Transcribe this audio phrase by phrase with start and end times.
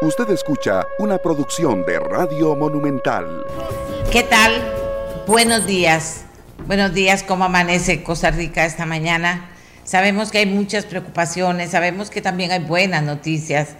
[0.00, 3.44] Usted escucha una producción de Radio Monumental.
[4.12, 4.52] ¿Qué tal?
[5.26, 6.20] Buenos días.
[6.68, 9.50] Buenos días, ¿cómo amanece Costa Rica esta mañana?
[9.82, 13.70] Sabemos que hay muchas preocupaciones, sabemos que también hay buenas noticias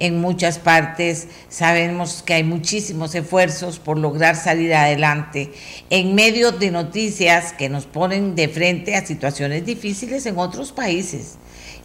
[0.00, 5.52] en muchas partes, sabemos que hay muchísimos esfuerzos por lograr salir adelante
[5.88, 11.36] en medio de noticias que nos ponen de frente a situaciones difíciles en otros países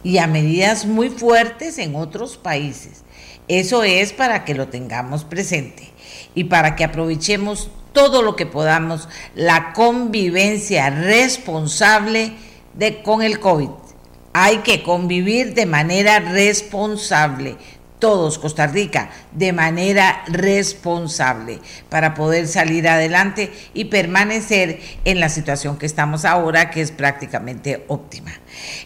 [0.02, 3.04] y a medidas muy fuertes en otros países.
[3.48, 5.90] Eso es para que lo tengamos presente
[6.34, 12.32] y para que aprovechemos todo lo que podamos la convivencia responsable
[12.74, 13.70] de, con el COVID.
[14.32, 17.56] Hay que convivir de manera responsable
[17.98, 25.78] todos, Costa Rica, de manera responsable para poder salir adelante y permanecer en la situación
[25.78, 28.32] que estamos ahora, que es prácticamente óptima.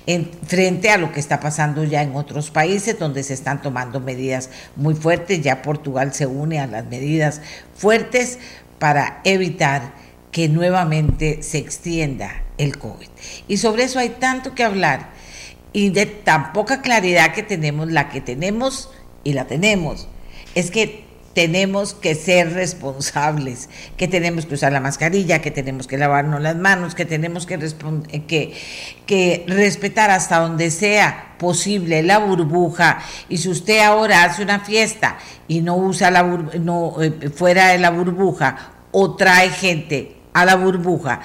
[0.07, 4.01] En, frente a lo que está pasando ya en otros países donde se están tomando
[4.01, 7.41] medidas muy fuertes, ya Portugal se une a las medidas
[7.75, 8.39] fuertes
[8.79, 9.93] para evitar
[10.31, 13.09] que nuevamente se extienda el COVID.
[13.49, 15.11] Y sobre eso hay tanto que hablar
[15.73, 18.91] y de tan poca claridad que tenemos, la que tenemos
[19.25, 20.09] y la tenemos,
[20.55, 25.97] es que tenemos que ser responsables, que tenemos que usar la mascarilla, que tenemos que
[25.97, 27.59] lavarnos las manos, que tenemos que,
[28.27, 28.53] que,
[29.07, 32.99] que respetar hasta donde sea posible la burbuja.
[33.29, 37.79] Y si usted ahora hace una fiesta y no usa la no, eh, fuera de
[37.79, 41.21] la burbuja o trae gente a la burbuja,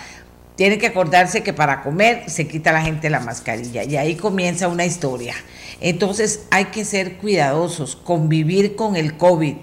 [0.55, 4.67] tiene que acordarse que para comer se quita la gente la mascarilla y ahí comienza
[4.67, 5.33] una historia.
[5.81, 9.55] Entonces hay que ser cuidadosos, convivir con el COVID.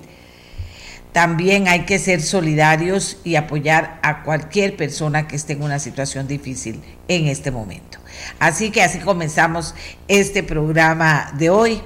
[1.12, 6.26] También hay que ser solidarios y apoyar a cualquier persona que esté en una situación
[6.26, 7.98] difícil en este momento.
[8.38, 9.74] Así que así comenzamos
[10.08, 11.82] este programa de hoy.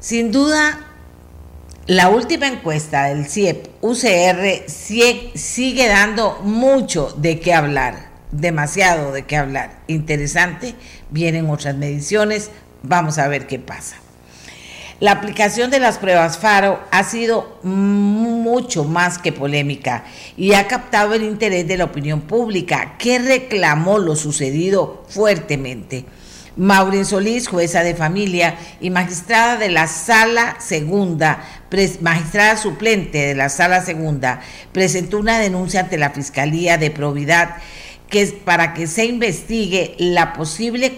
[0.00, 0.80] Sin duda,
[1.86, 9.36] la última encuesta del CIEP UCR sigue dando mucho de qué hablar, demasiado de qué
[9.36, 9.78] hablar.
[9.86, 10.74] Interesante,
[11.10, 12.50] vienen otras mediciones,
[12.82, 13.96] Vamos a ver qué pasa.
[15.00, 20.04] La aplicación de las pruebas FARO ha sido mucho más que polémica
[20.36, 26.04] y ha captado el interés de la opinión pública, que reclamó lo sucedido fuertemente.
[26.56, 31.44] Maureen Solís, jueza de familia y magistrada de la Sala Segunda,
[32.00, 34.40] magistrada suplente de la Sala Segunda,
[34.72, 37.58] presentó una denuncia ante la Fiscalía de Probidad
[38.10, 40.96] que es para que se investigue la posible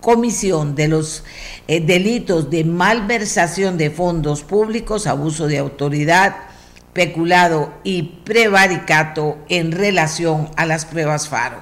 [0.00, 1.24] comisión de los
[1.66, 6.36] eh, delitos de malversación de fondos públicos, abuso de autoridad,
[6.92, 11.60] peculado y prevaricato en relación a las pruebas FARO.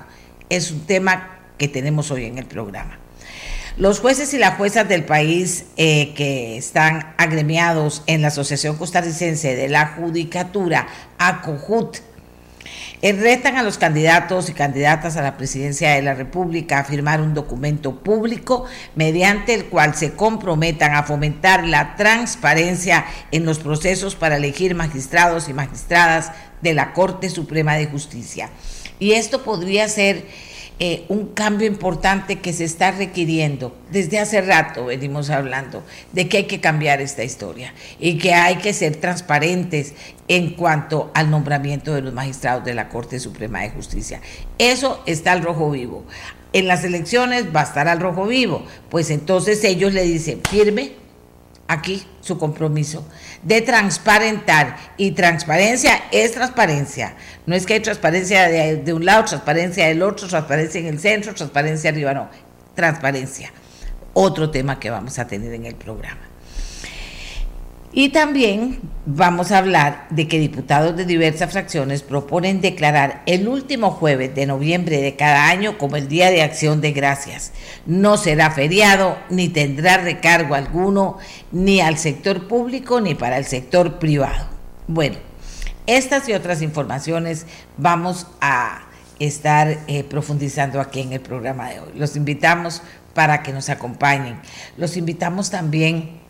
[0.49, 2.99] Es un tema que tenemos hoy en el programa.
[3.77, 9.55] Los jueces y las juezas del país eh, que están agremiados en la Asociación Costarricense
[9.55, 10.87] de la Judicatura,
[11.19, 11.99] ACOJUT,
[13.03, 17.35] retan a los candidatos y candidatas a la presidencia de la República a firmar un
[17.35, 24.37] documento público mediante el cual se comprometan a fomentar la transparencia en los procesos para
[24.37, 26.33] elegir magistrados y magistradas
[26.63, 28.51] de la Corte Suprema de Justicia.
[28.99, 30.25] Y esto podría ser
[30.79, 33.75] eh, un cambio importante que se está requiriendo.
[33.91, 35.83] Desde hace rato venimos hablando
[36.13, 39.95] de que hay que cambiar esta historia y que hay que ser transparentes
[40.29, 44.21] en cuanto al nombramiento de los magistrados de la Corte Suprema de Justicia.
[44.59, 46.05] Eso está al rojo vivo.
[46.53, 48.63] En las elecciones va a estar al rojo vivo.
[48.91, 51.06] Pues entonces ellos le dicen, firme
[51.69, 53.07] aquí su compromiso
[53.43, 54.77] de transparentar.
[54.97, 57.15] Y transparencia es transparencia.
[57.47, 61.35] No es que hay transparencia de, un lado, transparencia del otro, transparencia en el centro,
[61.35, 62.29] transparencia arriba, no.
[62.75, 63.53] Transparencia.
[64.13, 66.26] Otro tema que vamos a tener en el programa.
[67.93, 73.91] Y también vamos a hablar de que diputados de diversas fracciones proponen declarar el último
[73.91, 77.53] jueves de noviembre de cada año como el Día de Acción de Gracias.
[77.87, 81.19] No será feriado ni tendrá recargo alguno
[81.53, 84.47] ni al sector público ni para el sector privado.
[84.89, 85.17] Bueno,
[85.87, 87.47] estas y otras informaciones
[87.79, 88.83] vamos a
[89.21, 91.93] estar eh, profundizando aquí en el programa de hoy.
[91.95, 92.83] Los invitamos
[93.15, 94.39] para que nos acompañen.
[94.77, 96.26] Los invitamos también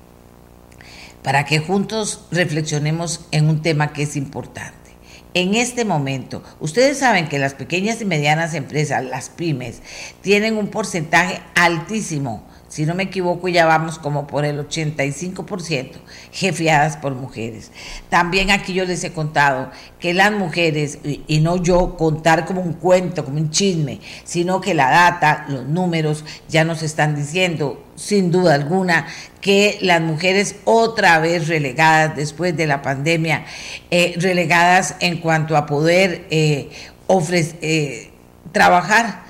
[1.26, 4.92] para que juntos reflexionemos en un tema que es importante.
[5.34, 9.82] En este momento, ustedes saben que las pequeñas y medianas empresas, las pymes,
[10.20, 12.46] tienen un porcentaje altísimo
[12.76, 15.92] si no me equivoco, ya vamos como por el 85%,
[16.30, 17.72] jefeadas por mujeres.
[18.10, 22.74] También aquí yo les he contado que las mujeres, y no yo contar como un
[22.74, 28.30] cuento, como un chisme, sino que la data, los números ya nos están diciendo, sin
[28.30, 29.06] duda alguna,
[29.40, 33.46] que las mujeres otra vez relegadas después de la pandemia,
[33.90, 36.68] eh, relegadas en cuanto a poder eh,
[37.08, 38.10] eh,
[38.52, 39.24] trabajar.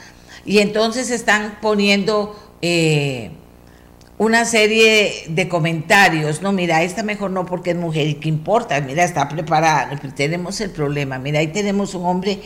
[0.45, 2.35] Y entonces están poniendo
[4.19, 8.81] una serie de comentarios, no, mira, esta mejor no porque es mujer, ¿y qué importa?
[8.81, 12.41] Mira, está preparada, tenemos el problema, mira, ahí tenemos un hombre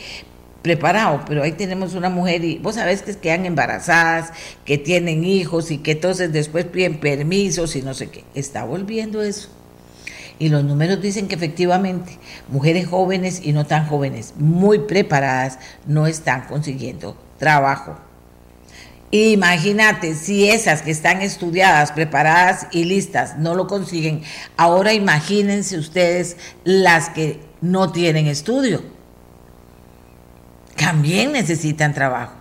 [0.61, 4.31] preparado, pero ahí tenemos una mujer y vos sabés que quedan embarazadas,
[4.65, 8.23] que tienen hijos y que entonces después piden permisos y no sé qué.
[8.35, 9.49] Está volviendo eso.
[10.39, 12.17] Y los números dicen que efectivamente
[12.47, 17.97] mujeres jóvenes y no tan jóvenes, muy preparadas, no están consiguiendo trabajo.
[19.11, 24.23] Imagínate, si esas que están estudiadas, preparadas y listas no lo consiguen,
[24.55, 28.81] ahora imagínense ustedes las que no tienen estudio.
[30.77, 32.33] También necesitan trabajo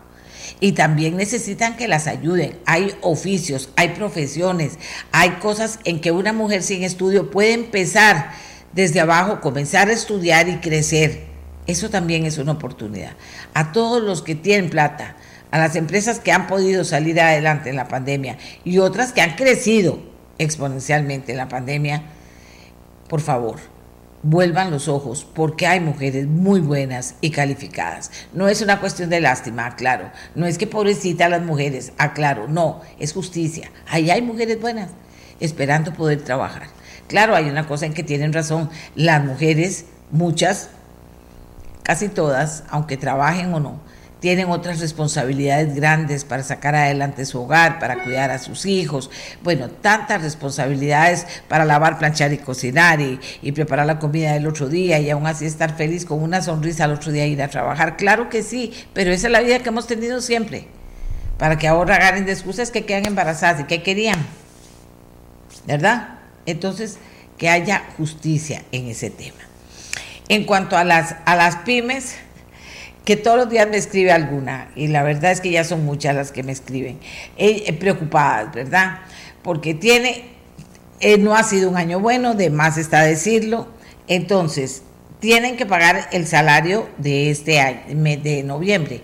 [0.61, 2.59] y también necesitan que las ayuden.
[2.67, 4.79] Hay oficios, hay profesiones,
[5.11, 8.31] hay cosas en que una mujer sin estudio puede empezar
[8.73, 11.25] desde abajo, comenzar a estudiar y crecer.
[11.67, 13.13] Eso también es una oportunidad.
[13.55, 15.17] A todos los que tienen plata,
[15.51, 19.37] a las empresas que han podido salir adelante en la pandemia y otras que han
[19.37, 20.01] crecido
[20.39, 22.05] exponencialmente en la pandemia,
[23.09, 23.59] por favor,
[24.23, 28.11] vuelvan los ojos porque hay mujeres muy buenas y calificadas.
[28.33, 30.11] No es una cuestión de lástima, aclaro.
[30.35, 32.49] No es que pobrecita las mujeres, aclaro.
[32.49, 33.71] No, es justicia.
[33.89, 34.91] Ahí hay mujeres buenas
[35.41, 36.69] esperando poder trabajar.
[37.09, 38.71] Claro, hay una cosa en que tienen razón.
[38.95, 40.69] Las mujeres, muchas,
[41.83, 43.81] casi todas, aunque trabajen o no,
[44.21, 49.11] tienen otras responsabilidades grandes para sacar adelante su hogar, para cuidar a sus hijos,
[49.43, 53.19] bueno, tantas responsabilidades para lavar, planchar y cocinar y,
[53.53, 56.93] preparar la comida del otro día y aún así estar feliz con una sonrisa al
[56.93, 57.97] otro día ir a trabajar.
[57.97, 60.69] Claro que sí, pero esa es la vida que hemos tenido siempre,
[61.39, 64.25] para que ahora agarren de excusas que quedan embarazadas y que querían,
[65.67, 66.21] ¿verdad?
[66.47, 66.99] Entonces,
[67.39, 69.39] que haya justicia en ese tema.
[70.29, 72.17] En cuanto a las, a las pymes,
[73.05, 76.15] que todos los días me escribe alguna, y la verdad es que ya son muchas
[76.15, 76.99] las que me escriben,
[77.37, 78.99] eh, eh, preocupadas, ¿verdad?
[79.43, 80.25] Porque tiene,
[81.01, 83.69] eh, no ha sido un año bueno, de más está decirlo,
[84.07, 84.83] entonces
[85.21, 89.03] tienen que pagar el salario de este año, de noviembre.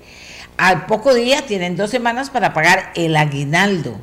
[0.56, 4.00] Al poco día tienen dos semanas para pagar el aguinaldo.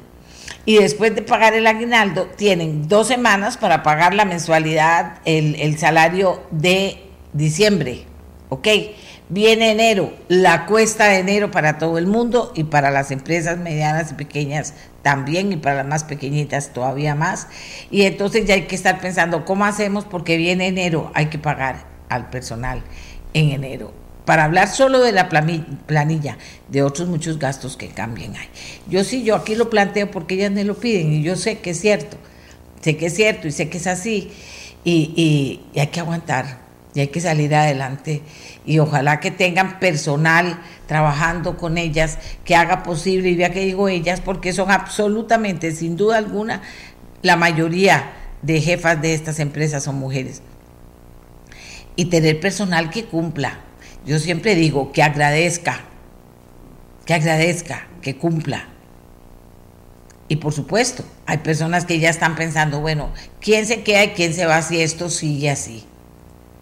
[0.65, 5.77] Y después de pagar el aguinaldo, tienen dos semanas para pagar la mensualidad, el, el
[5.77, 7.03] salario de
[7.33, 8.05] diciembre.
[8.49, 8.67] ¿Ok?
[9.33, 14.11] Viene enero, la cuesta de enero para todo el mundo y para las empresas medianas
[14.11, 17.47] y pequeñas también y para las más pequeñitas todavía más.
[17.89, 20.05] Y entonces ya hay que estar pensando, ¿cómo hacemos?
[20.05, 22.83] Porque viene enero, hay que pagar al personal
[23.33, 23.91] en enero.
[24.23, 26.37] Para hablar solo de la planilla,
[26.69, 28.49] de otros muchos gastos que cambien hay.
[28.87, 31.71] Yo sí, yo aquí lo planteo porque ellas me lo piden y yo sé que
[31.71, 32.17] es cierto,
[32.81, 34.31] sé que es cierto y sé que es así
[34.83, 36.62] y, y hay que aguantar
[36.95, 38.21] y hay que salir adelante
[38.65, 43.89] y ojalá que tengan personal trabajando con ellas que haga posible, y vea que digo
[43.89, 46.61] ellas, porque son absolutamente, sin duda alguna,
[47.21, 48.11] la mayoría
[48.41, 50.41] de jefas de estas empresas son mujeres.
[51.95, 53.59] Y tener personal que cumpla.
[54.05, 55.81] Yo siempre digo que agradezca,
[57.05, 58.67] que agradezca, que cumpla.
[60.27, 64.33] Y por supuesto, hay personas que ya están pensando, bueno, ¿quién se queda y quién
[64.33, 65.85] se va si esto sigue así?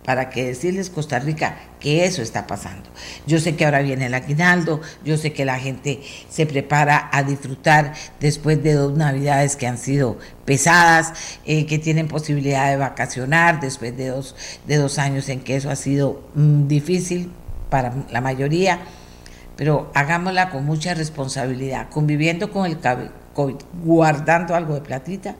[0.04, 2.90] Para que decirles Costa Rica que eso está pasando.
[3.28, 7.24] Yo sé que ahora viene el aguinaldo, yo sé que la gente se prepara a
[7.24, 11.14] disfrutar después de dos navidades que han sido pesadas,
[11.46, 14.36] eh, que tienen posibilidad de vacacionar después de dos,
[14.68, 17.32] de dos años en que eso ha sido mm, difícil
[17.70, 18.80] para la mayoría,
[19.56, 22.80] pero hagámosla con mucha responsabilidad, conviviendo con el
[23.34, 25.36] COVID, guardando algo de platita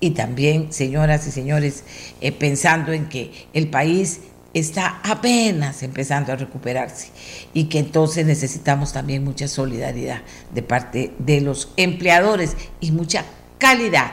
[0.00, 1.84] y también, señoras y señores,
[2.20, 4.20] eh, pensando en que el país
[4.54, 7.08] está apenas empezando a recuperarse
[7.54, 13.24] y que entonces necesitamos también mucha solidaridad de parte de los empleadores y mucha
[13.58, 14.12] calidad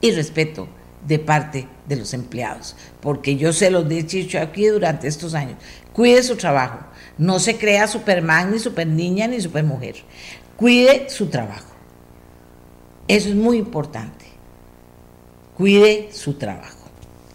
[0.00, 0.68] y respeto
[1.06, 5.56] de parte de los empleados, porque yo se los he dicho aquí durante estos años,
[5.92, 6.80] cuide su trabajo,
[7.18, 9.96] no se crea Superman, ni super niña, ni super mujer,
[10.56, 11.72] cuide su trabajo,
[13.06, 14.35] eso es muy importante
[15.56, 16.88] cuide su trabajo.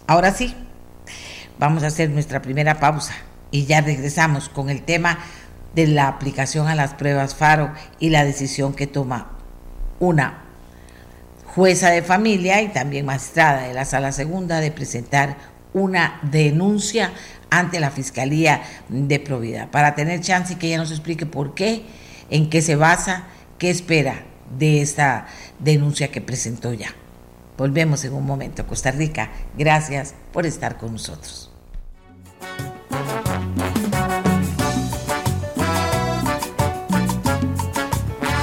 [0.07, 0.53] Ahora sí,
[1.57, 3.13] vamos a hacer nuestra primera pausa
[3.49, 5.19] y ya regresamos con el tema
[5.73, 9.31] de la aplicación a las pruebas FARO y la decisión que toma
[9.99, 10.43] una
[11.45, 15.37] jueza de familia y también magistrada de la Sala Segunda de presentar
[15.73, 17.11] una denuncia
[17.49, 21.83] ante la Fiscalía de Providad para tener chance y que ella nos explique por qué,
[22.29, 24.23] en qué se basa, qué espera
[24.57, 25.27] de esta
[25.59, 26.93] denuncia que presentó ya.
[27.61, 28.65] Volvemos en un momento.
[28.65, 31.51] Costa Rica, gracias por estar con nosotros.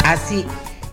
[0.04, 0.46] Así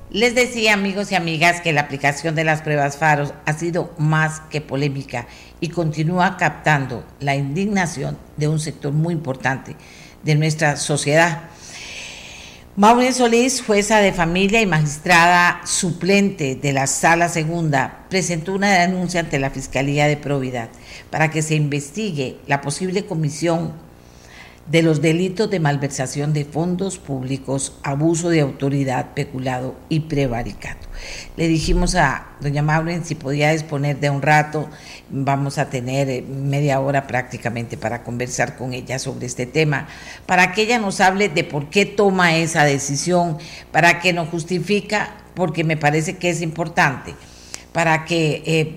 [0.10, 4.40] les decía, amigos y amigas, que la aplicación de las pruebas FAROS ha sido más
[4.50, 5.28] que polémica
[5.60, 9.76] y continúa captando la indignación de un sector muy importante
[10.24, 11.44] de nuestra sociedad.
[12.78, 19.22] Maureen Solís, jueza de familia y magistrada suplente de la Sala Segunda, presentó una denuncia
[19.22, 20.68] ante la Fiscalía de Probidad
[21.10, 23.72] para que se investigue la posible comisión
[24.70, 30.86] de los delitos de malversación de fondos públicos, abuso de autoridad, peculado y prevaricato.
[31.38, 34.70] Le dijimos a doña Maureen si podía disponer de un rato,
[35.10, 39.88] vamos a tener eh, media hora prácticamente para conversar con ella sobre este tema,
[40.26, 43.38] para que ella nos hable de por qué toma esa decisión,
[43.72, 47.16] para que nos justifica, porque me parece que es importante,
[47.72, 48.76] para que eh,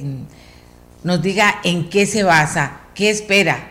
[1.04, 3.68] nos diga en qué se basa, qué espera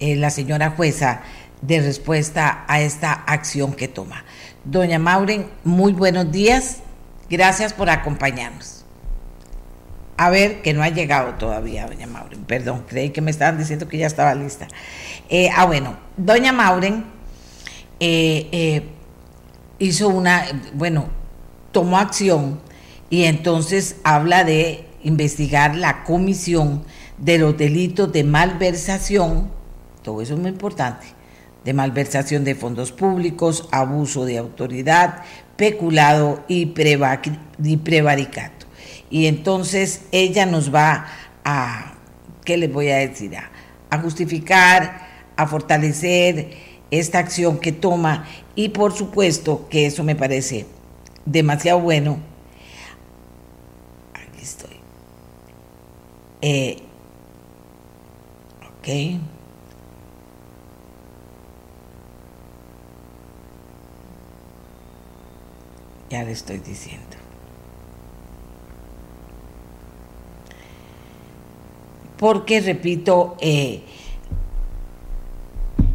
[0.00, 1.22] eh, la señora jueza
[1.62, 4.24] de respuesta a esta acción que toma.
[4.64, 6.78] Doña Mauren, muy buenos días.
[7.28, 8.84] Gracias por acompañarnos.
[10.16, 12.44] A ver, que no ha llegado todavía, doña Mauren.
[12.44, 14.68] Perdón, creí que me estaban diciendo que ya estaba lista.
[15.28, 17.04] Eh, ah, bueno, doña Mauren
[17.98, 18.86] eh,
[19.78, 21.08] hizo una, bueno,
[21.72, 22.60] tomó acción
[23.10, 26.84] y entonces habla de investigar la comisión
[27.18, 29.50] de los delitos de malversación
[30.04, 31.06] todo eso es muy importante,
[31.64, 35.22] de malversación de fondos públicos, abuso de autoridad,
[35.56, 38.66] peculado y, prevaricato.
[39.10, 41.06] Y entonces ella nos va
[41.44, 41.94] a,
[42.44, 43.36] ¿qué les voy a decir?
[43.36, 43.50] A,
[43.90, 46.50] a justificar, a fortalecer
[46.90, 50.66] esta acción que toma y por supuesto que eso me parece
[51.24, 52.18] demasiado bueno.
[54.14, 54.76] Aquí estoy.
[56.42, 56.78] Eh,
[58.78, 59.33] ok.
[66.14, 67.16] Ya le estoy diciendo.
[72.16, 73.82] Porque, repito, eh,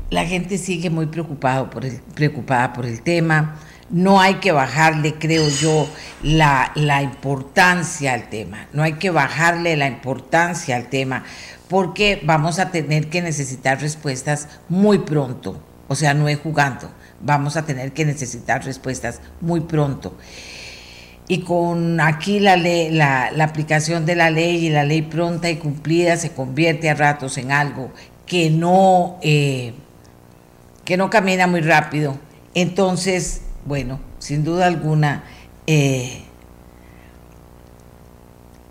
[0.10, 3.62] la gente sigue muy preocupado por el, preocupada por el tema.
[3.90, 5.88] No hay que bajarle, creo yo,
[6.22, 8.68] la, la importancia al tema.
[8.74, 11.24] No hay que bajarle la importancia al tema
[11.70, 15.64] porque vamos a tener que necesitar respuestas muy pronto.
[15.88, 20.16] O sea, no es jugando vamos a tener que necesitar respuestas muy pronto.
[21.28, 25.58] Y con aquí la, ley, la, aplicación de la ley y la ley pronta y
[25.58, 27.92] cumplida se convierte a ratos en algo
[28.26, 29.74] que no, eh,
[30.86, 32.18] que no camina muy rápido.
[32.56, 35.24] Entonces, bueno, sin duda alguna,
[35.68, 36.24] eh,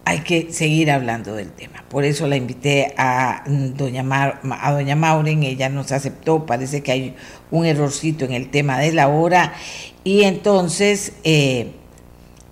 [0.09, 1.85] hay que seguir hablando del tema.
[1.91, 4.03] Por eso la invité a doña,
[4.59, 7.17] a doña Mauren, ella nos aceptó, parece que hay
[7.51, 9.53] un errorcito en el tema de la hora.
[10.05, 11.73] Y entonces eh,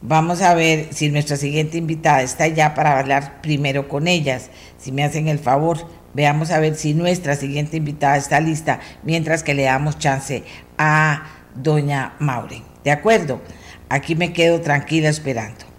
[0.03, 4.51] vamos a ver si nuestra siguiente invitada está ya para hablar primero con ellas.
[4.77, 5.79] Si me hacen el favor,
[6.13, 10.45] veamos a ver si nuestra siguiente invitada está lista mientras que le damos chance
[10.77, 12.65] a doña Mauren.
[12.85, 13.41] ¿De acuerdo?
[13.89, 15.76] Aquí me quedo tranquila esperando.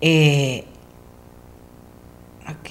[0.00, 0.64] Eh,
[2.48, 2.70] Ok.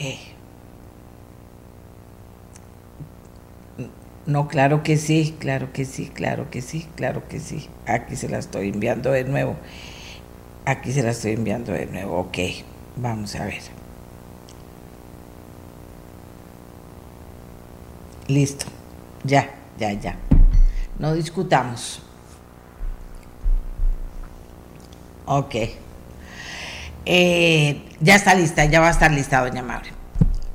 [4.26, 7.68] No, claro que sí, claro que sí, claro que sí, claro que sí.
[7.88, 9.56] Aquí se la estoy enviando de nuevo.
[10.66, 12.18] Aquí se la estoy enviando de nuevo.
[12.20, 12.38] Ok,
[12.96, 13.62] vamos a ver.
[18.28, 18.66] Listo.
[19.24, 20.16] Ya, ya, ya.
[21.00, 22.02] No discutamos.
[25.26, 25.56] Ok.
[27.06, 29.92] Eh, ya está lista, ya va a estar lista doña Maure.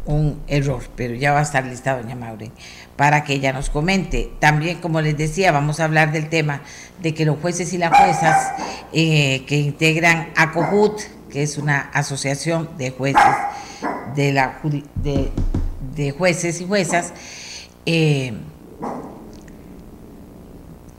[0.06, 2.50] Un error, pero ya va a estar lista doña Maure
[2.96, 4.30] para que ella nos comente.
[4.38, 6.62] También, como les decía, vamos a hablar del tema
[7.02, 8.52] de que los jueces y las juezas
[8.92, 13.22] eh, que integran ACOJUT, que es una asociación de jueces
[14.14, 14.60] de, la,
[16.16, 17.12] jueces y juezas,
[17.86, 18.34] eh,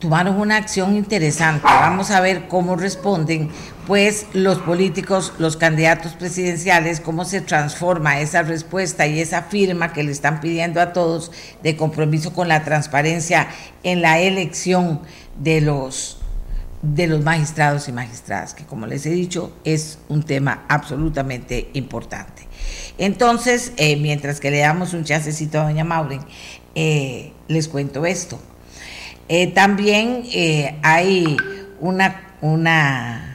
[0.05, 1.63] tomaron una acción interesante.
[1.63, 3.50] Vamos a ver cómo responden
[3.88, 10.03] pues los políticos, los candidatos presidenciales, cómo se transforma esa respuesta y esa firma que
[10.03, 11.31] le están pidiendo a todos
[11.63, 13.47] de compromiso con la transparencia
[13.81, 15.01] en la elección
[15.39, 16.19] de los
[16.83, 22.47] de los magistrados y magistradas, que como les he dicho es un tema absolutamente importante.
[23.00, 26.21] Entonces, eh, mientras que le damos un chancecito a doña Maureen,
[26.75, 28.39] eh, les cuento esto.
[29.27, 30.24] Eh, también
[30.84, 31.38] hay
[31.79, 33.25] una, una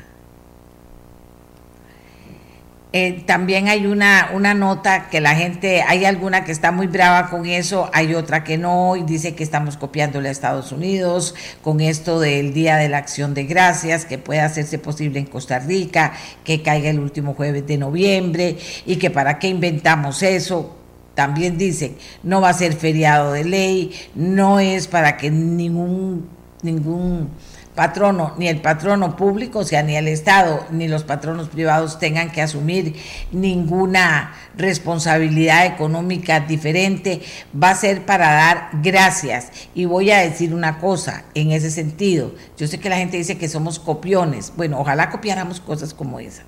[2.92, 7.30] eh, también hay una, una nota que la gente, hay alguna que está muy brava
[7.30, 11.80] con eso, hay otra que no, y dice que estamos copiándole a Estados Unidos con
[11.80, 16.14] esto del Día de la Acción de Gracias, que puede hacerse posible en Costa Rica,
[16.42, 20.79] que caiga el último jueves de noviembre, y que para qué inventamos eso.
[21.20, 26.26] También dicen, no va a ser feriado de ley, no es para que ningún,
[26.62, 27.28] ningún
[27.74, 32.32] patrono, ni el patrono público, o sea, ni el Estado, ni los patronos privados tengan
[32.32, 32.96] que asumir
[33.32, 37.20] ninguna responsabilidad económica diferente,
[37.54, 39.48] va a ser para dar gracias.
[39.74, 42.34] Y voy a decir una cosa en ese sentido.
[42.56, 44.54] Yo sé que la gente dice que somos copiones.
[44.56, 46.44] Bueno, ojalá copiáramos cosas como esa.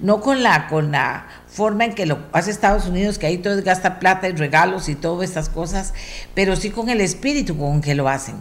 [0.00, 3.58] No con la, con la forma en que lo hace Estados Unidos, que ahí todo
[3.58, 5.92] es gastar plata y regalos y todas estas cosas,
[6.34, 8.36] pero sí con el espíritu con que lo hacen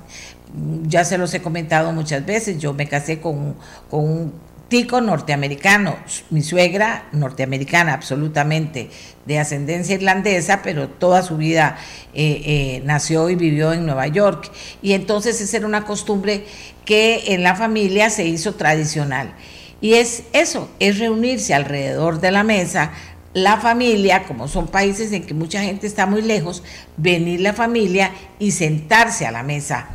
[0.84, 3.56] ya se los he comentado muchas veces, yo me casé con,
[3.92, 4.34] un
[4.68, 5.96] tico norteamericano,
[6.30, 8.90] mi suegra norteamericana absolutamente,
[9.26, 11.78] de ascendencia irlandesa, pero toda su vida
[12.14, 14.52] eh, eh, nació y vivió en Nueva York.
[14.82, 16.46] Y entonces esa era una costumbre
[16.84, 19.34] que en la familia se hizo tradicional.
[19.80, 22.92] Y es eso, es reunirse alrededor de la mesa,
[23.34, 26.64] la familia, como son países en que mucha gente está muy lejos,
[26.98, 29.90] venir la familia y sentarse a la mesa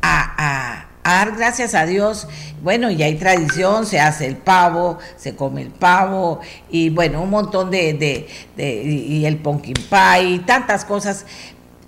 [0.00, 2.28] a, dar gracias a Dios.
[2.62, 7.30] Bueno, y hay tradición, se hace el pavo, se come el pavo, y bueno, un
[7.30, 11.26] montón de, y el pumpkin pie, y tantas cosas.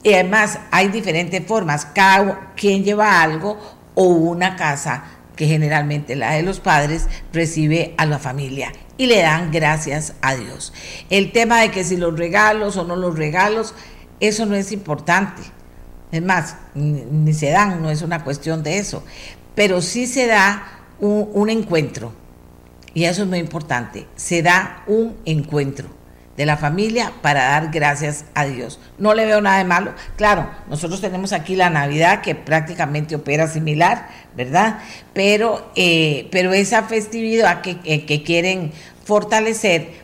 [0.02, 3.58] Y además hay diferentes formas, cada quien lleva algo
[3.94, 9.22] o una casa que generalmente la de los padres recibe a la familia y le
[9.22, 10.74] dan gracias a Dios.
[11.08, 13.74] El tema de que si los regalos o no los regalos,
[14.20, 15.40] eso no es importante.
[16.12, 19.02] Es más, ni, se dan, no es una cuestión de eso.
[19.54, 20.62] Pero sí se da
[21.00, 22.12] un, encuentro,
[22.92, 25.88] y eso es muy importante, se da un encuentro
[26.40, 28.80] de la familia para dar gracias a Dios.
[28.96, 29.92] No le veo nada de malo.
[30.16, 34.78] Claro, nosotros tenemos aquí la Navidad que prácticamente opera similar, ¿verdad?
[35.12, 38.72] Pero, eh, esa festividad que, que quieren
[39.04, 40.00] fortalecer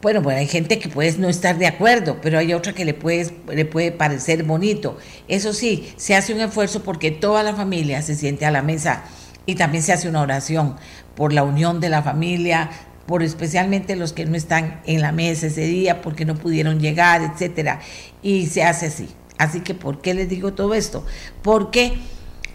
[0.00, 2.94] bueno, bueno, hay gente que puede no estar de acuerdo, pero hay otra que le
[2.94, 4.96] puede, le puede parecer bonito.
[5.26, 9.02] Eso sí, se hace un esfuerzo porque toda la familia se siente a la mesa
[9.44, 10.76] y también se hace una oración
[11.16, 12.70] por la unión de la familia,
[13.10, 17.22] por especialmente los que no están en la mesa ese día porque no pudieron llegar,
[17.22, 17.80] etcétera.
[18.22, 19.08] Y se hace así.
[19.36, 21.04] Así que, ¿por qué les digo todo esto?
[21.42, 21.94] Porque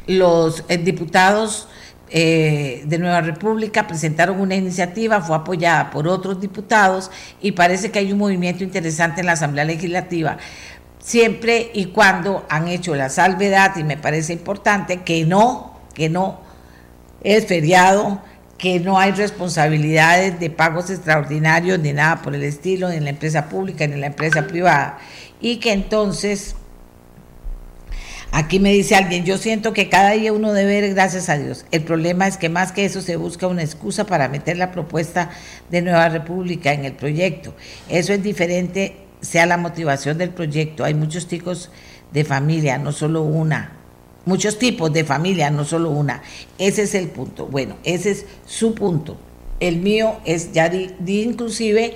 [0.07, 1.67] los eh, diputados
[2.09, 7.99] eh, de Nueva República presentaron una iniciativa, fue apoyada por otros diputados y parece que
[7.99, 10.37] hay un movimiento interesante en la Asamblea Legislativa,
[10.99, 16.39] siempre y cuando han hecho la salvedad, y me parece importante, que no, que no
[17.25, 18.21] es feriado,
[18.57, 23.09] que no hay responsabilidades de pagos extraordinarios ni nada por el estilo, ni en la
[23.09, 24.97] empresa pública ni en la empresa privada,
[25.41, 26.55] y que entonces
[28.35, 31.65] Aquí me dice alguien, yo siento que cada día uno debe ver gracias a Dios.
[31.71, 35.29] El problema es que más que eso se busca una excusa para meter la propuesta
[35.69, 37.55] de Nueva República en el proyecto.
[37.87, 40.83] Eso es diferente, sea la motivación del proyecto.
[40.83, 41.71] Hay muchos tipos
[42.11, 43.71] de familia, no solo una.
[44.25, 46.23] Muchos tipos de familia, no solo una.
[46.57, 47.45] Ese es el punto.
[47.45, 49.17] Bueno, ese es su punto.
[49.59, 51.95] El mío es, ya di, inclusive,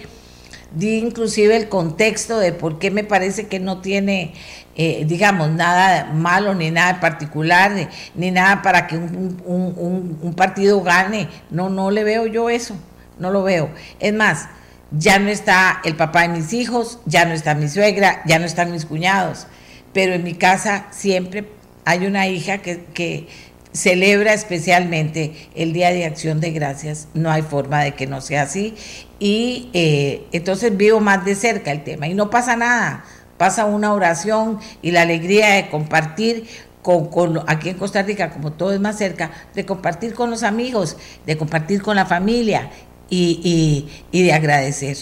[0.76, 4.34] di inclusive el contexto de por qué me parece que no tiene
[4.82, 7.74] eh, digamos, nada malo ni nada particular,
[8.16, 11.28] ni, nada para que un, partido gane.
[11.50, 12.76] No, no le veo yo eso,
[13.18, 13.72] no lo veo.
[14.00, 14.48] Es más,
[14.92, 18.46] ya no está el papá de mis hijos, ya no está mi suegra, ya no
[18.46, 19.48] están mis cuñados,
[19.92, 21.44] pero en mi casa siempre
[21.90, 23.28] hay una hija que,
[23.72, 28.44] celebra especialmente el Día de Acción de Gracias, no hay forma de que no sea
[28.44, 28.76] así,
[29.20, 33.06] y eh, entonces vivo más de cerca el tema, y no pasa nada,
[33.38, 36.48] pasa una oración y la alegría de compartir
[36.82, 40.98] con, aquí en Costa Rica, como todo es más cerca, de compartir con los amigos,
[41.26, 42.70] de compartir con la familia
[43.10, 44.98] y, de agradecer.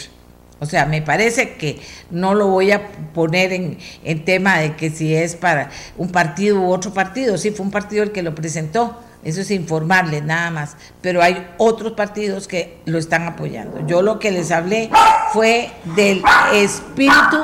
[0.60, 4.89] O sea, me parece que no lo voy a poner en, en, tema de que
[4.89, 8.34] si es para un partido u otro partido, sí fue un partido el que lo
[8.34, 13.86] presentó, eso es informarles nada más, pero hay otros partidos que lo están apoyando.
[13.86, 14.89] Yo lo que les hablé
[15.34, 17.38] fue del espíritu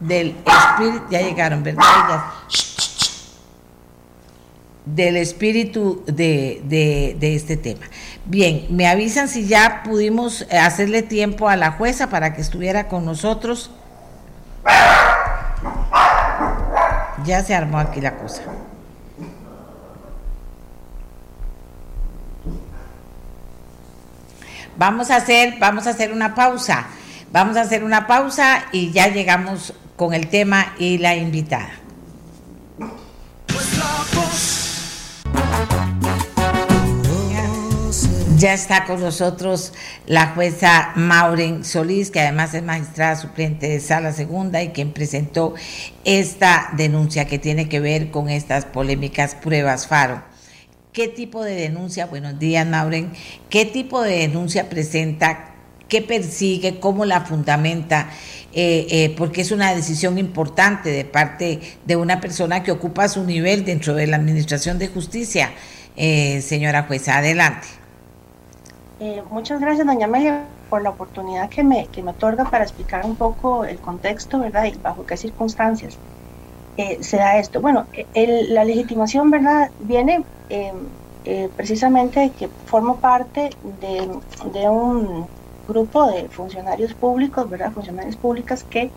[0.00, 1.82] del espíritu, ya llegaron, ¿verdad?
[4.84, 7.86] Del espíritu de, de, este tema.
[8.26, 13.04] Bien, me avisan si ya pudimos hacerle tiempo a la jueza para que estuviera con
[13.04, 13.70] nosotros.
[17.24, 18.42] Ya se armó aquí la cosa.
[24.76, 26.86] Vamos a hacer, vamos a hacer una pausa.
[27.32, 31.83] Vamos a hacer una pausa y ya llegamos con el tema y la invitada.
[38.36, 39.72] Ya está con nosotros
[40.06, 45.54] la jueza Maureen Solís, que además es magistrada suplente de Sala Segunda y quien presentó
[46.04, 50.24] esta denuncia que tiene que ver con estas polémicas pruebas FARO.
[50.92, 53.12] ¿Qué tipo de denuncia, buenos días Maureen,
[53.50, 55.54] qué tipo de denuncia presenta,
[55.88, 58.08] qué persigue, cómo la fundamenta?
[58.52, 63.22] Eh, eh, porque es una decisión importante de parte de una persona que ocupa su
[63.22, 65.52] nivel dentro de la Administración de Justicia.
[65.96, 67.83] Eh, señora jueza, adelante.
[68.98, 73.04] Eh, muchas gracias, doña Amelia, por la oportunidad que me, que me otorga para explicar
[73.06, 74.64] un poco el contexto, ¿verdad?
[74.66, 76.00] Y bajo qué circunstancias
[76.76, 77.60] eh, se da esto.
[77.60, 79.70] Bueno, la legitimación, ¿verdad?
[79.78, 84.10] Viene em, eh, precisamente de que formo parte de,
[84.52, 85.28] de un
[85.66, 87.72] grupo de funcionarios públicos, ¿verdad?
[87.72, 88.92] Funcionarias públicas que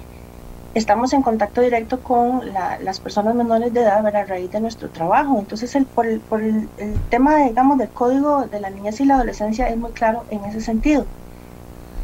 [0.74, 5.40] estamos en contacto directo con las personas menores de edad a raíz de nuestro trabajo.
[5.40, 6.70] Entonces, el, por, el, por el,
[7.10, 10.62] tema, digamos, del código de la niñez y la adolescencia es muy claro en ese
[10.62, 11.06] sentido.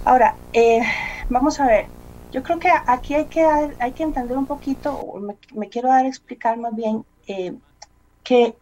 [0.05, 0.81] Ahora, eh,
[1.29, 1.87] vamos a ver,
[2.31, 3.45] yo creo que aquí hay que,
[3.79, 5.13] hay que entender un poquito,
[5.53, 7.53] me, quiero dar a explicar más bien eh,
[8.23, 8.55] que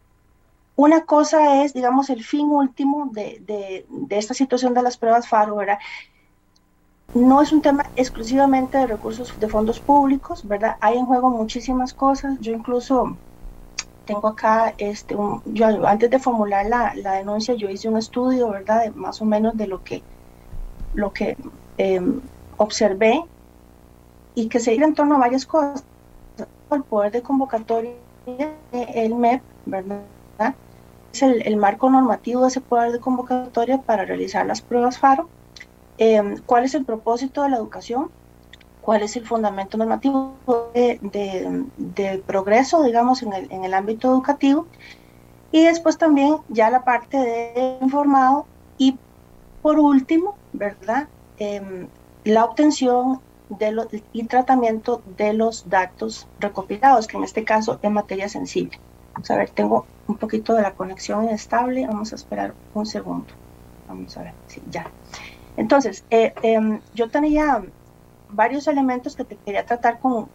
[0.76, 5.28] una cosa es, digamos, el fin último de, de, de, esta situación de las pruebas
[5.28, 5.80] FARO, ¿verdad?
[7.14, 10.78] No es un tema exclusivamente de recursos de fondos públicos, ¿verdad?
[10.80, 12.40] Hay en juego muchísimas cosas.
[12.40, 13.18] Yo incluso
[14.06, 18.84] tengo acá, este, yo antes de formular la, denuncia, yo hice un estudio, ¿verdad?
[18.84, 20.02] De más o menos de lo que,
[20.94, 21.36] lo que
[21.78, 22.22] em,
[22.56, 23.26] observé
[24.34, 25.84] y que se iba en torno a varias cosas.
[26.72, 27.92] El poder de convocatoria,
[28.72, 30.00] el MEP, ¿verdad?
[31.12, 35.28] Es el marco normativo de ese poder de convocatoria para realizar las pruebas FARO
[35.98, 38.10] Em, cuál es el propósito de la educación,
[38.82, 40.36] cuál es el fundamento normativo
[40.74, 44.68] de, progreso, digamos, en el, ámbito educativo.
[45.52, 48.46] Y después también ya la parte de informado
[48.78, 48.98] y
[49.62, 51.08] por último, ¿verdad?
[51.38, 51.88] Em,
[52.24, 53.20] la obtención
[54.14, 58.80] y tratamiento de los datos recopilados, que en este caso es materia sensible.
[59.14, 63.28] Vamos a ver, tengo un poquito de la conexión inestable, vamos a esperar un segundo.
[63.88, 64.88] Vamos a ver, sí, ya.
[65.56, 67.64] Entonces, eh, em, yo tenía
[68.30, 70.32] varios elementos que te quería tratar con,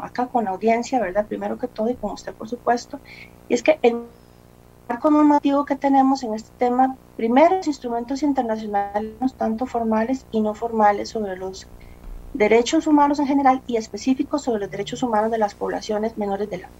[0.00, 1.26] acá con la audiencia, ¿verdad?
[1.26, 3.00] Primero que todo y con usted, por supuesto.
[3.48, 4.08] Y es que el
[4.88, 10.54] marco normativo que tenemos en este tema, primero, los instrumentos internacionales, tanto formales y no
[10.54, 11.66] formales, sobre los
[12.32, 16.58] derechos humanos en general y específicos sobre los derechos humanos de las poblaciones menores de
[16.58, 16.72] la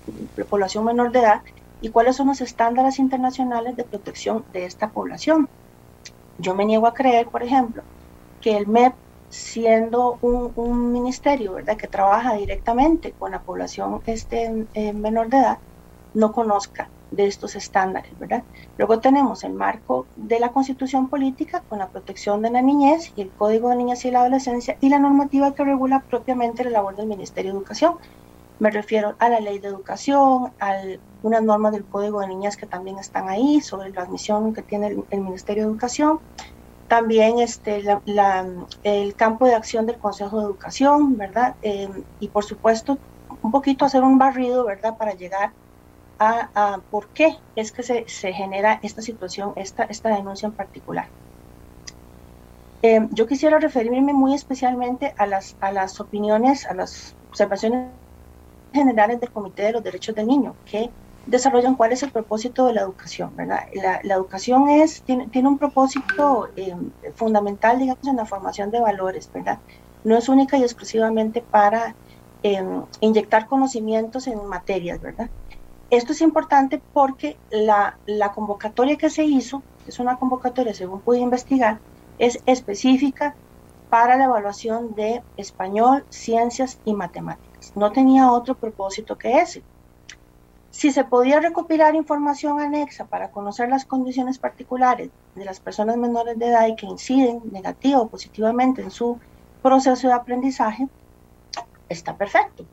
[0.48, 1.42] población menor de edad
[1.80, 5.48] y cuáles son los estándares internacionales de protección de esta población.
[6.42, 7.84] Yo me niego a creer, por ejemplo,
[8.40, 8.94] que el MEP,
[9.28, 11.76] siendo un, ministerio ¿verdad?
[11.76, 15.58] que trabaja directamente con la población este, eh, menor de edad,
[16.14, 18.42] no conozca de estos estándares, ¿verdad?
[18.76, 23.22] Luego tenemos el marco de la constitución política con la protección de la niñez y
[23.22, 26.96] el código de niñez y la adolescencia y la normativa que regula propiamente la labor
[26.96, 27.98] del Ministerio de Educación.
[28.62, 30.76] Me refiero a la ley de educación, a
[31.24, 34.96] unas normas del Código de Niñas que también están ahí sobre la admisión que tiene
[35.10, 36.20] el, Ministerio de Educación.
[36.86, 37.82] También este,
[38.84, 41.56] el campo de acción del Consejo de Educación, ¿verdad?
[41.62, 41.88] Eh,
[42.20, 42.98] y por supuesto,
[43.42, 44.96] un poquito hacer un barrido, ¿verdad?
[44.96, 45.50] Para llegar
[46.20, 51.08] a, por qué es que se, se, genera esta situación, esta, esta denuncia en particular.
[52.82, 57.88] Eh, yo quisiera referirme muy especialmente a las, a las opiniones, a las observaciones
[58.72, 60.90] generales del Comité de los Derechos del Niño, que
[61.26, 63.60] desarrollan cuál es el propósito de la educación, ¿verdad?
[64.02, 66.74] La, educación es, tiene, tiene un propósito eh,
[67.14, 69.58] fundamental, digamos, en la formación de valores, ¿verdad?
[70.04, 71.94] No es única y exclusivamente para
[72.42, 75.30] em, inyectar conocimientos en materias, ¿verdad?
[75.90, 81.18] Esto es importante porque la, la convocatoria que se hizo, es una convocatoria, según pude
[81.20, 81.78] investigar,
[82.18, 83.34] es específica
[83.92, 89.62] para la evaluación de español, ciencias y matemáticas no tenía otro propósito que ese.
[90.70, 96.38] Si se podía recopilar información anexa para conocer las condiciones particulares de las personas menores
[96.38, 99.18] de edad y que inciden negativo o positivamente en su
[99.60, 100.88] proceso de aprendizaje,
[101.90, 102.64] está perfecto.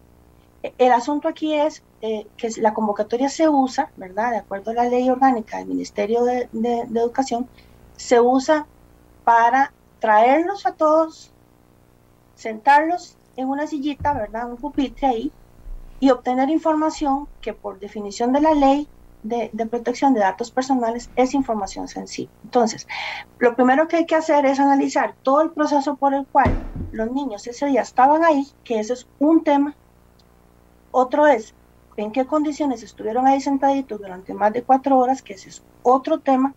[0.78, 4.32] El asunto aquí es eh, que la convocatoria se usa, ¿verdad?
[4.32, 7.50] De acuerdo a la ley orgánica del Ministerio de, de, Educación,
[7.98, 8.66] se usa
[9.26, 11.32] para traerlos a todos,
[12.36, 14.50] sentarlos en una sillita, ¿verdad?
[14.50, 15.34] Un pupitre ahí,
[16.00, 18.88] y obtener información que por definición de la ley
[19.22, 22.32] de, protección de datos personales es información sensible.
[22.44, 22.88] Entonces,
[23.38, 26.58] lo primero que hay que hacer es analizar todo el proceso por el cual
[26.92, 29.76] los niños ese día estaban ahí, que ese es un tema.
[30.92, 31.54] Otro es
[31.98, 36.20] en qué condiciones estuvieron ahí sentaditos durante más de cuatro horas, que ese es otro
[36.20, 36.56] tema.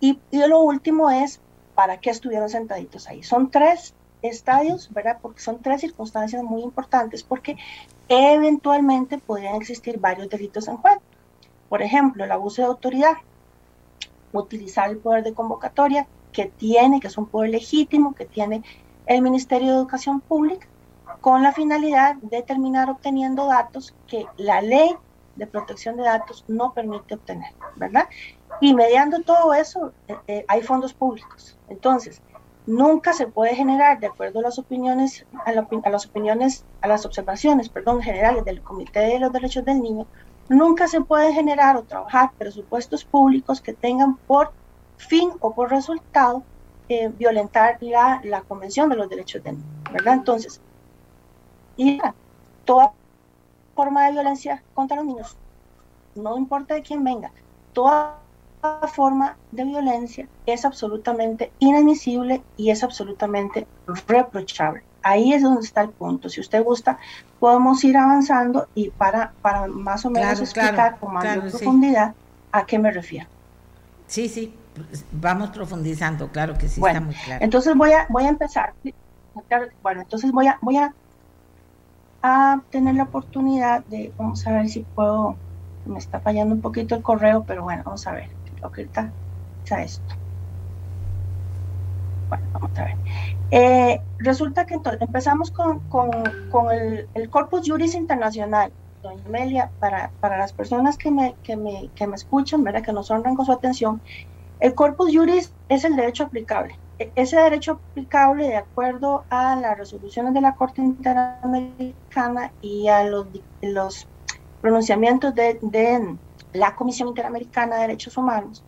[0.00, 1.40] Y lo último es
[1.74, 3.22] para qué estuvieron sentaditos ahí.
[3.22, 5.18] Son tres estadios, ¿verdad?
[5.20, 7.56] Porque son tres circunstancias muy importantes, porque
[8.08, 11.00] eventualmente podrían existir varios delitos en juego.
[11.68, 13.14] Por ejemplo, el abuso de autoridad,
[14.32, 18.62] utilizar el poder de convocatoria que tiene, que es un poder legítimo, que tiene
[19.06, 20.66] el Ministerio de Educación Pública,
[21.20, 24.94] con la finalidad de terminar obteniendo datos que la ley
[25.36, 28.08] de protección de datos no permite obtener, ¿verdad?
[28.60, 31.56] Y mediando todo eso, eh, eh, hay fondos públicos.
[31.68, 32.20] Entonces,
[32.66, 37.06] nunca se puede generar, de acuerdo a las opiniones, a, a, las opiniones, a las
[37.06, 40.06] observaciones, perdón, generales del Comité de los Derechos del Niño,
[40.50, 44.50] Nunca se puede generar o trabajar presupuestos públicos que tengan por
[44.96, 46.42] fin o por resultado
[46.88, 50.14] eh, violentar la, la, Convención de los Derechos del Niño, ¿verdad?
[50.14, 50.60] Entonces,
[51.76, 52.00] y
[52.64, 52.92] toda
[53.76, 55.36] forma de violencia contra los niños,
[56.16, 57.30] no importa de quién venga,
[57.72, 58.18] toda
[58.88, 63.66] forma de violencia es absolutamente inadmisible y es absolutamente
[64.06, 64.82] reprochable.
[65.02, 66.28] Ahí es donde está el punto.
[66.28, 66.98] Si usted gusta,
[67.38, 72.14] podemos ir avanzando y para, para más o menos explicar con más profundidad
[72.52, 73.26] a qué me refiero.
[74.06, 74.52] Sí, sí,
[75.12, 77.44] vamos profundizando, claro que sí, está muy claro.
[77.44, 78.74] Entonces voy a, voy a empezar.
[79.82, 80.92] Bueno, entonces voy a, voy a,
[82.22, 85.36] a tener la oportunidad de, vamos a ver si puedo,
[85.86, 88.28] me está fallando un poquito el correo, pero bueno, vamos a ver,
[88.76, 89.10] está,
[89.64, 90.14] está esto.
[92.28, 92.96] Bueno, vamos a ver.
[93.50, 96.10] Eh, resulta que entonces empezamos con, con,
[96.72, 102.06] el, Corpus Juris Internacional, doña Amelia, para, para las personas que me, que, me, que
[102.06, 102.82] me escuchan, ¿verdad?
[102.82, 104.00] que nos honran con su atención,
[104.60, 106.78] el Corpus Juris es el derecho aplicable.
[106.98, 113.04] E, ese derecho aplicable, de acuerdo a las resoluciones de la Corte Interamericana y a
[113.04, 113.26] los,
[113.62, 114.06] los
[114.60, 115.58] pronunciamientos de
[116.52, 118.64] la Comisión Interamericana de Derechos Humanos,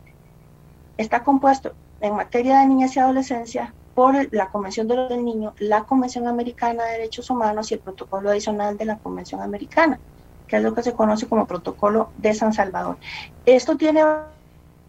[0.96, 5.54] está compuesto en materia de niñez y adolescencia por la Convención de los del Niño,
[5.58, 9.98] la Convención Americana de Derechos Humanos y el protocolo adicional de la Convención Americana,
[10.46, 12.96] que es lo que se conoce como protocolo de San Salvador.
[13.44, 14.02] Esto tiene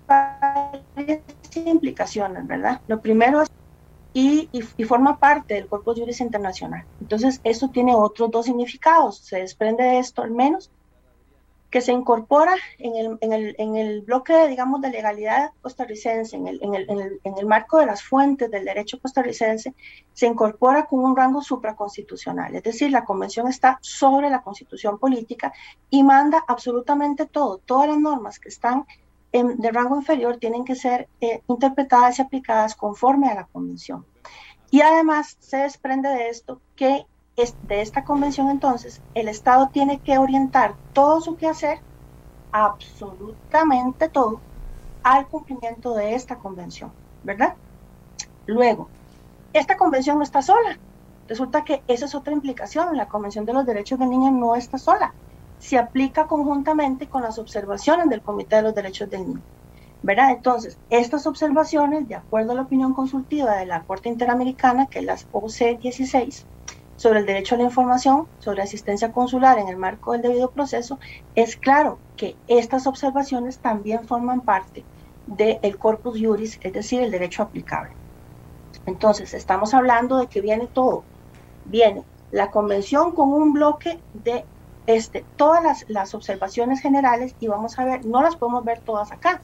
[0.07, 1.21] varias
[1.55, 2.81] implicaciones, ¿verdad?
[2.87, 3.49] Lo primero es
[4.13, 4.47] y,
[4.87, 6.85] forma parte del de Juris Internacional.
[7.01, 9.17] Entonces, esto tiene otros dos significados.
[9.17, 10.71] Se desprende de esto, al menos,
[11.73, 16.47] que se incorpora en el, en el, en el bloque, digamos, de legalidad costarricense, en
[16.47, 19.73] el, en, el, en el, marco de las fuentes del derecho costarricense,
[20.13, 22.55] se incorpora con un rango supraconstitucional.
[22.55, 25.51] Es decir, la convención está sobre la constitución política
[25.89, 27.57] y manda absolutamente todo.
[27.57, 28.85] Todas las normas que están
[29.31, 34.05] en, de rango inferior tienen que ser eh, interpretadas y aplicadas conforme a la convención.
[34.69, 40.19] Y además se desprende de esto que de esta convención entonces, el Estado tiene que
[40.19, 41.79] orientar todo su quehacer,
[42.51, 44.39] absolutamente todo,
[45.01, 46.91] al cumplimiento de esta convención,
[47.23, 47.55] ¿verdad?
[48.45, 48.87] Luego,
[49.51, 50.77] esta convención no está sola.
[51.27, 52.97] Resulta que esa es otra implicación.
[52.97, 55.13] La Convención de los Derechos del Niño no está sola.
[55.57, 59.41] Se aplica conjuntamente con las observaciones del Comité de los Derechos del Niño.
[60.03, 60.31] ¿verdad?
[60.31, 65.05] Entonces, estas observaciones, de acuerdo a la opinión consultiva de la Corte Interamericana, que es
[65.05, 66.45] la OC 16,
[67.03, 70.99] sobre el derecho a la información, sobre asistencia consular en el marco del debido proceso,
[71.35, 74.85] es claro que estas observaciones también forman parte
[75.25, 77.91] del corpus juris, es decir, el derecho aplicable.
[78.85, 81.03] Entonces, estamos hablando de que viene todo.
[81.65, 84.45] Viene la convención con un bloque de
[84.85, 89.11] este, todas las, las observaciones generales y vamos a ver, no las podemos ver todas
[89.11, 89.43] acá,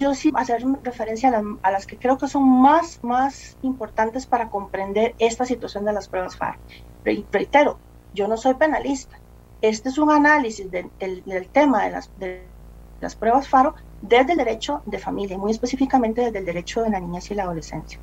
[0.00, 1.30] yo sí a hacer referencia
[1.62, 6.08] a, las que creo que son más, más importantes para comprender esta situación de las
[6.08, 6.58] pruebas FARO.
[7.04, 7.78] Reitero,
[8.14, 9.18] yo no soy penalista.
[9.60, 10.90] Este es un análisis del,
[11.52, 12.42] tema de las, de
[13.02, 16.98] las pruebas FARO desde el derecho de familia, muy específicamente desde el derecho de la
[16.98, 18.00] niñez y la adolescencia.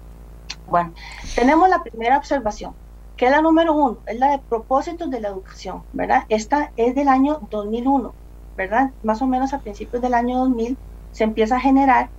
[0.67, 0.93] Bueno,
[1.35, 2.73] tenemos la primera observación,
[3.15, 6.25] que es la número uno, es la de propósitos de la educación, ¿verdad?
[6.29, 8.13] Esta es del año 2001,
[8.55, 8.91] ¿verdad?
[9.01, 10.77] Más o menos a principios del año 2000
[11.17, 12.09] se empieza a generar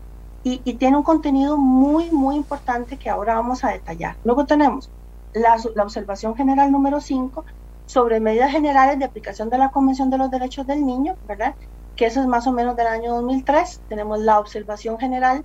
[0.42, 4.16] y, tiene un contenido muy, muy importante que ahora vamos a detallar.
[4.24, 4.90] Luego tenemos
[5.34, 7.44] la, observación general número 5,
[7.86, 11.54] sobre medidas generales de aplicación de la Convención de los Derechos del Niño, ¿verdad?
[11.94, 13.82] Que eso es más o menos del año 2003.
[13.88, 15.44] Tenemos la observación general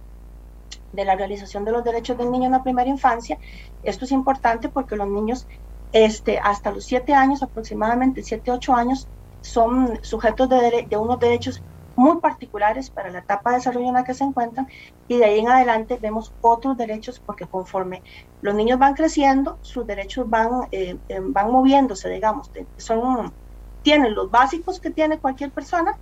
[0.92, 3.38] de la realización de los derechos del niño en la primera infancia.
[3.84, 5.46] Esto es importante porque los niños
[5.92, 9.08] este, hasta los 7 años, aproximadamente 7, 8 años,
[9.42, 11.62] son sujetos de, de unos derechos
[11.96, 14.68] muy particulares para la etapa de desarrollo en la que se encuentran
[15.08, 18.02] y de ahí en adelante vemos otros derechos porque conforme
[18.42, 23.32] los niños van creciendo, sus derechos van, eh, eh, van moviéndose, digamos, son,
[23.84, 25.98] tienen los básicos que tiene cualquier persona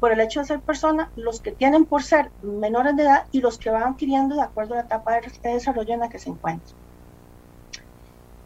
[0.00, 3.40] por el hecho de ser persona, los que tienen por ser menores de edad y
[3.40, 6.30] los que van adquiriendo de acuerdo a la etapa de desarrollo en la que se
[6.30, 6.78] encuentran.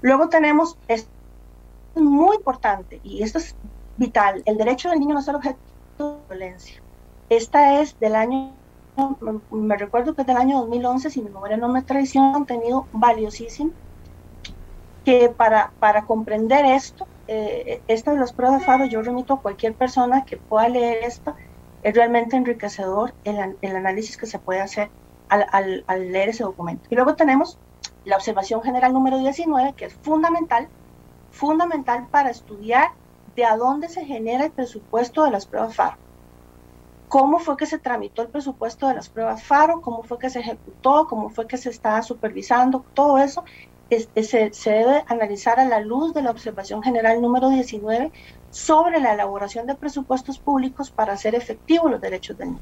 [0.01, 1.09] Luego tenemos, es
[1.95, 3.55] muy importante y esto es
[3.97, 5.59] vital, el derecho del niño no ser objeto
[6.28, 6.82] violencia.
[7.28, 8.52] Esta es del año,
[9.50, 12.86] me recuerdo que es del año 2011, si mi memoria no me traiciona, un contenido
[12.92, 13.72] valiosísimo,
[15.04, 19.40] que para, para comprender esto, eh, esta de las pruebas de FARO, yo remito a
[19.40, 21.34] cualquier persona que pueda leer esto,
[21.82, 24.90] es realmente enriquecedor el, el análisis que se puede hacer
[25.28, 26.86] al, al, al leer ese documento.
[26.90, 27.58] Y luego tenemos
[28.04, 30.68] la observación general número 19, que es fundamental,
[31.30, 32.88] fundamental para estudiar
[33.35, 35.97] de a dónde se genera el presupuesto de las pruebas FARO.
[37.09, 39.81] ¿Cómo fue que se tramitó el presupuesto de las pruebas FARO?
[39.81, 41.07] ¿Cómo fue que se ejecutó?
[41.09, 42.85] ¿Cómo fue que se estaba supervisando?
[42.95, 43.45] Todo eso
[43.90, 48.12] se, se, debe analizar a la luz de la observación general número 19
[48.51, 52.61] sobre la elaboración de presupuestos públicos para hacer efectivos los derechos del niño.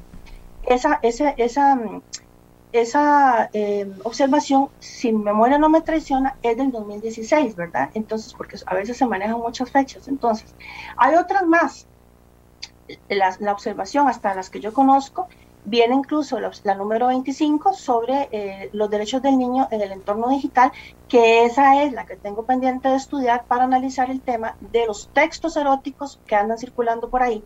[0.63, 1.79] Esa, esa, esa
[2.73, 7.91] esa eh, observación, si mi memoria no me traiciona, es del 2016, ¿verdad?
[7.95, 10.09] Entonces, porque a veces se manejan muchas fechas.
[10.09, 10.55] Entonces,
[10.97, 11.87] hay otras más.
[13.09, 15.29] La, observación, hasta las que yo conozco,
[15.65, 20.31] viene incluso la, la número 25 sobre eh, los derechos del niño en el entorno
[20.31, 20.73] digital,
[21.07, 25.11] que esa es la que tengo pendiente de estudiar para analizar el tema de los
[25.13, 27.45] textos eróticos que andan circulando por ahí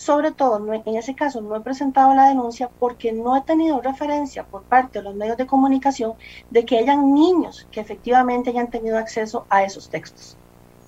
[0.00, 4.44] sobre todo, en ese caso no he presentado la denuncia porque no he tenido referencia
[4.46, 6.14] por parte de los medios de comunicación
[6.48, 10.38] de que hayan niños que efectivamente hayan tenido acceso a esos textos.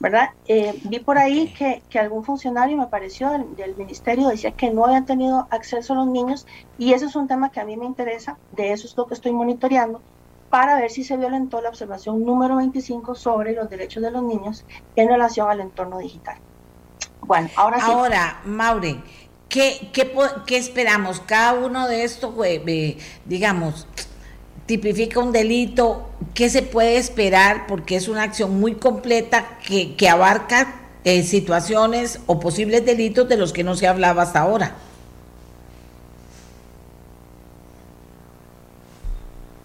[0.00, 0.30] ¿verdad?
[0.46, 4.70] Eh, vi por ahí que, que, algún funcionario me pareció del, del, ministerio decía que
[4.70, 6.46] no habían tenido acceso a los niños
[6.78, 9.14] y ese es un tema que a mí me interesa, de eso es lo que
[9.14, 10.00] estoy monitoreando
[10.48, 14.64] para ver si se violentó la observación número 25 sobre los derechos de los niños
[14.96, 16.38] en relación al entorno digital.
[17.22, 17.90] Bueno, ahora sí.
[17.90, 19.00] Ahora, Maure,
[19.48, 20.12] ¿qué, qué,
[20.46, 21.20] qué esperamos?
[21.20, 23.86] Cada uno de estos, eh, digamos,
[24.66, 27.66] tipifica un delito, ¿qué se puede esperar?
[27.66, 33.36] Porque es una acción muy completa que, que abarca eh, situaciones o posibles delitos de
[33.36, 34.74] los que no se hablaba hasta ahora.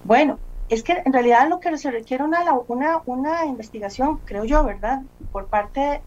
[0.03, 0.39] Bueno,
[0.69, 5.01] es que en realidad lo que se requiere una, una, una investigación, creo yo, ¿verdad?
[5.31, 6.01] Por parte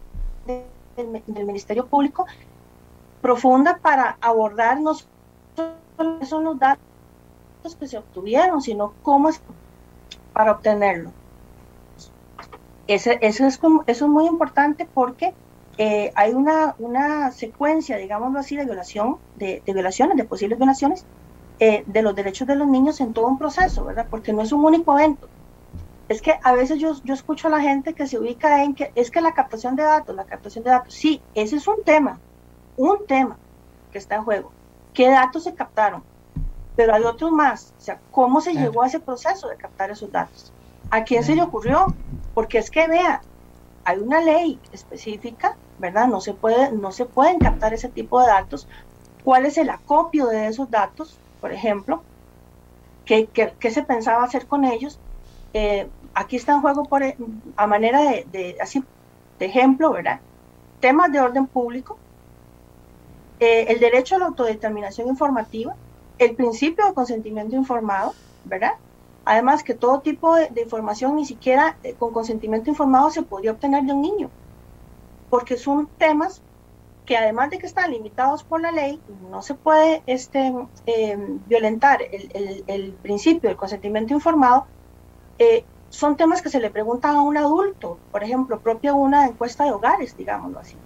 [0.47, 2.25] de del, Ministerio Público
[3.21, 9.41] profunda para abordar no solo son los datos que se obtuvieron, sino cómo es
[10.33, 11.11] para obtenerlo.
[12.87, 15.33] Ese, eso, es, eso es muy importante porque
[15.77, 21.05] eh, hay una, una secuencia, digámoslo así, de violación, de, de violaciones, de posibles violaciones
[21.59, 24.07] eh, de los derechos de los niños en todo un proceso, ¿verdad?
[24.09, 25.29] Porque no es un único evento
[26.11, 28.91] es que a veces yo, yo escucho a la gente que se ubica en que
[28.95, 32.19] es que la captación de datos, la captación de datos, sí, ese es un tema,
[32.75, 33.37] un tema
[33.93, 34.51] que está en juego.
[34.93, 36.03] ¿Qué datos se captaron?
[36.75, 40.11] Pero hay otros más, o sea, ¿cómo se llegó a ese proceso de captar esos
[40.11, 40.51] datos?
[40.89, 41.85] ¿A quién se le ocurrió?
[42.33, 43.21] Porque es que vea,
[43.85, 46.07] hay una ley específica, ¿verdad?
[46.07, 48.67] No se, puede, no se pueden captar ese tipo de datos.
[49.23, 52.03] ¿Cuál es el acopio de esos datos, por ejemplo?
[53.05, 54.99] ¿Qué, qué, qué se pensaba hacer con ellos?
[55.53, 57.17] Eh, aquí está en juego e,
[57.55, 58.57] a manera de,
[59.39, 60.19] ejemplo, ¿verdad?
[60.79, 61.97] Temas de orden público,
[63.39, 65.75] eh, el derecho a la autodeterminación informativa,
[66.17, 68.13] el principio de consentimiento informado,
[68.45, 68.73] ¿verdad?
[69.25, 73.83] Además que todo tipo de, información ni siquiera eh, con consentimiento informado se podría obtener
[73.83, 74.29] de un niño,
[75.29, 76.41] porque son temas
[77.05, 80.53] que además de que están limitados por la ley, no se puede este,
[80.85, 84.67] eh, violentar el, principio del consentimiento informado,
[85.91, 89.73] son temas que se le preguntan a un adulto, por ejemplo, propio una encuesta de
[89.73, 90.77] hogares, digámoslo así.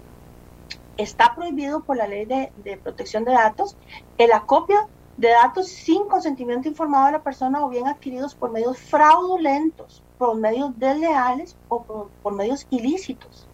[0.98, 3.78] Está prohibido por la ley de, protección de datos
[4.18, 8.80] el acopio de datos sin consentimiento informado de la persona o bien adquiridos por medios
[8.80, 13.48] fraudulentos, por medios desleales o por medios ilícitos.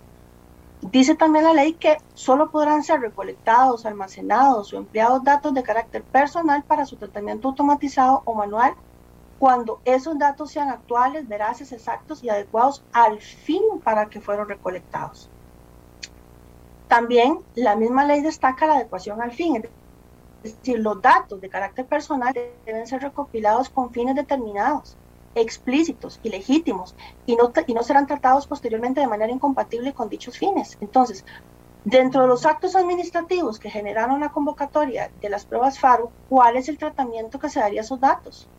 [0.82, 6.02] Dice también la ley que solo podrán ser recolectados, almacenados o empleados datos de carácter
[6.02, 8.74] personal para su tratamiento automatizado o manual
[9.42, 15.32] cuando esos datos sean actuales, veraces, exactos y adecuados al fin para que fueron recolectados.
[16.88, 19.64] También la misma ley destaca la adecuación al fin,
[20.44, 22.36] es decir, los datos de carácter personal
[22.68, 24.96] deben ser recopilados con fines determinados,
[25.34, 30.38] explícitos y legítimos, y no, y no serán tratados posteriormente de manera incompatible con dichos
[30.38, 30.78] fines.
[30.82, 31.26] Entonces,
[31.84, 36.70] dentro de los actos administrativos que generaron la convocatoria de las pruebas FARO, ¿cuál es
[36.70, 38.52] el tratamiento que se daría a esos datos?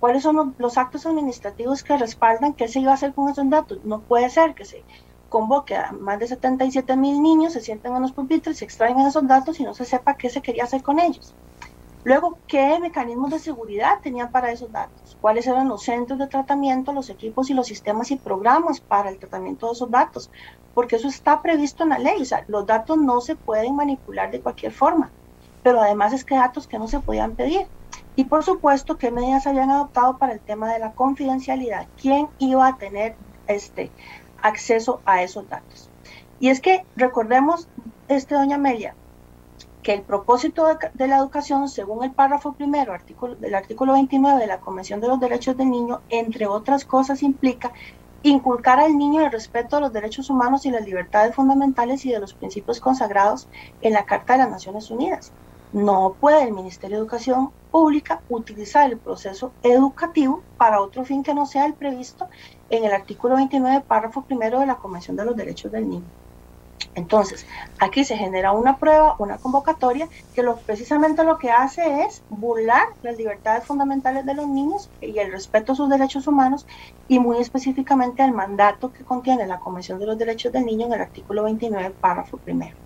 [0.00, 3.80] ¿Cuáles son los actos administrativos que respaldan qué se iba a hacer con esos datos?
[3.84, 4.86] No puede ser que se
[5.28, 9.26] convoque a más de 77 mil niños, se sienten en los pupitres, se extraigan esos
[9.28, 11.36] datos y no se sepa qué se quería hacer con ellos.
[12.02, 15.18] Luego, ¿qué mecanismos de seguridad tenían para esos datos?
[15.20, 19.18] ¿Cuáles eran los centros de tratamiento, los equipos y los sistemas y programas para el
[19.18, 20.30] tratamiento de esos datos?
[20.72, 24.30] Porque eso está previsto en la ley, o sea, los datos no se pueden manipular
[24.30, 25.14] de cualquier forma,
[25.62, 27.70] pero además es que datos que no se podían pedir.
[28.16, 31.86] Y por supuesto, ¿qué medidas habían adoptado para el tema de la confidencialidad?
[32.00, 33.14] ¿Quién iba a tener
[33.46, 33.90] este,
[34.42, 35.88] acceso a esos datos.
[36.38, 37.68] Y es que recordemos,
[38.08, 38.94] este, doña Amelia,
[39.82, 42.94] que el propósito de, la educación, según el párrafo primero
[43.38, 47.72] del artículo 29 de la Convención de los Derechos del Niño, entre otras cosas, implica
[48.22, 52.20] inculcar al niño el respeto a los derechos humanos y las libertades fundamentales y de
[52.20, 53.48] los principios consagrados
[53.80, 55.32] en la Carta de las Naciones Unidas.
[55.72, 61.32] No puede el Ministerio de Educación Pública utilizar el proceso educativo para otro fin que
[61.32, 62.28] no sea el previsto
[62.70, 66.04] en el artículo 29, párrafo primero de la Convención de los Derechos del Niño.
[66.96, 67.46] Entonces,
[67.78, 72.88] aquí se genera una prueba, una convocatoria, que lo, precisamente lo que hace es burlar
[73.02, 76.66] las libertades fundamentales de los niños y el respeto a sus derechos humanos
[77.06, 80.94] y muy específicamente al mandato que contiene la Convención de los Derechos del Niño en
[80.94, 82.76] el artículo 29, párrafo primero.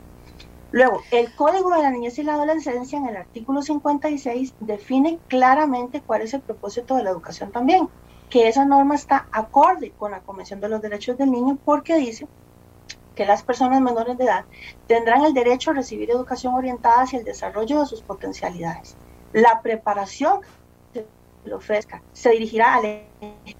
[0.74, 6.02] Luego, el Código de la Niñez y la Adolescencia en el artículo 56 define claramente
[6.04, 7.88] cuál es el propósito de la educación también
[8.28, 12.26] que esa norma está acorde con la Convención de los Derechos del Niño porque dice
[13.14, 14.46] que las personas menores de edad
[14.88, 18.96] tendrán el derecho a recibir educación orientada hacia el desarrollo de sus potencialidades.
[19.32, 20.40] La preparación
[21.44, 23.00] le ofrezca se dirigirá a la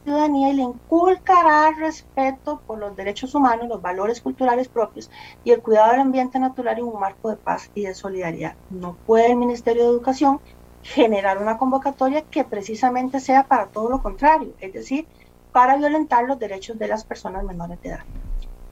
[0.05, 5.11] ciudadanía y le inculcará respeto por los derechos humanos, los valores culturales propios
[5.45, 8.55] y el cuidado del ambiente natural en un marco de paz y de solidaridad.
[8.71, 10.41] No puede el Ministerio de Educación
[10.83, 15.07] generar una convocatoria que precisamente sea para todo lo contrario, es decir,
[15.53, 18.05] para violentar los derechos de las personas menores de edad.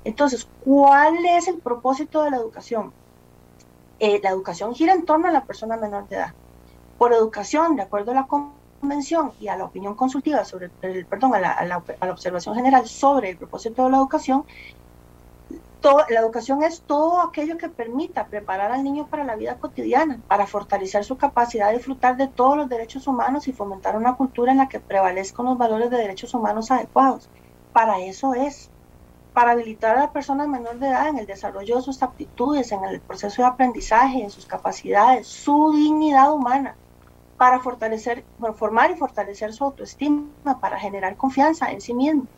[0.05, 2.93] Entonces, ¿cuál es el propósito de la educación?
[3.99, 6.35] Eh, la educación gira en torno a la persona menor de edad.
[6.99, 8.27] Por educación, de acuerdo a la
[8.83, 11.65] convención y a la opinión consultiva sobre el, perdón, a la, a
[12.07, 14.45] la observación general sobre el propósito de la educación,
[16.09, 20.47] la educación es todo aquello que permita preparar al niño para la vida cotidiana, para
[20.47, 24.59] fortalecer su capacidad de disfrutar de todos los derechos humanos y fomentar una cultura en
[24.59, 27.29] la que prevalezcan los valores de derechos humanos adecuados.
[27.73, 28.69] Para eso es,
[29.33, 32.85] para habilitar a la persona menor de edad en el desarrollo de sus aptitudes, en
[32.85, 36.77] el proceso de aprendizaje, en sus capacidades, su dignidad humana,
[37.43, 38.25] para fortalecer,
[38.55, 42.29] formar y fortalecer su autoestima, para generar confianza en sí mismo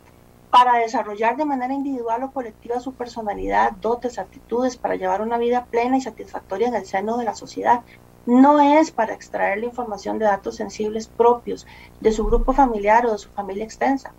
[0.49, 5.65] para desarrollar de manera individual o colectiva su personalidad, dotes, actitudes, para llevar una vida
[5.65, 7.83] plena y satisfactoria en el seno de la sociedad.
[8.25, 11.67] No es para extraer la información de datos sensibles propios
[11.99, 14.11] de su grupo familiar o de su familia extensa.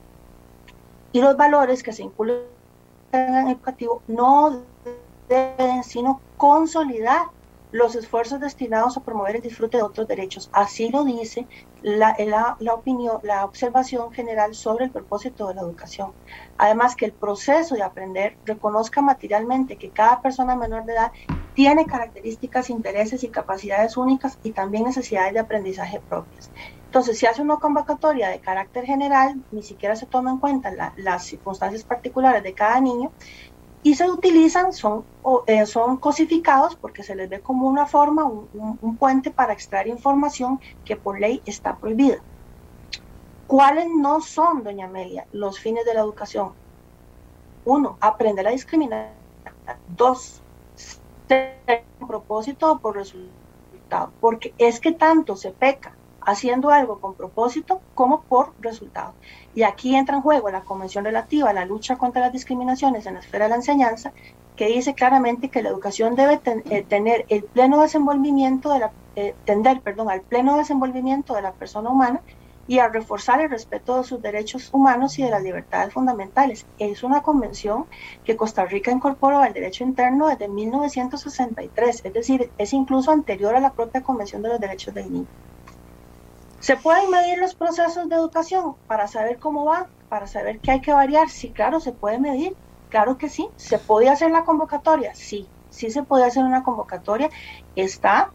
[1.10, 2.44] Y los valores que se incluyen
[3.10, 4.62] en el educativo no
[5.28, 7.26] deben sino consolidar
[7.76, 10.48] los esfuerzos destinados a promover el disfrute de otros derechos.
[10.52, 11.46] Así lo dice
[11.82, 12.16] la,
[12.58, 16.12] la, opinión, la observación general sobre el propósito de la educación.
[16.56, 21.12] Además, que el proceso de aprender reconozca materialmente que cada persona menor de edad
[21.54, 26.50] tiene características, intereses y capacidades únicas y también necesidades de aprendizaje propias.
[26.86, 31.24] Entonces, si hace una convocatoria de carácter general, ni siquiera se toma en cuenta las
[31.24, 33.12] circunstancias particulares de cada niño
[33.86, 35.04] y se utilizan, son,
[35.46, 40.58] eh, son cosificados porque se les ve como una forma, un, puente para extraer información
[40.84, 42.16] que por ley está prohibida.
[43.46, 46.50] ¿Cuáles no son, doña Amelia, los fines de la educación?
[47.64, 49.12] Uno, aprender a discriminar.
[49.96, 50.42] Dos,
[51.28, 54.10] ser propósito o por resultado.
[54.20, 55.95] Porque es que tanto se peca
[56.26, 59.14] haciendo algo con propósito como por resultado.
[59.54, 63.14] Y aquí entra en juego la Convención relativa a la lucha contra las discriminaciones en
[63.14, 64.12] la esfera de la enseñanza,
[64.56, 69.34] que dice claramente que la educación debe eh, tener el pleno desenvolvimiento de la, eh,
[69.44, 72.20] tender, perdón, al pleno desenvolvimiento de la persona humana
[72.68, 76.66] y a reforzar el respeto de sus derechos humanos y de las libertades fundamentales.
[76.78, 77.86] Es una convención
[78.24, 83.60] que Costa Rica incorporó al derecho interno desde 1963, es decir, es incluso anterior a
[83.60, 85.26] la propia Convención de los Derechos del Niño.
[86.60, 90.80] ¿Se pueden medir los procesos de educación para saber cómo va, para saber qué hay
[90.80, 91.28] que variar?
[91.28, 92.56] Sí, claro, se puede medir,
[92.88, 93.48] claro que sí.
[93.56, 95.14] ¿Se podía hacer la convocatoria?
[95.14, 97.30] Sí, sí se puede hacer una convocatoria,
[97.74, 98.32] está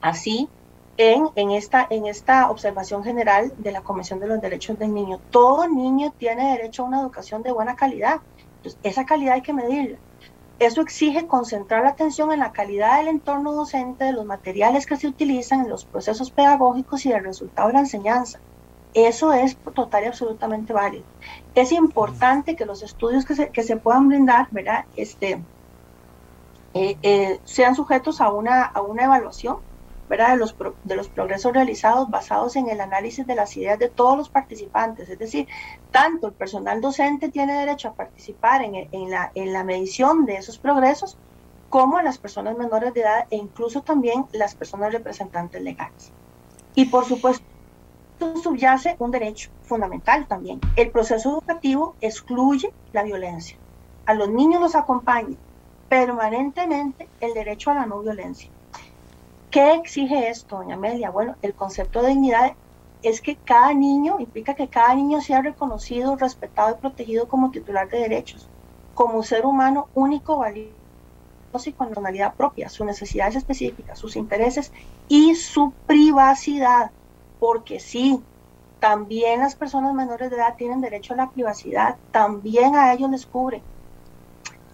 [0.00, 0.48] así
[0.96, 5.20] en, en, esta, en esta observación general de la Comisión de los Derechos del Niño.
[5.30, 8.20] Todo niño tiene derecho a una educación de buena calidad.
[8.56, 9.98] Entonces, esa calidad hay que medirla.
[10.58, 14.96] Eso exige concentrar la atención en la calidad del entorno docente, de los materiales que
[14.96, 18.40] se utilizan, en los procesos pedagógicos y del resultado de la enseñanza.
[18.92, 21.04] Eso es total y absolutamente válido.
[21.54, 24.84] Es importante que los estudios que se, que se puedan brindar, ¿verdad?
[24.96, 25.44] Este,
[26.74, 29.67] eh, eh, sean sujetos a una, a una evaluación
[30.08, 30.38] ¿verdad?
[30.84, 35.08] De, los progresos realizados basados en el análisis de las ideas de todos los participantes.
[35.08, 35.46] Es decir,
[35.90, 40.58] tanto el personal docente tiene derecho a participar en, la, en la medición de esos
[40.58, 41.16] progresos,
[41.68, 46.12] como las personas menores de edad e incluso también las personas representantes legales.
[46.74, 47.44] Y por supuesto,
[48.42, 50.60] subyace un derecho fundamental también.
[50.76, 53.58] El proceso educativo excluye la violencia.
[54.06, 55.36] A los niños los acompaña
[55.88, 58.50] permanentemente el derecho a la no violencia.
[59.50, 61.10] ¿Qué exige esto, doña Amelia?
[61.10, 62.56] Bueno, el concepto de dignidad
[63.02, 67.88] es que cada niño, implica que cada niño sea reconocido, respetado y protegido como titular
[67.88, 68.50] de derechos,
[68.92, 70.76] como ser humano único, valioso
[71.66, 74.72] y con personalidad propia, sus necesidades específicas, sus intereses
[75.08, 76.92] y su privacidad.
[77.38, 78.26] Porque sí,
[78.80, 83.26] también las personas menores de edad tienen derecho a la privacidad, también a ellos les
[83.26, 83.66] cubre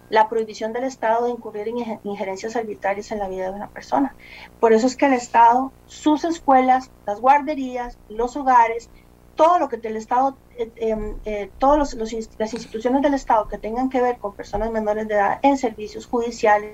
[0.09, 4.15] la prohibición del Estado de incurrir en injerencias arbitrarias en la vida de una persona.
[4.59, 8.89] Por eso es que el Estado, sus escuelas, las guarderías, los hogares,
[9.35, 13.89] todo lo que el Estado, eh, em, eh, todas las instituciones del Estado que tengan
[13.89, 16.73] que ver con personas menores de edad en servicios judiciales,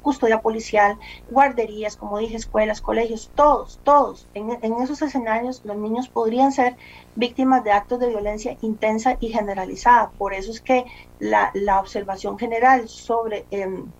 [0.00, 0.98] custodia policial,
[1.30, 4.50] guarderías, como dije, escuelas, colegios, todos, todos, en,
[4.82, 6.76] esos escenarios los niños podrían ser
[7.14, 10.10] víctimas de actos de violencia intensa y generalizada.
[10.16, 10.86] Por eso es que
[11.18, 13.44] la, observación general sobre...
[13.50, 13.90] Em,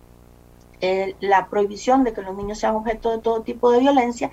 [1.21, 4.31] la prohibición de que los niños sean objeto de todo tipo de violencia,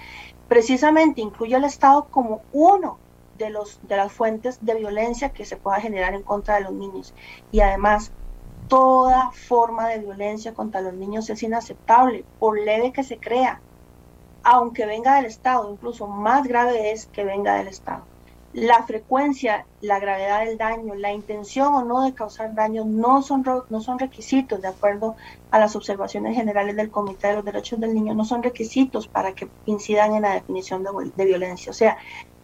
[0.48, 2.98] precisamente incluye al Estado como uno
[3.40, 6.72] de, los, de las fuentes de violencia que se pueda generar en contra de los
[6.72, 7.12] niños.
[7.50, 8.12] Y además,
[8.68, 13.60] toda forma de violencia contra los niños es inaceptable, por leve que se crea,
[14.44, 18.04] aunque venga del Estado, incluso más grave es que venga del Estado.
[18.52, 23.44] La frecuencia, la gravedad del daño, la intención o no de causar daño no son,
[23.68, 25.14] no son requisitos, de acuerdo
[25.52, 29.34] a las observaciones generales del Comité de los Derechos del Niño, no son requisitos para
[29.34, 31.70] que incidan en la definición de, de violencia.
[31.70, 31.96] O sea,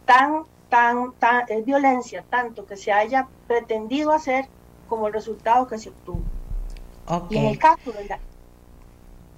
[0.05, 0.45] tan
[0.77, 4.47] tan, tan, es violencia, tanto que se haya pretendido hacer
[4.91, 6.21] como el resultado que se obtuvo.
[7.31, 8.19] en el caso la,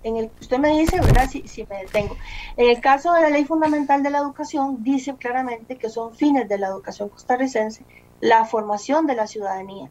[0.03, 1.29] en el, usted me dice, ¿verdad?
[1.31, 2.17] Si, si me detengo.
[2.57, 6.49] En el caso de la Ley Fundamental de la Educación, dice claramente que son fines
[6.49, 7.85] de la educación costarricense
[8.21, 9.89] la formación de la ciudadanía,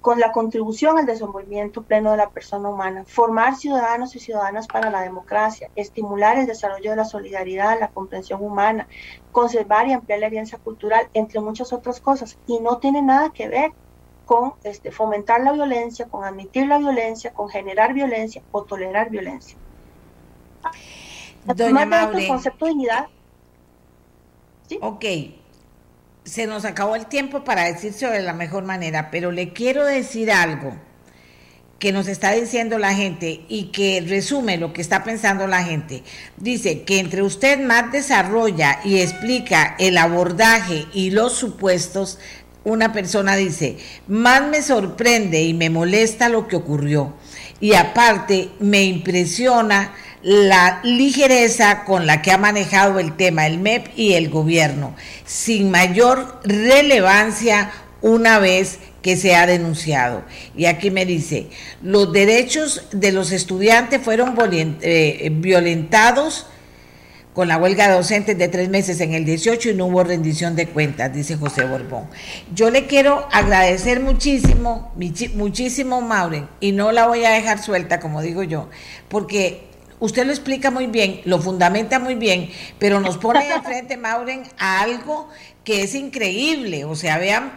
[0.00, 4.90] con la contribución al desenvolvimiento pleno de la persona humana, formar ciudadanos y ciudadanas para
[4.90, 8.86] la democracia, estimular el desarrollo de la solidaridad, la comprensión humana,
[9.32, 12.38] conservar y ampliar la herencia cultural, entre muchas otras cosas.
[12.46, 13.72] Y no tiene nada que ver
[14.24, 19.56] con este, fomentar la violencia, con admitir la violencia, con generar violencia o tolerar violencia.
[21.44, 23.06] Doña Maure, concepto de dignidad.
[24.68, 24.78] ¿sí?
[24.80, 25.04] Ok,
[26.24, 30.30] se nos acabó el tiempo para decirse de la mejor manera, pero le quiero decir
[30.30, 30.74] algo
[31.78, 36.04] que nos está diciendo la gente y que resume lo que está pensando la gente.
[36.36, 42.20] Dice que entre usted más desarrolla y explica el abordaje y los supuestos,
[42.62, 47.14] una persona dice, más me sorprende y me molesta lo que ocurrió.
[47.58, 49.92] Y aparte me impresiona
[50.22, 54.94] la ligereza con la que ha manejado el tema el MEP y el gobierno,
[55.24, 60.22] sin mayor relevancia una vez que se ha denunciado.
[60.56, 61.48] Y aquí me dice,
[61.82, 64.36] los derechos de los estudiantes fueron
[64.80, 66.46] eh, violentados
[67.34, 70.54] con la huelga de docentes de tres meses en el 18 y no hubo rendición
[70.54, 72.04] de cuentas, dice José Borbón.
[72.54, 74.92] Yo le quiero agradecer muchísimo,
[75.34, 78.68] muchísimo, Mauren, y no la voy a dejar suelta, como digo yo,
[79.08, 79.71] porque
[80.02, 82.50] usted lo explica muy bien, lo fundamenta muy bien,
[82.80, 85.28] pero nos pone de frente, Mauren, a algo
[85.64, 86.84] que es increíble.
[86.84, 87.52] O sea, vean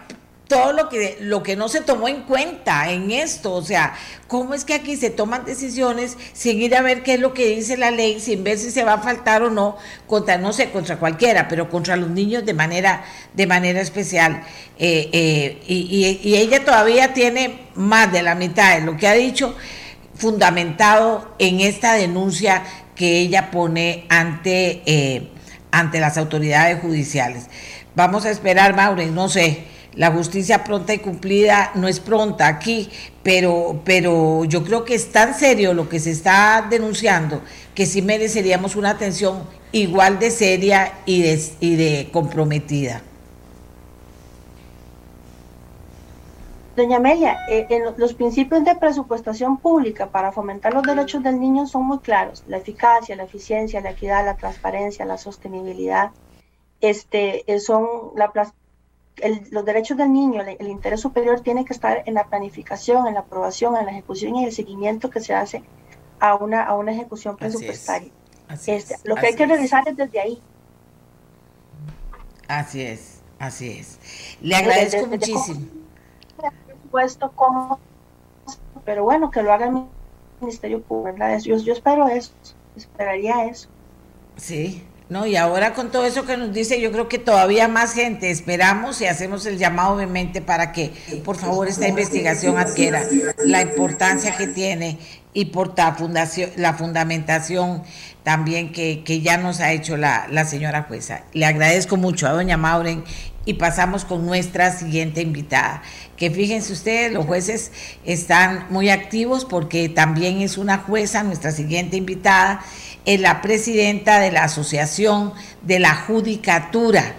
[0.47, 3.51] todo lo que, lo que no se tomó en cuenta en esto.
[3.51, 3.95] O sea,
[4.27, 7.47] ¿cómo es que aquí se toman decisiones sin ir a ver qué es lo que
[7.47, 9.75] dice la ley, sin ver si se va a faltar o no
[10.05, 14.43] contra, no sé, contra cualquiera, pero contra los niños de manera, de manera especial?
[14.77, 19.13] Eh, eh, y, y ella todavía tiene más de la mitad de lo que ha
[19.13, 19.55] dicho
[20.15, 22.63] fundamentado en esta denuncia
[22.95, 25.29] que ella pone ante, eh,
[25.71, 27.47] ante las autoridades judiciales.
[27.95, 32.89] Vamos a esperar, Maureen, no sé, la justicia pronta y cumplida no es pronta aquí,
[33.23, 37.41] pero, pero yo creo que es tan serio lo que se está denunciando
[37.73, 43.01] que sí mereceríamos una atención igual de seria y de, y de comprometida.
[46.75, 51.85] Doña Amelia, eh, los principios de presupuestación pública para fomentar los derechos del niño son
[51.85, 52.43] muy claros.
[52.47, 56.11] La eficacia, la eficiencia, la equidad, la transparencia, la sostenibilidad.
[56.81, 58.29] Este, eh, son la,
[59.51, 63.21] los derechos del niño, el, interés superior tiene que estar en la planificación, en la
[63.21, 65.63] aprobación, en la ejecución y el seguimiento que se hace
[66.19, 68.11] a una, a una ejecución presupuestaria.
[68.67, 70.41] Este, lo que hay que revisar es desde ahí.
[72.49, 73.97] Así es, así es.
[74.41, 75.74] Le agradezco muchísimo
[76.95, 77.77] puesto como,
[78.85, 79.83] pero bueno, que lo haga el
[80.39, 81.37] Ministerio Público, ¿verdad?
[81.41, 82.31] Yo, yo espero eso,
[82.77, 83.67] esperaría eso.
[84.37, 87.93] Sí, no, y ahora con todo eso que nos dice, yo creo que todavía más
[87.93, 90.93] gente esperamos y hacemos el llamado obviamente para que
[91.25, 93.03] por favor esta investigación adquiera
[93.43, 94.97] la importancia que tiene
[95.33, 97.83] y por la, fundación, la fundamentación
[98.23, 101.23] también que, que ya nos ha hecho la, la, señora jueza.
[101.33, 103.03] Le agradezco mucho a doña Mauren
[103.45, 105.83] y pasamos con nuestra siguiente invitada,
[106.17, 107.71] que fíjense ustedes, los jueces
[108.03, 112.61] están muy activos porque también es una jueza, nuestra siguiente invitada,
[113.05, 117.15] es la presidenta de la Asociación de la Judicatura,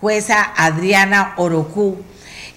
[0.00, 1.98] jueza Adriana Orocú,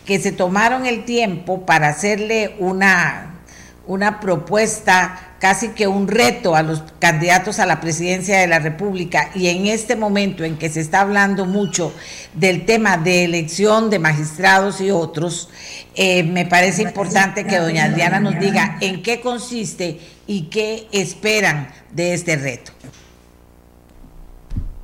[0.06, 3.40] que se tomaron el tiempo para hacerle una,
[3.88, 9.32] una propuesta casi que un reto a los candidatos a la presidencia de la República
[9.34, 11.94] y en este momento en que se está hablando mucho
[12.34, 15.50] del tema de elección de magistrados y otros,
[15.96, 21.70] eh, me parece importante que doña Adriana nos diga en qué consiste y qué esperan
[21.94, 22.72] de este reto.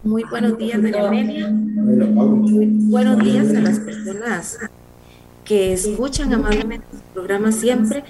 [0.04, 1.50] Muy buenos días, doña Amelia.
[1.50, 4.58] Muy buenos días a las personas
[5.44, 8.04] que escuchan amablemente programa siempre.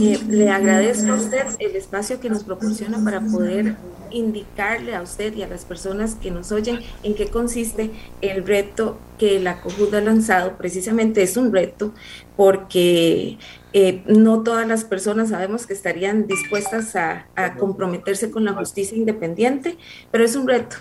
[0.00, 3.76] Eh, le agradezco a usted el espacio que nos proporciona para poder
[4.10, 7.90] indicarle a usted y a las personas que nos oyen en qué consiste
[8.20, 10.56] el reto que la COJUD ha lanzado.
[10.56, 11.92] Precisamente es un reto
[12.36, 13.38] porque
[13.72, 18.96] eh, no todas las personas sabemos que estarían dispuestas a, a, comprometerse con la justicia
[18.96, 19.76] independiente,
[20.10, 20.76] pero es un reto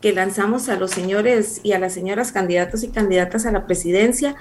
[0.00, 4.36] que lanzamos a los señores y a las señoras candidatos y candidatas a la presidencia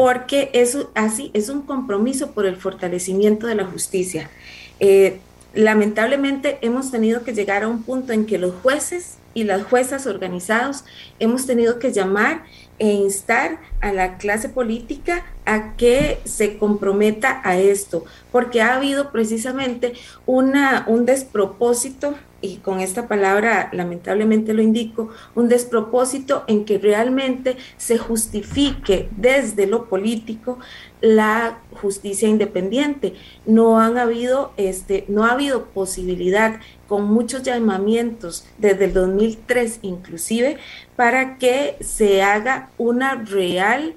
[0.00, 4.30] porque eso así es un compromiso por el fortalecimiento de la justicia.
[4.78, 5.20] Eh,
[5.52, 10.06] lamentablemente hemos tenido que llegar a un punto en que los jueces y las juezas
[10.06, 10.84] organizados
[11.18, 12.44] hemos tenido que llamar
[12.80, 19.12] e instar a la clase política a que se comprometa a esto, porque ha habido
[19.12, 19.92] precisamente
[20.26, 27.56] una, un despropósito y con esta palabra lamentablemente lo indico, un despropósito en que realmente
[27.76, 30.58] se justifique desde lo político
[31.02, 33.14] la justicia independiente.
[33.44, 36.60] No han habido, este, no ha habido posibilidad
[36.90, 40.56] con muchos llamamientos desde el 2003 inclusive
[40.96, 43.94] para que se haga una real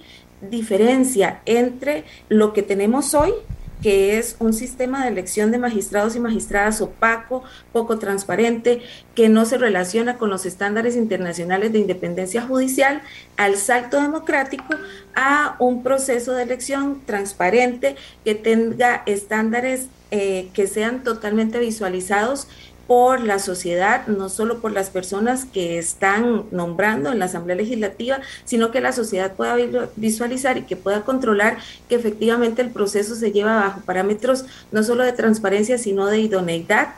[0.51, 3.33] diferencia entre lo que tenemos hoy
[3.81, 8.81] que es un sistema de elección de magistrados y magistradas opaco, poco transparente,
[9.13, 13.01] que no se relaciona con los estándares internacionales de independencia judicial,
[13.35, 14.73] al salto democrático
[15.15, 22.47] a un proceso de elección transparente que tenga estándares eh, que sean totalmente visualizados
[22.88, 28.19] por la sociedad, no solo por las personas que están nombrando en la Asamblea Legislativa,
[28.43, 29.55] sino que la sociedad pueda
[29.95, 31.57] visualizar y que pueda controlar
[31.88, 36.89] que efectivamente el proceso se lleva bajo parámetros no solo de transparencia, sino de idoneidad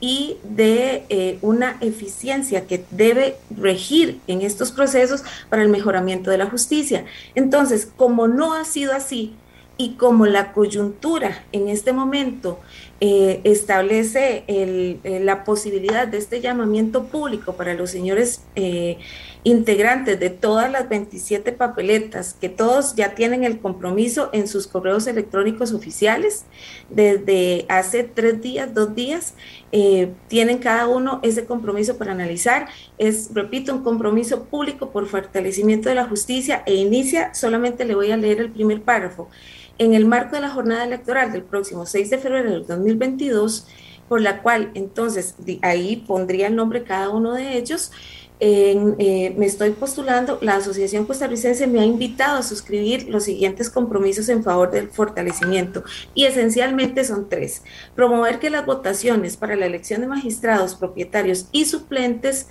[0.00, 6.38] y de eh, una eficiencia que debe regir en estos procesos para el mejoramiento de
[6.38, 7.04] la justicia.
[7.34, 9.34] Entonces, como no ha sido así
[9.76, 12.60] y como la coyuntura en este momento
[13.02, 18.98] eh, establece el, eh, la posibilidad de este llamamiento público para los señores eh,
[19.42, 25.06] integrantes de todas las 27 papeletas, que todos ya tienen el compromiso en sus correos
[25.06, 26.44] electrónicos oficiales
[26.90, 29.32] desde hace tres días, dos días,
[30.28, 32.68] tienen cada uno ese compromiso para analizar.
[32.98, 38.10] Es, repito, un compromiso público por fortalecimiento de la justicia e inicia, solamente le voy
[38.10, 39.30] a leer el primer párrafo
[39.80, 43.66] en el marco de la jornada electoral del próximo 6 de febrero del 2022,
[44.10, 47.90] por la cual entonces ahí pondría el nombre cada uno de ellos.
[48.40, 54.28] Eh, me estoy postulando, la Asociación Costarricense me ha invitado a suscribir los siguientes compromisos
[54.28, 55.82] en favor del fortalecimiento
[56.14, 57.62] y esencialmente son tres.
[57.94, 62.48] Promover que las votaciones para la elección de magistrados, propietarios y suplentes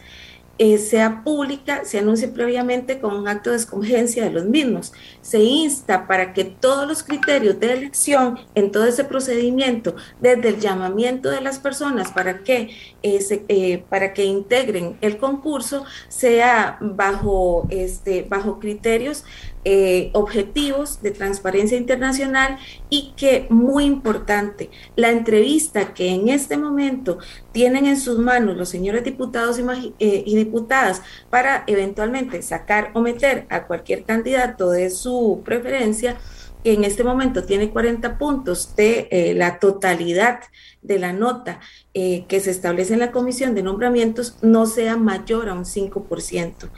[0.60, 4.92] eh, sea pública, se anuncie previamente con un acto de escogencia de los mismos.
[5.22, 10.60] Se insta para que todos los criterios de elección en todo ese procedimiento, desde el
[10.60, 12.72] llamamiento de las personas para que,
[13.04, 19.24] eh, eh, para que integren el concurso, sea bajo, este, bajo criterios
[19.66, 22.58] eh, objetivos de transparencia internacional
[22.90, 27.18] y que, muy importante, la entrevista que en este momento
[27.52, 33.46] tienen en sus manos los señores diputados y, eh, diputadas para eventualmente sacar o meter
[33.50, 36.18] a cualquier candidato de su preferencia,
[36.64, 40.42] en este momento tiene 40 puntos de eh, la totalidad
[40.82, 41.60] de la nota
[41.94, 46.70] eh, que se establece en la comisión de nombramientos no sea mayor a un 5%.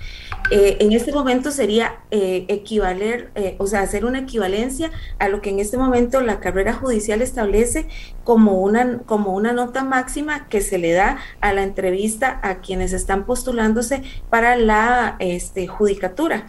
[0.52, 5.60] Eh, en este momento sería equivaler, o sea, hacer una equivalencia a lo que en
[5.60, 7.88] este momento la carrera judicial establece
[8.24, 12.94] como una, como una nota máxima que se le da a la entrevista a quienes
[12.94, 16.48] están postulándose para la este, judicatura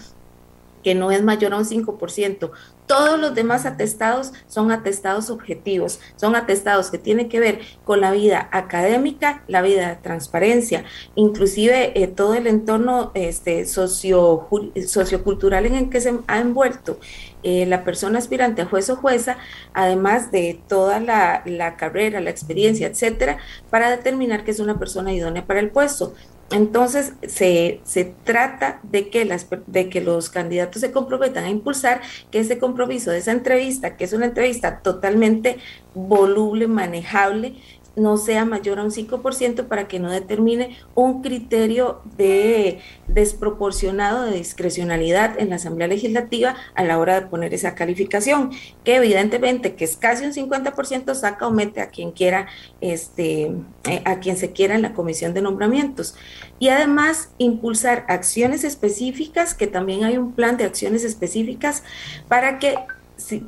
[0.82, 2.50] que no es mayor a un 5%.
[2.86, 8.10] Todos los demás atestados son atestados objetivos, son atestados que tienen que ver con la
[8.10, 14.48] vida académica, la vida de transparencia, inclusive eh, todo el entorno este, socio,
[14.86, 16.98] sociocultural en el que se ha envuelto
[17.44, 19.36] eh, la persona aspirante a juez o jueza,
[19.72, 23.38] además de toda la, la carrera, la experiencia, etcétera,
[23.70, 26.14] para determinar que es una persona idónea para el puesto.
[26.52, 27.80] Entonces, se,
[28.24, 32.00] trata de que, las, de que los candidatos se comprometan a impulsar
[32.30, 35.58] que ese compromiso de esa entrevista, que es una entrevista totalmente
[35.94, 37.54] voluble, manejable,
[37.96, 44.36] no sea mayor a un 5% para que no determine un criterio de desproporcionado de
[44.36, 48.50] discrecionalidad en la Asamblea Legislativa a la hora de poner esa calificación,
[48.84, 52.46] que evidentemente que es casi un 50% saca o mete a quien quiera,
[52.80, 53.52] este,
[53.88, 56.14] eh, a quien se quiera en la comisión de nombramientos.
[56.58, 61.82] Y además impulsar acciones específicas, que también hay un plan de acciones específicas
[62.28, 62.76] para que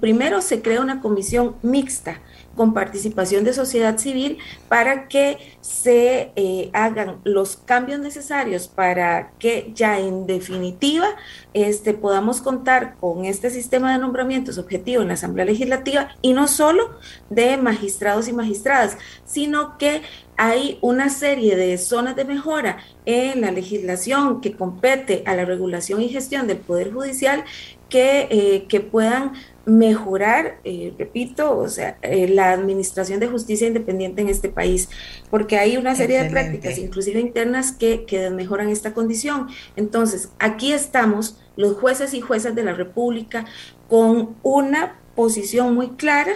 [0.01, 2.21] primero se crea una comisión mixta
[2.55, 4.39] con participación de sociedad civil
[4.69, 11.09] para que se eh, hagan los cambios necesarios para que ya en definitiva
[11.53, 16.49] este, podamos contar con este sistema de nombramientos objetivo en la Asamblea Legislativa y no
[16.49, 16.99] solo
[17.31, 20.03] de magistrados y magistradas, sino que
[20.37, 26.03] hay una serie de zonas de mejora en la legislación que compete a la regulación
[26.03, 27.45] y gestión del Poder Judicial
[27.89, 29.33] que, eh, que puedan
[29.67, 34.89] mejorar, eh, repito, o sea, eh, la administración de justicia independiente en este país,
[35.31, 39.49] porque hay una serie de prácticas, inclusive internas, que, que mejoran esta condición.
[39.77, 43.47] Entonces, aquí estamos los jueces y juezas de la República
[43.89, 46.33] con una posición muy clara,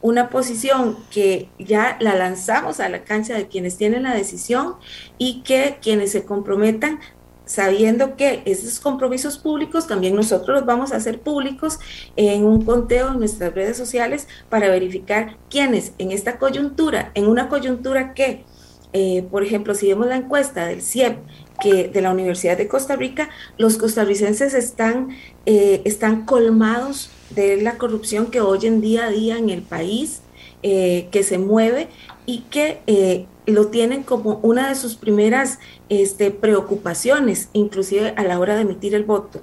[0.00, 4.74] una posición que ya la lanzamos a la cancha de quienes tienen la decisión
[5.16, 7.00] y que quienes se comprometan
[7.46, 11.78] sabiendo que esos compromisos públicos también nosotros los vamos a hacer públicos
[12.16, 17.48] en un conteo en nuestras redes sociales para verificar quiénes en esta coyuntura, en una
[17.48, 18.44] coyuntura que,
[18.92, 21.18] eh, por ejemplo, si vemos la encuesta del CIEP,
[21.60, 23.28] que de la Universidad de Costa Rica,
[23.58, 25.10] los costarricenses están,
[25.46, 30.20] eh, están colmados de la corrupción que hoy en día a día en el país,
[30.64, 31.86] eh, que se mueve
[32.26, 38.56] y que lo tienen como una de sus primeras este, preocupaciones, inclusive a la hora
[38.56, 39.40] de emitir el voto.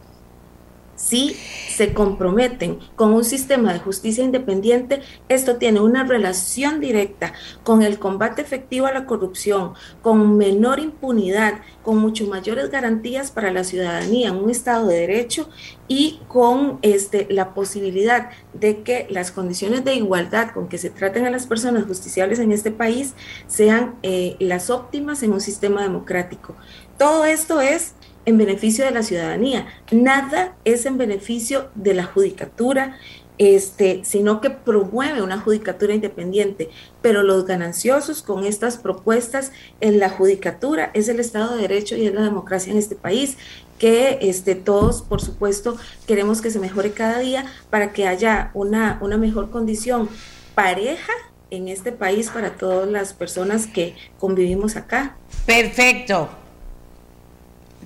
[1.01, 1.35] Si
[1.75, 7.33] se comprometen con un sistema de justicia independiente, esto tiene una relación directa
[7.63, 9.73] con el combate efectivo a la corrupción,
[10.03, 15.49] con menor impunidad, con mucho mayores garantías para la ciudadanía un Estado de Derecho
[15.87, 21.25] y con este, la posibilidad de que las condiciones de igualdad con que se traten
[21.25, 23.15] a las personas justiciables en este país
[23.47, 26.55] sean eh, las óptimas en un sistema democrático.
[26.97, 27.95] Todo esto es
[28.25, 32.97] en beneficio de la ciudadanía, nada es en beneficio de la judicatura,
[33.37, 36.69] este, sino que promueve una judicatura independiente.
[37.01, 42.05] Pero los gananciosos con estas propuestas en la judicatura es el Estado de Derecho y
[42.05, 43.37] es la democracia en este país,
[43.79, 48.99] que este, todos, por supuesto, queremos que se mejore cada día para que haya una,
[49.01, 50.07] una mejor condición
[50.53, 51.13] pareja
[51.49, 55.17] en este país para todas las personas que convivimos acá.
[55.47, 56.29] Perfecto.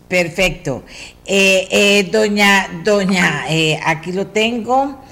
[0.08, 0.84] Perfecto.
[1.26, 5.04] Eh, eh, doña, doña, eh, aquí lo tengo.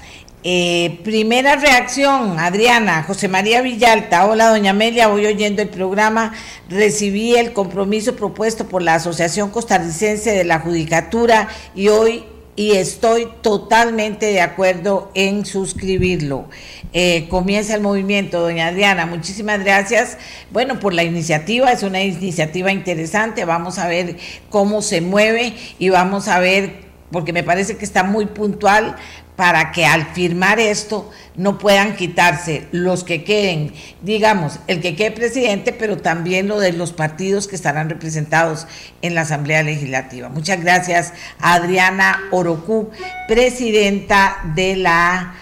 [1.02, 4.26] primera reacción, Adriana, José María Villalta.
[4.26, 6.32] Hola, doña Amelia, voy oyendo el programa.
[6.68, 12.24] Recibí el compromiso propuesto por la Asociación Costarricense de la Judicatura y hoy
[12.56, 16.48] y estoy totalmente de acuerdo en suscribirlo.
[16.92, 19.06] Eh, comienza el movimiento, doña Adriana.
[19.06, 20.16] Muchísimas gracias.
[20.52, 23.44] Bueno, por la iniciativa, es una iniciativa interesante.
[23.44, 24.16] Vamos a ver
[24.50, 28.96] cómo se mueve y vamos a ver, porque me parece que está muy puntual
[29.36, 33.72] para que al firmar esto no puedan quitarse los que queden,
[34.02, 38.66] digamos, el que quede presidente, pero también lo de los partidos que estarán representados
[39.02, 40.28] en la Asamblea Legislativa.
[40.28, 42.90] Muchas gracias Adriana Orocú,
[43.26, 45.34] presidenta de la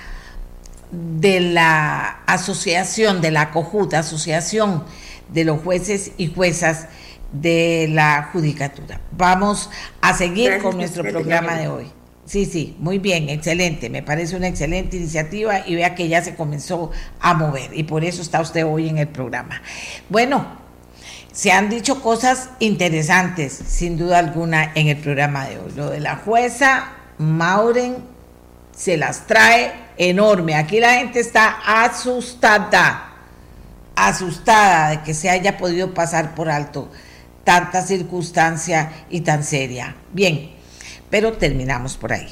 [0.90, 4.84] de la asociación, de la COJUT, Asociación
[5.32, 6.86] de los Jueces y Juezas
[7.32, 9.01] de la Judicatura.
[9.12, 9.70] Vamos
[10.03, 12.01] a seguir con nuestro programa de hoy.
[12.33, 13.91] Sí, sí, muy bien, excelente.
[13.91, 18.07] Me parece una excelente iniciativa y vea que ya se comenzó a mover y por
[18.07, 19.61] eso está usted hoy en el programa.
[20.09, 20.47] Bueno,
[21.30, 25.72] se han dicho cosas interesantes, sin duda alguna, en el programa de hoy.
[25.76, 27.97] Lo de la jueza Mauren
[28.74, 30.55] se las trae enorme.
[30.55, 33.12] Aquí la gente está asustada,
[33.95, 36.91] asustada de que se haya podido pasar por alto
[37.45, 39.97] tanta circunstancia y tan seria.
[40.14, 40.61] Bien
[41.12, 42.26] pero terminamos por ahí.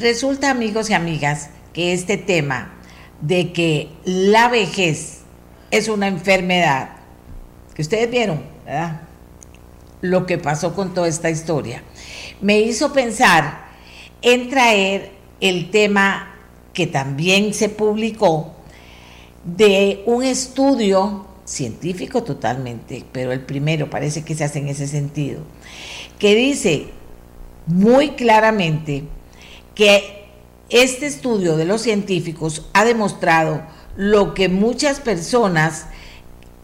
[0.00, 2.74] Resulta, amigos y amigas, que este tema
[3.20, 5.20] de que la vejez
[5.70, 6.96] es una enfermedad,
[7.72, 9.02] que ustedes vieron, ¿verdad?
[10.00, 11.84] Lo que pasó con toda esta historia,
[12.40, 13.66] me hizo pensar
[14.20, 16.34] en traer el tema
[16.72, 18.56] que también se publicó
[19.44, 25.42] de un estudio científico totalmente, pero el primero parece que se hace en ese sentido,
[26.18, 26.86] que dice
[27.66, 29.04] muy claramente
[29.74, 30.24] que
[30.68, 33.62] este estudio de los científicos ha demostrado
[33.96, 35.86] lo que muchas personas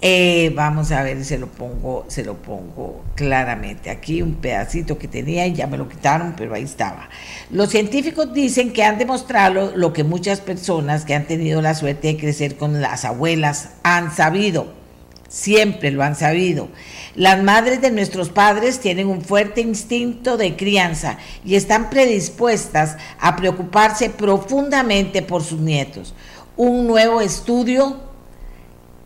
[0.02, 3.90] eh, vamos a ver, se lo pongo, se lo pongo claramente.
[3.90, 7.10] Aquí un pedacito que tenía y ya me lo quitaron, pero ahí estaba.
[7.50, 12.08] Los científicos dicen que han demostrado lo que muchas personas que han tenido la suerte
[12.08, 14.79] de crecer con las abuelas han sabido
[15.30, 16.68] siempre lo han sabido.
[17.14, 23.36] Las madres de nuestros padres tienen un fuerte instinto de crianza y están predispuestas a
[23.36, 26.14] preocuparse profundamente por sus nietos.
[26.56, 28.00] Un nuevo estudio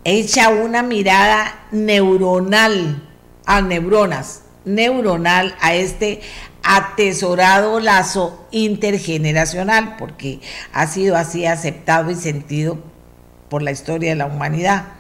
[0.03, 3.07] echa una mirada neuronal
[3.45, 6.21] a neuronas, neuronal a este
[6.63, 10.41] atesorado lazo intergeneracional, porque
[10.73, 12.79] ha sido así aceptado y sentido
[13.51, 14.95] por la historia de la humanidad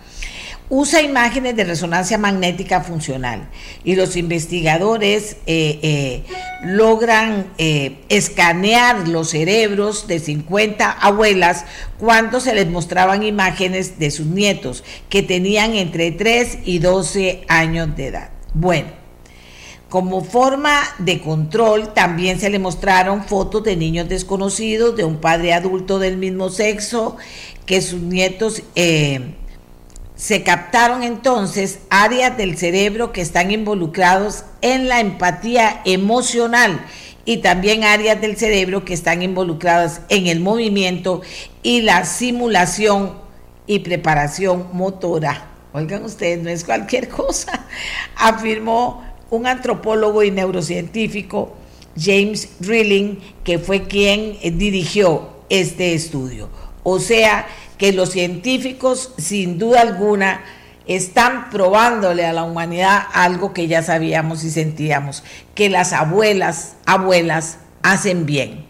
[0.70, 3.48] usa imágenes de resonancia magnética funcional
[3.84, 6.22] y los investigadores eh, eh,
[6.62, 11.66] logran eh, escanear los cerebros de 50 abuelas
[11.98, 17.94] cuando se les mostraban imágenes de sus nietos que tenían entre 3 y 12 años
[17.94, 18.30] de edad.
[18.54, 18.88] Bueno,
[19.90, 25.52] como forma de control, también se le mostraron fotos de niños desconocidos, de un padre
[25.52, 27.16] adulto del mismo sexo,
[27.66, 28.62] que sus nietos
[30.16, 36.84] se captaron entonces áreas del cerebro que están involucrados en la empatía emocional
[37.24, 41.22] y también áreas del cerebro que están involucradas en el movimiento
[41.62, 43.14] y la simulación
[43.66, 45.50] y preparación motora.
[45.72, 47.66] Oigan ustedes, no es cualquier cosa,
[48.16, 51.54] afirmó un antropólogo y neurocientífico,
[51.98, 56.48] James Rilling, que fue quien dirigió este estudio.
[56.82, 57.46] O sea,
[57.78, 60.42] que los científicos, sin duda alguna,
[60.86, 67.58] están probándole a la humanidad algo que ya sabíamos y sentíamos, que las abuelas, abuelas,
[67.82, 68.64] hacen bien.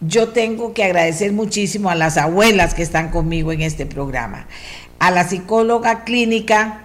[0.00, 4.46] Yo tengo que agradecer muchísimo a las abuelas que están conmigo en este programa,
[4.98, 6.82] a la psicóloga clínica,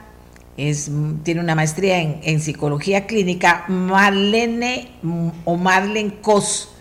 [0.57, 0.89] es,
[1.23, 4.89] tiene una maestría en, psicología clínica, Marlene
[5.45, 6.72] o Marlene Cos,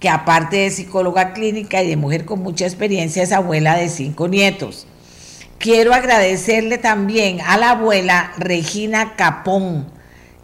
[0.00, 4.28] que aparte de psicóloga clínica y de mujer con mucha experiencia, es abuela de cinco
[4.28, 4.86] nietos.
[5.58, 9.88] Quiero agradecerle también a la abuela Regina Capón,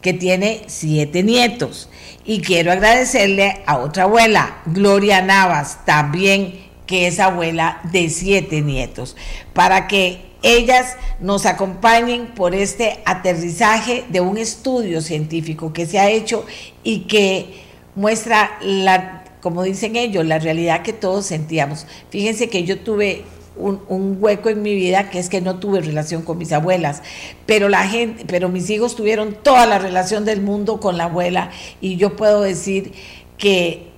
[0.01, 1.89] que tiene siete nietos.
[2.25, 9.17] Y quiero agradecerle a otra abuela, Gloria Navas, también que es abuela de siete nietos,
[9.53, 16.11] para que ellas nos acompañen por este aterrizaje de un estudio científico que se ha
[16.11, 16.45] hecho
[16.83, 17.63] y que
[17.95, 21.87] muestra la como dicen ellos, la realidad que todos sentíamos.
[22.09, 23.25] Fíjense que yo tuve
[23.57, 27.03] un, hueco en mi vida que es que no tuve relación con mis abuelas,
[27.45, 31.51] pero la gente, pero mis hijos tuvieron toda la relación del mundo con la abuela
[31.83, 32.93] y yo puedo decir
[33.37, 33.91] que,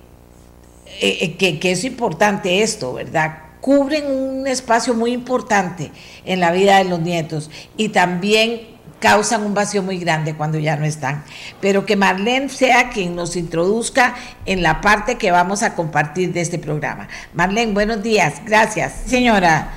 [0.99, 3.37] eh, eh, que, que es importante esto, ¿verdad?
[3.61, 5.91] Cubren un espacio muy importante
[6.25, 8.67] en la vida de los nietos y también
[8.99, 11.23] causan un vacío muy grande cuando ya no están.
[11.61, 16.41] Pero que Marlene sea quien nos introduzca en la parte que vamos a compartir de
[16.41, 17.07] este programa.
[17.33, 18.41] Marlene, buenos días.
[18.45, 18.93] Gracias.
[19.05, 19.71] Señora,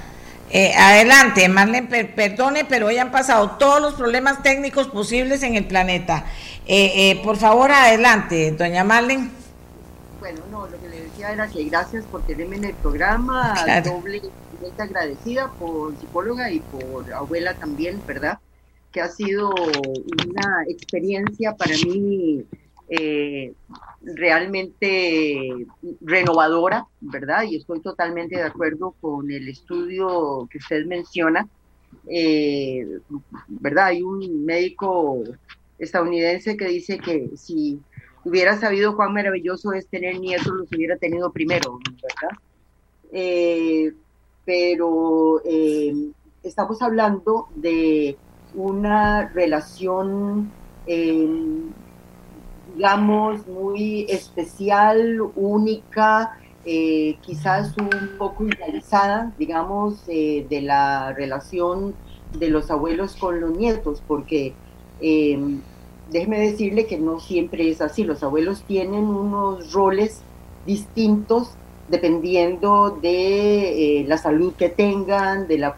[0.50, 1.48] eh, adelante.
[1.48, 6.24] Marlene, perdone, pero hoy han pasado todos los problemas técnicos posibles en el planeta.
[6.66, 9.30] Eh, eh, por favor, adelante, doña Marlene.
[10.18, 13.54] Bueno, no, lo que le decía era que gracias por tenerme en el programa,
[13.84, 14.22] doble
[14.78, 18.38] agradecida por psicóloga y por abuela también, ¿verdad?
[18.92, 22.44] Que ha sido una experiencia para mí
[22.92, 23.52] eh,
[24.02, 25.64] realmente
[26.00, 27.44] renovadora, ¿verdad?
[27.44, 31.48] Y estoy totalmente de acuerdo con el estudio que usted menciona,
[32.08, 32.98] eh,
[33.46, 33.86] ¿verdad?
[33.86, 35.22] Hay un médico
[35.78, 37.78] estadounidense que dice que si
[38.24, 42.36] hubiera sabido cuán maravilloso es tener nietos, los hubiera tenido primero, ¿verdad?
[43.12, 43.92] Eh,
[44.44, 45.40] pero
[46.42, 48.16] estamos hablando de
[48.54, 50.50] una relación,
[52.74, 61.94] digamos, muy especial, única, eh, quizás un poco idealizada, digamos, de la relación
[62.38, 64.54] de los abuelos con los nietos, porque
[66.10, 68.04] déjeme decirle que no siempre es así.
[68.04, 70.22] Los abuelos tienen unos roles
[70.66, 71.56] distintos
[71.90, 75.76] dependiendo de eh, la salud que tengan, de la,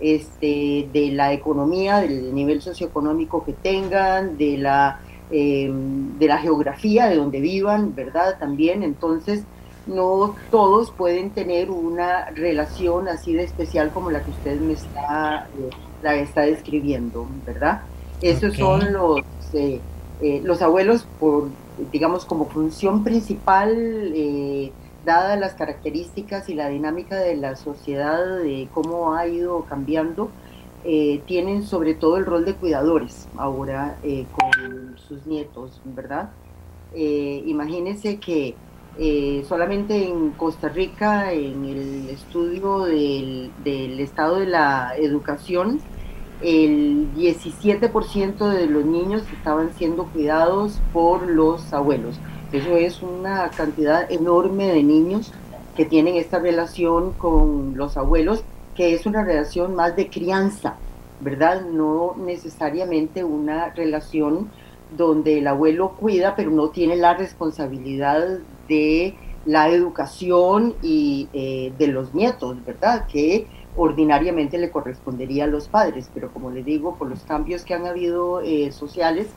[0.00, 7.06] este, de la economía, del nivel socioeconómico que tengan, de la, em, de la geografía
[7.08, 8.38] de donde vivan, ¿verdad?
[8.38, 9.44] También, entonces,
[9.86, 15.48] no todos pueden tener una relación así de especial como la que usted me está,
[15.58, 15.70] eh,
[16.02, 17.82] la está describiendo, ¿verdad?
[18.20, 19.22] Esos son los
[19.52, 19.80] eh,
[20.20, 21.48] eh, los abuelos, por,
[21.92, 23.74] digamos, como función principal,
[24.14, 24.72] eh,
[25.06, 30.30] dadas las características y la dinámica de la sociedad, de cómo ha ido cambiando,
[31.26, 33.96] tienen sobre todo el rol de cuidadores ahora
[34.32, 36.30] con sus nietos, ¿verdad?
[36.94, 38.54] imagínense que
[39.48, 45.80] solamente en Costa Rica, en el estudio del, del estado de la educación,
[46.42, 52.18] el 17% de los niños estaban siendo cuidados por los abuelos.
[52.52, 55.32] Eso es una cantidad enorme de niños
[55.76, 58.44] que tienen esta relación con los abuelos,
[58.74, 60.76] que es una relación más de crianza,
[61.20, 61.62] ¿verdad?
[61.62, 64.50] No necesariamente una relación
[64.96, 68.38] donde el abuelo cuida, pero no tiene la responsabilidad
[68.68, 73.06] de la educación y eh, de los nietos, ¿verdad?
[73.06, 77.74] Que ordinariamente le correspondería a los padres, pero como le digo, por los cambios que
[77.74, 79.28] han habido eh, sociales,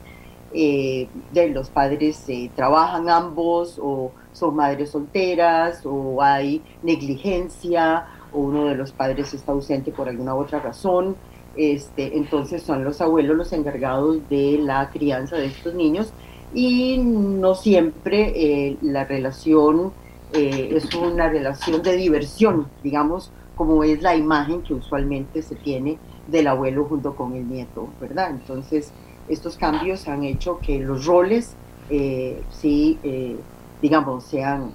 [0.52, 8.40] eh, de los padres eh, trabajan ambos o son madres solteras o hay negligencia o
[8.40, 11.16] uno de los padres está ausente por alguna otra razón.
[11.56, 16.12] Este, entonces son los abuelos los encargados de la crianza de estos niños
[16.54, 19.92] y no siempre la relación
[20.32, 25.98] es una relación de diversión, digamos, como es la imagen que usualmente se tiene
[26.28, 28.30] del abuelo junto con el nieto, ¿verdad?
[28.30, 28.92] Entonces,
[29.30, 31.54] estos cambios han hecho que los roles,
[31.88, 33.36] eh, sí, eh,
[33.80, 34.72] digamos, sean,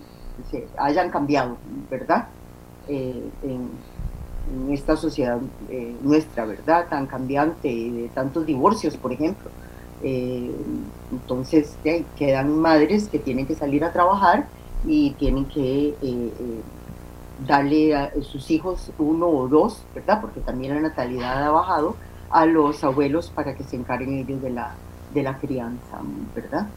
[0.50, 1.58] se hayan cambiado,
[1.92, 2.28] ¿verdad?
[2.88, 3.70] Eh, en,
[4.70, 5.40] esta sociedad
[6.04, 6.86] nuestra, ¿verdad?
[6.88, 9.50] Tan cambiante, de tantos divorcios, por ejemplo.
[10.04, 11.76] entonces,
[12.16, 14.46] quedan madres que tienen que salir a trabajar
[14.86, 15.96] y tienen que
[17.48, 20.22] darle a sus hijos uno o dos, ¿verdad?
[20.22, 21.96] Porque también la natalidad ha bajado
[22.36, 24.76] a los abuelos para que se encarguen ellos de la,
[25.14, 26.00] de la crianza,
[26.36, 26.68] ¿verdad?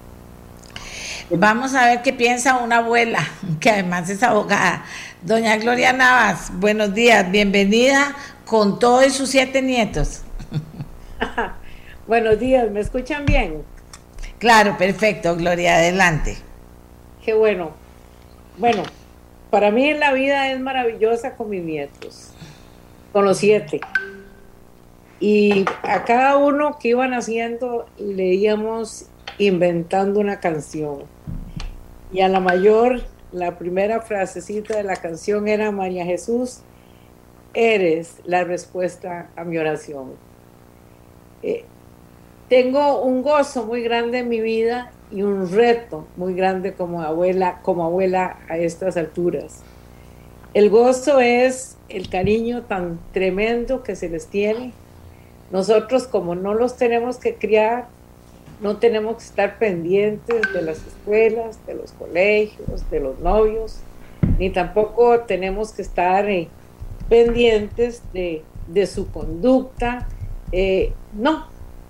[1.31, 3.19] Vamos a ver qué piensa una abuela,
[3.61, 4.85] que además es abogada.
[5.21, 8.15] Doña Gloria Navas, buenos días, bienvenida
[8.47, 10.23] con todos sus siete nietos.
[12.07, 13.65] buenos días, ¿me escuchan bien?
[14.39, 16.39] Claro, perfecto, Gloria, adelante.
[17.25, 17.73] Qué bueno.
[18.59, 18.85] Bueno,
[19.51, 22.31] para mí la vida es maravillosa con mis nietos,
[23.13, 23.81] con los siete.
[25.21, 29.07] Y a cada uno que iban haciendo leíamos
[29.39, 31.03] inventando una canción.
[32.13, 33.03] Y a la mayor,
[33.33, 36.61] la primera frasecita de la canción era María Jesús,
[37.55, 40.13] eres la respuesta a mi oración.
[41.43, 41.65] Eh,
[42.49, 47.61] tengo un gozo muy grande en mi vida y un reto muy grande como abuela,
[47.63, 49.63] como abuela a estas alturas.
[50.55, 54.73] El gozo es el cariño tan tremendo que se les tiene.
[55.51, 57.87] Nosotros como no los tenemos que criar,
[58.61, 63.81] no tenemos que estar pendientes de las escuelas, de los colegios, de los novios,
[64.39, 66.49] ni tampoco tenemos que estar eh,
[67.09, 68.43] pendientes de,
[68.87, 70.09] su conducta.
[70.53, 71.47] Eh, no,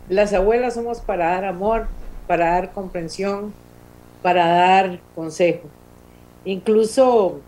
[0.09, 1.89] las abuelas somos para dar amor,
[2.27, 3.53] para dar comprensión,
[4.23, 5.69] para dar consejo.
[6.45, 7.41] Incluso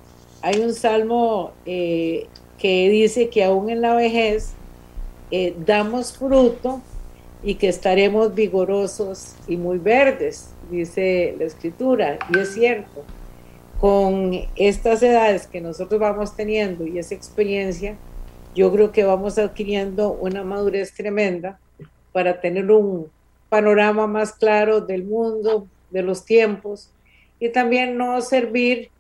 [0.43, 2.27] hay un salmo eh,
[2.59, 4.55] que dice que aún en la vejez
[5.31, 6.81] eh, damos fruto
[7.43, 13.05] y que estaremos vigorosos y muy verdes, dice la escritura, y es cierto.
[13.81, 17.97] Con estas edades que nosotros vamos teniendo y esa experiencia,
[18.55, 21.59] yo creo que vamos adquiriendo una madurez tremenda
[22.13, 23.07] para tener un
[23.49, 26.91] panorama más claro del mundo, de los tiempos,
[27.39, 28.91] y también no servir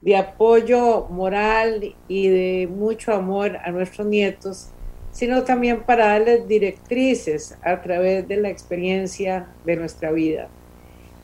[0.00, 4.70] de apoyo moral y de mucho amor a nuestros nietos,
[5.18, 10.46] sino también para darles directrices a través de la experiencia de nuestra vida.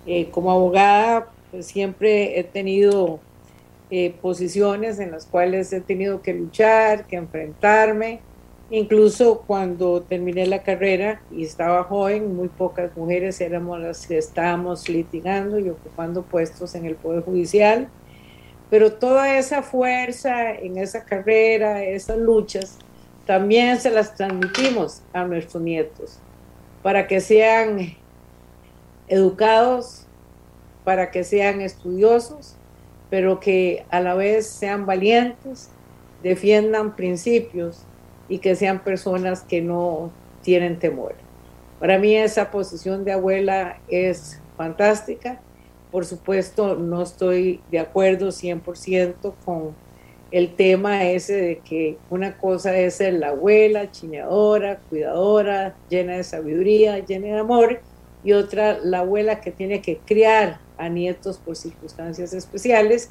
[0.05, 3.21] Eh, como abogada, pues siempre he tenido
[3.93, 8.19] eh, posiciones en las cuales he tenido que luchar, que enfrentarme.
[8.69, 14.89] Incluso cuando terminé la carrera y estaba joven, muy pocas mujeres éramos las que estábamos
[14.89, 17.87] litigando y ocupando puestos en el Poder Judicial.
[18.71, 22.81] Pero toda esa fuerza en esa carrera, esas luchas,
[23.27, 26.19] también se las transmitimos a nuestros nietos
[26.83, 27.95] para que sean
[29.09, 30.07] educados,
[30.85, 32.57] para que sean estudiosos,
[33.11, 35.71] pero que a la vez sean valientes,
[36.23, 37.85] defiendan principios
[38.29, 40.11] y que sean personas que no
[40.43, 41.15] tienen temor.
[41.81, 45.41] Para mí esa posición de abuela es fantástica.
[45.91, 49.75] Por supuesto, no estoy de acuerdo 100% con
[50.35, 56.25] el tema ese de que una cosa es ser la abuela, chineadora, cuidadora, llena de
[56.25, 57.81] sabiduría, llena de amor,
[58.25, 63.11] y otra la abuela que tiene que criar a nietos por circunstancias especiales,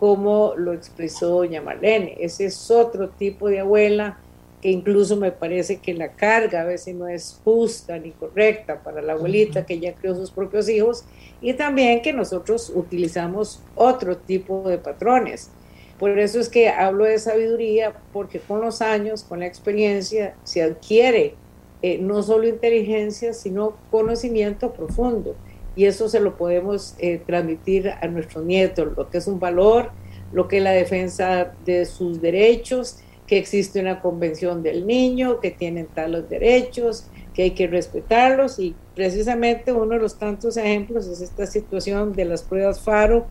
[0.00, 2.16] como lo expresó doña Marlene.
[2.18, 4.18] Ese es otro tipo de abuela
[4.60, 9.02] que incluso me parece que la carga a veces no es justa ni correcta para
[9.02, 11.04] la abuelita que ya crió sus propios hijos
[11.40, 15.52] y también que nosotros utilizamos otro tipo de patrones
[15.98, 20.62] por eso es que hablo de sabiduría, porque con los años, con la experiencia, se
[20.62, 21.34] adquiere
[21.82, 25.36] eh, no solo inteligencia, sino conocimiento profundo.
[25.74, 29.90] Y eso se lo podemos eh, transmitir a nuestros nietos, lo que es un valor,
[30.32, 35.50] lo que es la defensa de sus derechos, que existe una convención del niño, que
[35.50, 38.58] tienen tales derechos, que hay que respetarlos.
[38.58, 43.26] Y precisamente uno de los tantos ejemplos es esta situación de las pruebas FARO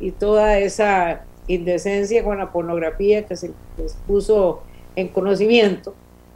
[0.00, 4.62] y toda esa indecencia con la pornografía que se les puso
[4.96, 5.94] en conocimiento,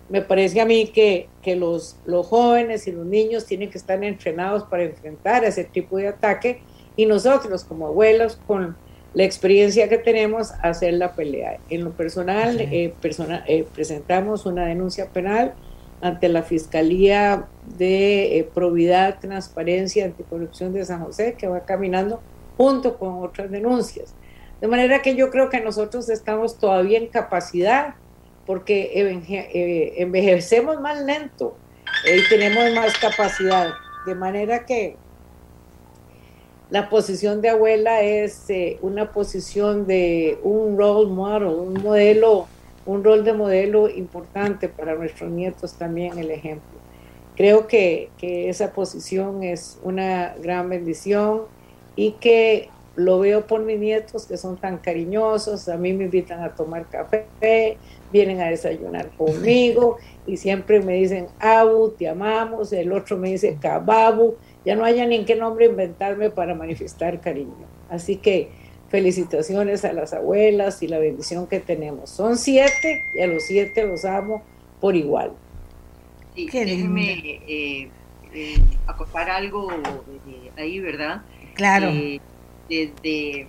[0.09, 4.03] me parece a mí que, que los, los jóvenes y los niños tienen que estar
[4.05, 6.61] entrenados para enfrentar ese tipo de ataque
[6.97, 8.77] y nosotros como abuelos con
[9.15, 11.59] la experiencia que tenemos hacer la pelea.
[11.69, 12.95] En lo personal, eh,
[13.47, 15.55] eh, presentamos una denuncia penal
[16.01, 17.47] ante la Fiscalía
[17.79, 22.21] de eh, Probidad, Transparencia, Anticorrupción de San José, que va caminando
[22.57, 24.15] junto con otras denuncias.
[24.63, 27.97] De manera que yo creo que nosotros estamos todavía en capacidad,
[28.47, 31.57] porque eh, envejecemos más lento
[32.05, 33.73] y tenemos más capacidad.
[34.07, 34.95] De manera que
[36.71, 42.47] la posición de abuela es eh, una posición de un role model, un modelo,
[42.87, 46.79] un rol de modelo importante para nuestros nietos también, el ejemplo.
[47.35, 51.47] Creo que, que esa posición es una gran bendición
[51.97, 56.43] y que lo veo por mis nietos que son tan cariñosos, a mí me invitan
[56.43, 57.79] a tomar café,
[58.13, 63.57] vienen a desayunar conmigo y siempre me dicen, Abu, te amamos, el otro me dice,
[63.61, 67.67] Kababu, ya no haya ni en qué nombre inventarme para manifestar cariño.
[67.89, 68.51] Así que
[68.91, 72.11] felicitaciones a las abuelas y la bendición que tenemos.
[72.11, 74.43] Son siete y a los siete los amo
[74.81, 75.33] por igual.
[76.35, 77.91] Sí, déjeme eh,
[78.35, 78.55] eh,
[78.87, 81.23] acotar algo eh, ahí, ¿verdad?
[81.55, 81.91] Claro
[82.73, 83.49] desde,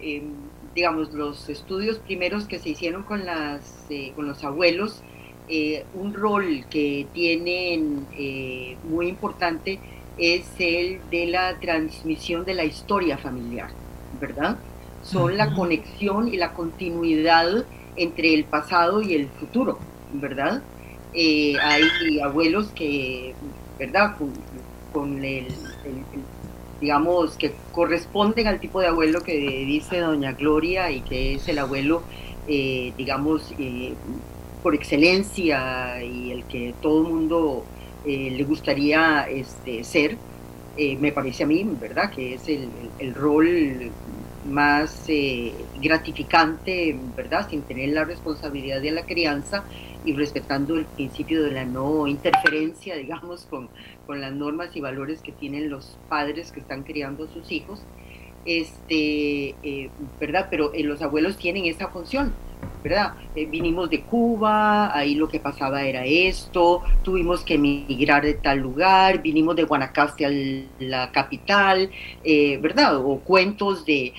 [0.00, 0.32] em,
[0.74, 5.02] digamos, los estudios primeros que se hicieron con, las, eh, con los abuelos,
[5.48, 9.78] eh, un rol que tienen eh, muy importante
[10.18, 13.70] es el de la transmisión de la historia familiar,
[14.20, 14.58] ¿verdad?
[15.02, 17.64] Son la conexión y la continuidad
[17.96, 19.78] entre el pasado y el futuro,
[20.12, 20.62] ¿verdad?
[21.14, 23.34] hay abuelos que,
[23.78, 24.16] ¿verdad?
[24.92, 25.48] Con, el
[26.82, 29.32] digamos, que corresponden al tipo de abuelo que
[29.64, 32.02] dice doña Gloria y que es el abuelo,
[32.48, 33.94] eh, digamos, eh,
[34.62, 37.64] por excelencia y el que todo el mundo
[38.04, 40.18] eh, le gustaría este, ser,
[40.76, 42.10] me parece a mí, ¿verdad?
[42.10, 43.92] Que es el, rol
[44.46, 47.48] más eh, gratificante, ¿verdad?
[47.48, 49.64] Sin tener la responsabilidad de la crianza
[50.04, 53.68] y respetando el principio de la no interferencia, digamos, con,
[54.06, 57.82] con las normas y valores que tienen los padres que están criando a sus hijos
[58.44, 60.48] este, eh, ¿verdad?
[60.50, 62.32] Pero eh, los abuelos tienen esa función,
[62.82, 63.14] ¿verdad?
[63.34, 68.58] Eh, vinimos de Cuba, ahí lo que pasaba era esto, tuvimos que emigrar de tal
[68.58, 70.30] lugar, vinimos de Guanacaste a
[70.80, 71.90] la capital,
[72.60, 72.96] ¿verdad?
[72.96, 74.12] O cuentos de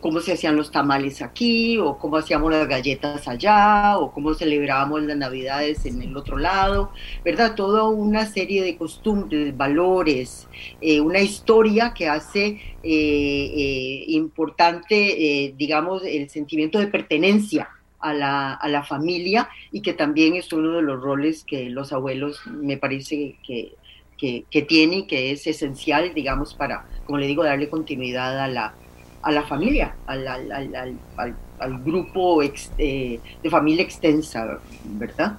[0.00, 5.02] cómo se hacían los tamales aquí, o cómo hacíamos las galletas allá, o cómo celebrábamos
[5.02, 6.92] las navidades en el otro lado,
[7.24, 7.54] ¿verdad?
[7.54, 10.48] Toda una serie de costumbres, valores,
[10.80, 17.68] una historia que hace eh, importante, eh, digamos, el sentimiento de pertenencia
[18.00, 21.92] a la, a la, familia y que también es uno de los roles que los
[21.92, 23.74] abuelos me parece que,
[24.18, 28.48] que, que tienen y que es esencial, digamos, para, como le digo, darle continuidad a
[28.48, 28.74] la,
[29.22, 35.38] a la familia, al, al, al, al grupo eh, de familia extensa, ¿verdad?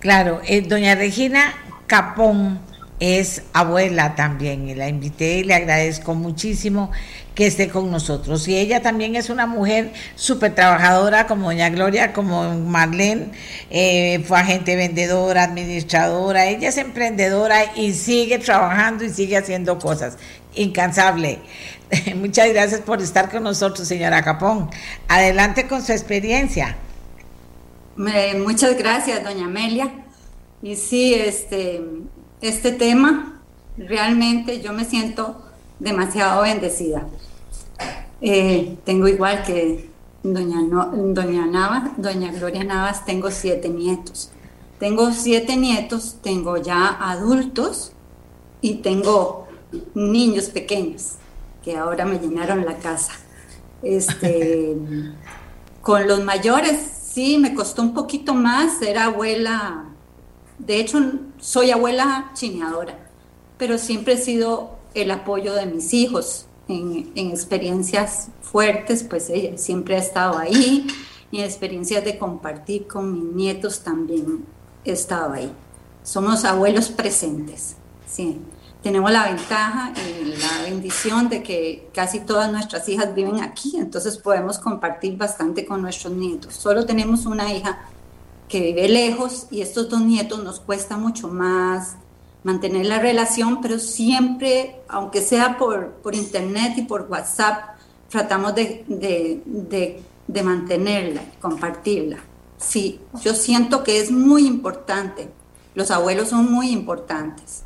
[0.00, 1.54] Claro, doña Regina
[1.86, 2.60] Capón
[3.00, 6.90] es abuela también y la invité y le agradezco muchísimo
[7.34, 8.46] que esté con nosotros.
[8.48, 13.32] Y ella también es una mujer súper trabajadora como doña Gloria, como Marlene,
[13.70, 20.16] eh, fue agente vendedora, administradora, ella es emprendedora y sigue trabajando y sigue haciendo cosas.
[20.54, 21.40] Incansable.
[22.16, 24.70] Muchas gracias por estar con nosotros, señora Capón.
[25.08, 26.76] Adelante con su experiencia.
[27.96, 29.90] muchas gracias, doña Amelia.
[30.62, 31.82] Y sí, este,
[32.48, 33.40] este tema,
[33.78, 35.40] realmente yo me siento
[35.78, 37.06] demasiado bendecida.
[38.20, 39.88] Eh, tengo igual que
[40.22, 44.30] doña, doña, Navas, doña Gloria Navas, tengo siete nietos.
[44.78, 47.92] Tengo siete nietos, tengo ya adultos
[48.60, 49.48] y tengo
[49.94, 51.14] niños pequeños
[51.64, 53.12] que ahora me llenaron la casa.
[53.82, 54.76] Este,
[55.80, 59.93] con los mayores sí me costó un poquito más, ser abuela
[60.58, 61.00] de hecho,
[61.40, 62.98] soy abuela chineadora,
[63.58, 69.96] pero siempre he sido el apoyo de mis hijos en, experiencias fuertes, pues ella siempre
[69.96, 70.86] ha estado ahí,
[71.30, 74.44] y en experiencias de compartir con mis nietos también
[74.84, 75.50] he estado ahí.
[76.02, 77.76] Somos abuelos presentes,
[78.06, 78.40] sí.
[78.82, 84.18] Tenemos la ventaja y la bendición de que casi todas nuestras hijas viven aquí, entonces
[84.18, 86.54] podemos compartir bastante con nuestros nietos.
[86.54, 87.88] Solo tenemos una hija
[88.60, 91.96] vive lejos y estos dos nietos nos cuesta mucho más
[92.44, 97.76] mantener la relación, pero siempre, aunque sea por, por internet y por WhatsApp,
[98.08, 102.18] tratamos de, de, de, mantenerla, compartirla.
[102.58, 105.30] Sí, yo siento que es muy importante,
[105.74, 107.62] los abuelos son muy importantes.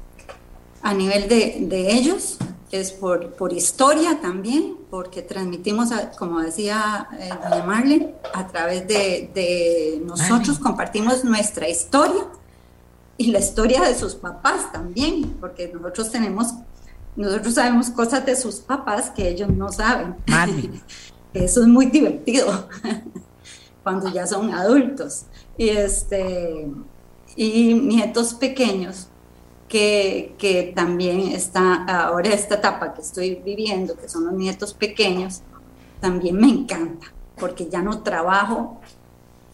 [0.81, 2.39] A nivel de, de ellos,
[2.71, 9.31] es por, por historia también, porque transmitimos, como decía eh, doña Marlene, a través de,
[9.35, 12.27] de nosotros compartimos nuestra historia
[13.17, 16.55] y la historia de sus papás también, porque nosotros tenemos,
[17.17, 20.17] nosotros sabemos cosas de sus papás que ellos no saben.
[21.35, 22.69] Eso es muy divertido
[23.83, 25.25] cuando ya son adultos.
[25.57, 26.71] Y, este,
[27.35, 29.09] y nietos pequeños
[29.69, 35.43] que, también está ahora esta etapa que estoy viviendo, que son los nietos pequeños,
[36.01, 37.07] también me encanta,
[37.39, 38.81] porque ya no trabajo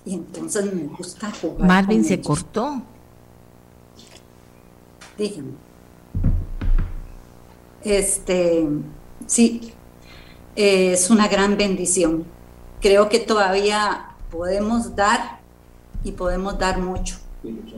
[0.05, 1.67] y entonces me gusta jugar.
[1.67, 2.83] Marvin se cortó.
[5.19, 5.53] Dígame.
[7.83, 8.67] Este,
[9.27, 9.73] sí,
[10.57, 12.25] es una gran bendición.
[12.81, 15.41] Creo que todavía podemos dar
[16.03, 17.17] y podemos dar mucho.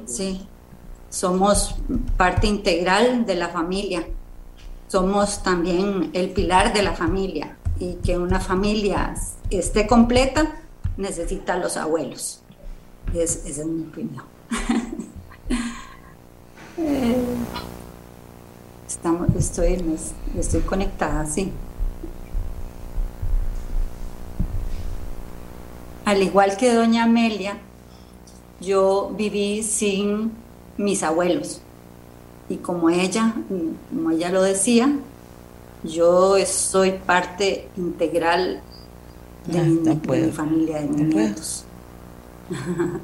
[0.06, 0.46] Sí
[1.16, 1.74] somos
[2.18, 4.06] parte integral de la familia,
[4.86, 9.14] somos también el pilar de la familia y que una familia
[9.48, 10.60] esté completa
[10.98, 12.42] necesita los abuelos.
[13.14, 14.24] esa es mi opinión.
[16.78, 17.16] Eh,
[18.86, 19.82] estamos, estoy,
[20.38, 21.50] estoy conectada, sí.
[26.04, 27.56] Al igual que doña Amelia,
[28.60, 30.32] yo viví sin
[30.76, 31.60] mis abuelos.
[32.48, 33.34] Y como ella,
[33.90, 34.92] como ella lo decía,
[35.82, 38.62] yo soy parte integral
[39.46, 41.64] de, mi, familia, de mis nietos.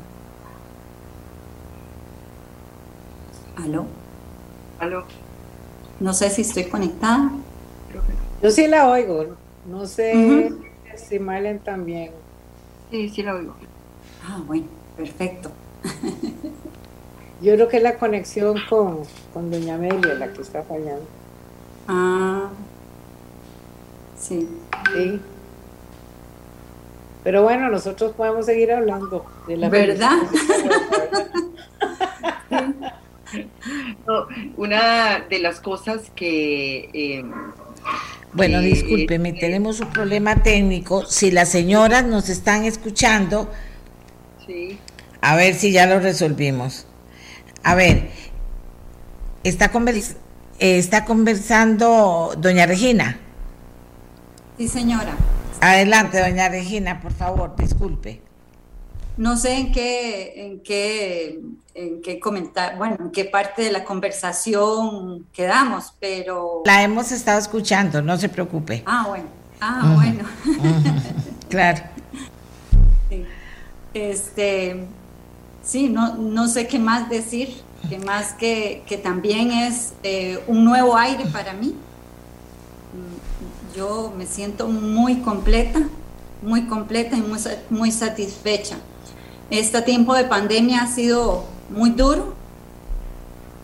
[3.57, 3.87] ¿Aló?
[4.79, 5.05] ¿Aló?
[6.01, 7.33] No sé si estoy conectada.
[8.43, 9.37] Yo sí la oigo.
[9.67, 10.53] No sé
[10.97, 12.11] si Malen también.
[12.91, 13.55] Sí, sí la oigo.
[14.27, 14.67] Ah, bueno,
[14.97, 15.53] perfecto.
[17.43, 19.01] Yo creo que es la conexión con,
[19.35, 21.07] con Doña Amelia la que está fallando.
[21.89, 22.51] Ah,
[24.17, 24.49] sí.
[24.95, 25.21] Sí.
[27.25, 30.19] Pero bueno, nosotros podemos seguir hablando de la ¿Verdad?
[34.57, 36.91] una de las cosas que...
[36.93, 37.25] Eh,
[38.33, 41.05] bueno, discúlpeme, tenemos un problema técnico.
[41.07, 43.51] Si las señoras nos están escuchando,
[44.47, 44.79] sí.
[45.21, 46.87] a ver si ya lo resolvimos.
[47.65, 48.11] A ver,
[49.45, 49.71] está,
[50.59, 53.19] está conversando doña Regina.
[54.59, 55.15] Sí, señora.
[55.61, 58.21] Adelante, doña Regina, por favor, disculpe.
[59.17, 61.41] No sé en qué, en qué,
[61.75, 66.63] en qué comentar, bueno, en qué parte de la conversación quedamos, pero...
[66.65, 68.83] La hemos estado escuchando, no se preocupe.
[68.87, 69.27] Ah, bueno.
[69.61, 70.25] Ah, bueno.
[71.49, 71.83] claro.
[73.11, 73.27] Sí.
[73.93, 74.87] Este,
[75.63, 80.65] sí, no, no sé qué más decir, que más que, que también es eh, un
[80.65, 81.75] nuevo aire para mí
[83.75, 85.81] yo me siento muy completa,
[86.43, 87.39] muy completa y muy,
[87.71, 88.77] muy satisfecha.
[89.51, 92.35] Este tiempo de pandemia ha sido muy duro.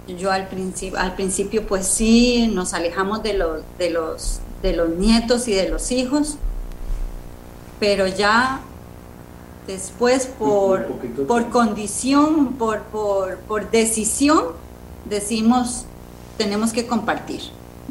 [0.06, 4.88] Yo al principio, al principio pues sí, nos alejamos de los, de, los, de los
[4.90, 6.36] nietos y de los hijos,
[7.78, 8.60] pero ya
[9.68, 10.86] después por,
[11.28, 14.44] por condición, por, por, por decisión,
[15.04, 15.84] decimos,
[16.38, 17.42] tenemos que compartir.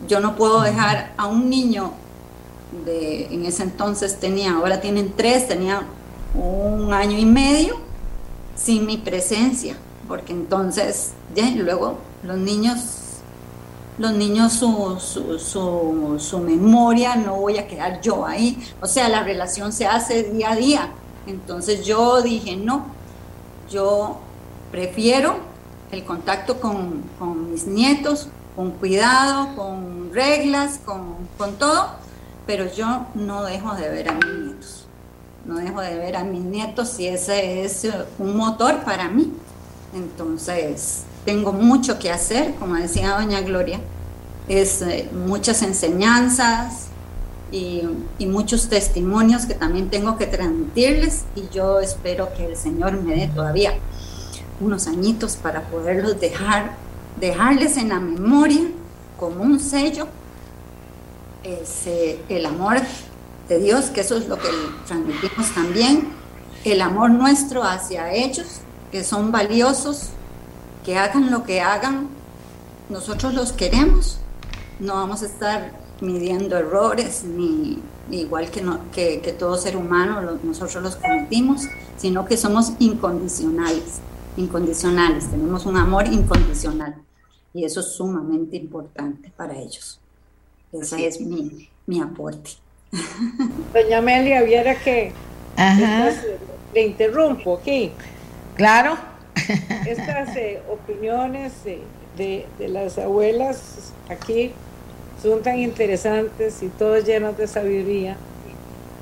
[0.08, 1.92] Yo no puedo dejar a un niño
[2.84, 5.84] de, en ese entonces tenía, ahora tienen tres, tenía
[6.34, 7.78] un año y medio
[8.56, 9.78] sin mi presencia,
[10.08, 12.80] porque entonces, ya, luego los niños,
[14.00, 19.22] los niños su, su, su, memoria, no voy a quedar yo ahí, o sea, la
[19.22, 20.92] relación se hace día a día.
[21.28, 22.86] Entonces yo dije, no,
[23.70, 24.20] yo
[24.72, 25.38] prefiero
[25.92, 31.90] el contacto con, con mis nietos, con cuidado, con reglas, con, con todo,
[32.46, 34.86] pero yo no dejo de ver a mis nietos.
[35.46, 37.88] No dejo de ver a mis nietos y ese es
[38.18, 39.32] un motor para mí.
[39.94, 43.80] Entonces, tengo mucho que hacer, como decía doña Gloria,
[44.48, 46.87] es eh, muchas enseñanzas
[47.52, 47.84] y,
[48.20, 53.16] y, muchos testimonios que también tengo que transmitirles y yo espero que el Señor me
[53.16, 53.74] dé todavía
[54.60, 56.72] unos añitos para poderlos dejar,
[57.20, 58.62] dejarles en la memoria
[59.18, 60.08] como un sello
[61.44, 62.78] es eh, el amor
[63.48, 64.50] de Dios, que eso es lo que
[64.86, 66.10] transmitimos también,
[66.66, 68.62] el amor nuestro hacia ellos,
[68.92, 70.10] que son valiosos,
[70.84, 72.10] que hagan lo que hagan,
[72.90, 74.20] nosotros los queremos,
[74.80, 75.72] no vamos a estar
[76.02, 77.80] midiendo errores, ni,
[78.12, 81.64] igual que, no, que, todo ser humano, nosotros los cometimos,
[81.98, 84.00] sino que somos incondicionales,
[84.38, 86.96] incondicionales, tenemos un amor incondicional
[87.54, 90.00] y eso es sumamente importante para ellos.
[90.72, 92.52] Ese es mi, mi aporte.
[93.74, 95.12] Doña Amelia, viera que
[96.74, 97.92] le interrumpo aquí.
[98.56, 98.98] Claro.
[99.88, 104.52] Estas eh, opiniones de, de, las abuelas aquí
[105.22, 108.18] son tan interesantes y todas llenas de sabiduría.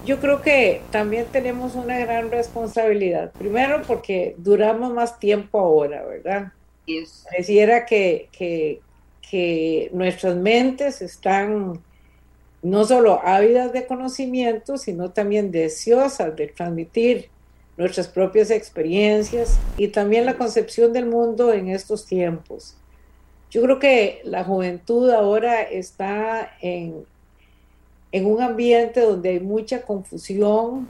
[0.05, 3.31] Yo creo que también tenemos una gran responsabilidad.
[3.31, 6.53] Primero porque duramos más tiempo ahora, ¿verdad?
[7.23, 8.81] Pareciera que, que,
[9.27, 11.81] que nuestras mentes están
[12.61, 17.29] no solo ávidas de conocimiento, sino también deseosas de transmitir
[17.77, 22.75] nuestras propias experiencias y también la concepción del mundo en estos tiempos.
[23.55, 27.05] Yo creo que la juventud ahora está en,
[28.11, 30.89] un ambiente donde hay mucha confusión,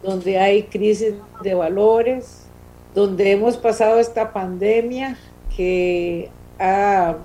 [0.00, 2.46] donde hay crisis de valores,
[2.94, 5.18] donde hemos pasado esta pandemia
[5.56, 6.30] que
[6.60, 7.16] ha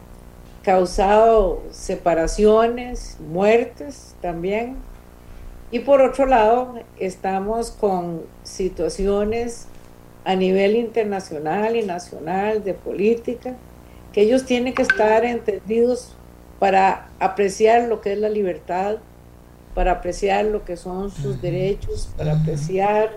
[0.64, 4.78] causado separaciones, muertes también.
[5.70, 9.68] Y por otro lado, estamos con situaciones
[10.26, 13.56] a nivel internacional y nacional de política,
[14.18, 16.16] que ellos tienen que estar entendidos
[16.58, 18.96] para apreciar lo que es la libertad,
[19.76, 23.12] para apreciar lo que son sus derechos, para apreciar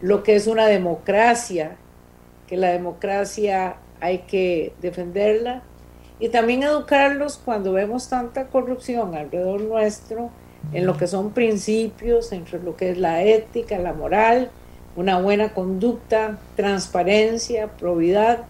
[0.00, 1.76] lo que es una democracia,
[2.46, 5.60] que la democracia hay que defenderla
[6.18, 10.30] y también educarlos cuando vemos tanta corrupción alrededor nuestro,
[10.72, 14.50] en lo que son principios, entre lo que es la ética, la moral,
[14.96, 18.46] una buena conducta, transparencia, probidad.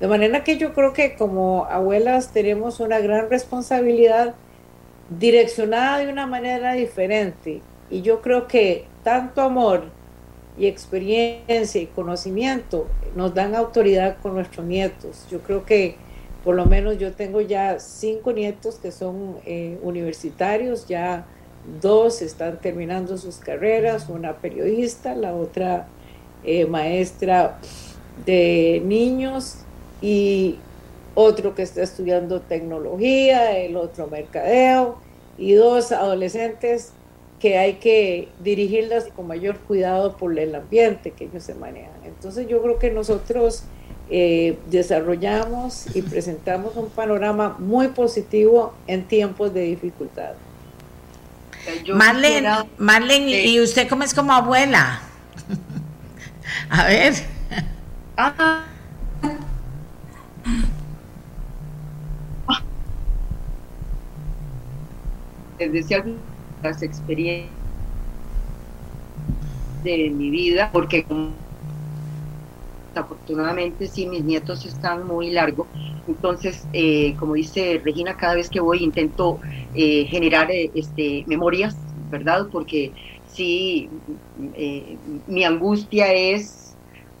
[0.00, 4.34] De manera que yo creo que como abuelas tenemos una gran responsabilidad
[5.10, 7.60] direccionada de una manera diferente.
[7.90, 9.84] Y yo creo que tanto amor
[10.56, 15.26] y experiencia y conocimiento nos dan autoridad con nuestros nietos.
[15.30, 15.96] Yo creo que
[16.44, 21.26] por lo menos yo tengo ya cinco nietos que son eh, universitarios, ya
[21.82, 25.88] dos están terminando sus carreras, una periodista, la otra
[26.42, 27.58] eh, maestra
[28.24, 29.58] de niños
[30.00, 30.58] y
[31.14, 34.98] otro que está estudiando tecnología, el otro mercadeo
[35.38, 36.92] y dos adolescentes
[37.40, 41.92] que hay que dirigirlas con mayor cuidado por el ambiente que ellos se manejan.
[42.04, 43.64] Entonces yo creo que nosotros
[44.10, 50.32] eh, desarrollamos y presentamos un panorama muy positivo en tiempos de dificultad.
[51.94, 52.48] Marlene,
[52.78, 55.00] Marlene ¿y usted cómo es como abuela?
[56.70, 57.14] A ver.
[62.46, 62.62] Ah.
[65.58, 66.04] Decía
[66.62, 67.54] las experiencias
[69.84, 71.06] de mi vida, porque
[72.94, 75.68] afortunadamente sí, mis nietos están muy largos,
[76.06, 79.38] entonces, eh, como dice Regina, cada vez que voy intento
[79.74, 81.76] eh, generar eh, este, memorias,
[82.10, 82.48] ¿verdad?
[82.50, 82.92] Porque
[83.26, 83.88] sí,
[85.26, 86.69] mi angustia es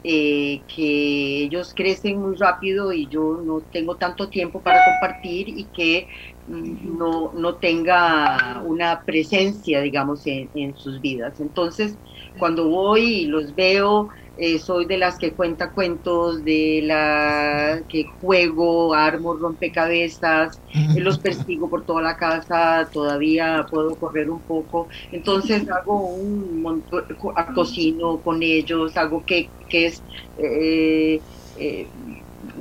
[0.02, 6.08] que ellos crecen muy rápido y yo no tengo tanto tiempo para compartir y que
[6.46, 11.38] no, no tenga una presencia, digamos, en, en, sus vidas.
[11.40, 11.98] Entonces,
[12.38, 18.04] cuando voy y los veo, eh, soy de las que cuenta cuentos, de la que
[18.20, 20.62] juego, armo rompecabezas,
[20.92, 24.88] eh, los persigo por toda la casa, todavía puedo correr un poco.
[25.10, 27.04] Entonces hago un montón,
[27.54, 30.04] cocino con ellos, hago que, que es...
[30.36, 31.92] Eh,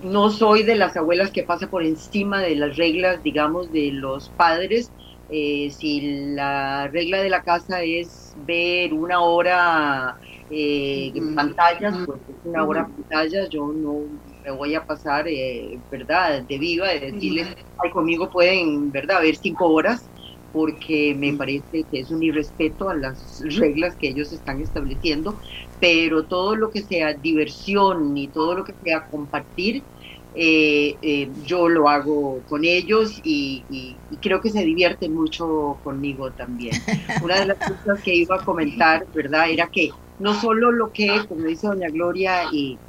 [0.02, 4.30] no soy de las abuelas que pasa por encima de las reglas, digamos, de los
[4.32, 4.94] padres.
[5.30, 6.02] Si
[6.36, 10.16] la regla de la casa es ver una hora
[10.50, 14.08] eh, en pantallas, pues una hora pantalla, yo no
[14.44, 17.48] me voy a pasar, eh, ¿verdad?, de viva, de decirles,
[17.84, 20.12] ay, conmigo pueden, ¿verdad?, ver cinco horas,
[20.52, 25.40] porque me parece que es un irrespeto a las reglas que ellos están estableciendo,
[25.80, 29.86] pero todo lo que sea diversión y todo lo que sea compartir,
[30.34, 33.66] eh, yo lo hago con ellos y,
[34.10, 36.76] y, creo que se divierten mucho conmigo también.
[37.24, 39.50] Una de las cosas que iba a comentar, ¿verdad?
[39.50, 39.90] Era que
[40.20, 42.80] no solo lo que, como dice doña Gloria y,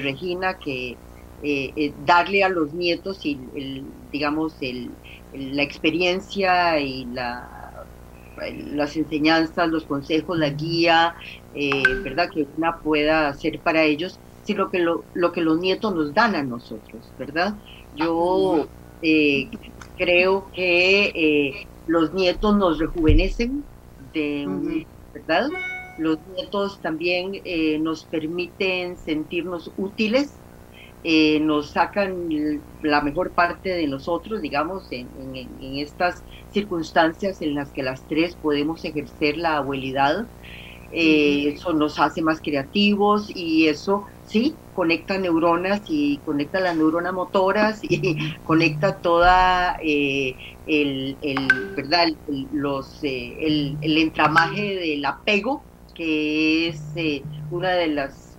[0.00, 0.98] Regina, que
[1.42, 4.90] eh, eh, darle a los nietos y el, digamos el,
[5.32, 7.48] la experiencia y la,
[8.48, 11.14] las enseñanzas, los consejos, la guía,
[11.52, 15.94] eh, verdad que una pueda hacer para ellos, sino que lo, lo que los nietos
[15.94, 17.54] nos dan a nosotros, verdad.
[17.94, 18.68] Yo
[19.96, 23.64] creo que los nietos nos rejuvenecen
[24.12, 25.48] de, verdad
[26.00, 30.32] los nietos también eh, nos permiten sentirnos útiles,
[31.04, 32.28] eh, nos sacan
[32.82, 35.08] la mejor parte de nosotros, digamos, en,
[35.78, 40.26] estas circunstancias en las que las tres podemos ejercer la abuelidad.
[40.90, 47.12] Eh, eso nos hace más creativos y eso sí conecta neuronas y conecta las neuronas
[47.12, 50.36] motoras y conecta toda el,
[51.76, 52.08] verdad
[52.52, 55.64] los el, el, entramaje del apego
[55.94, 58.38] que es eh, una de las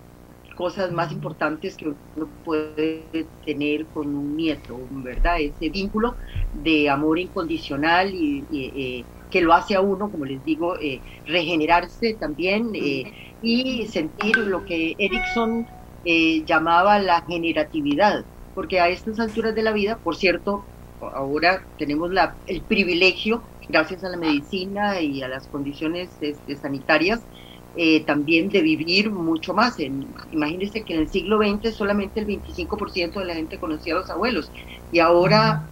[0.56, 5.40] cosas más importantes que uno puede tener con un nieto, ¿verdad?
[5.40, 6.18] Ese vínculo
[6.52, 12.16] de amor incondicional y, eh, que lo hace a uno, como les digo, eh, regenerarse
[12.20, 15.68] también y sentir lo que Erickson
[16.04, 22.38] llamaba la generatividad, porque a estas alturas de la vida, por cierto, ahora tenemos la,
[22.46, 27.28] el privilegio, gracias a la medicina y a las condiciones este, sanitarias,
[27.74, 29.80] eh, también de vivir mucho más.
[29.80, 33.98] En, imagínense que en el siglo XX solamente el 25% de la gente conocía a
[34.00, 34.52] los abuelos
[34.90, 35.72] y ahora,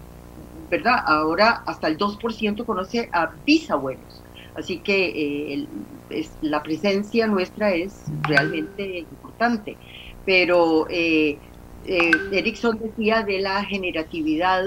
[0.69, 0.97] ¿verdad?
[1.05, 4.23] Ahora hasta el 2% conoce a bisabuelos.
[4.55, 5.69] Así que eh,
[6.09, 9.79] es, la presencia nuestra es realmente importante.
[10.25, 11.39] Pero eh,
[11.83, 14.63] eh, Erickson decía de la generatividad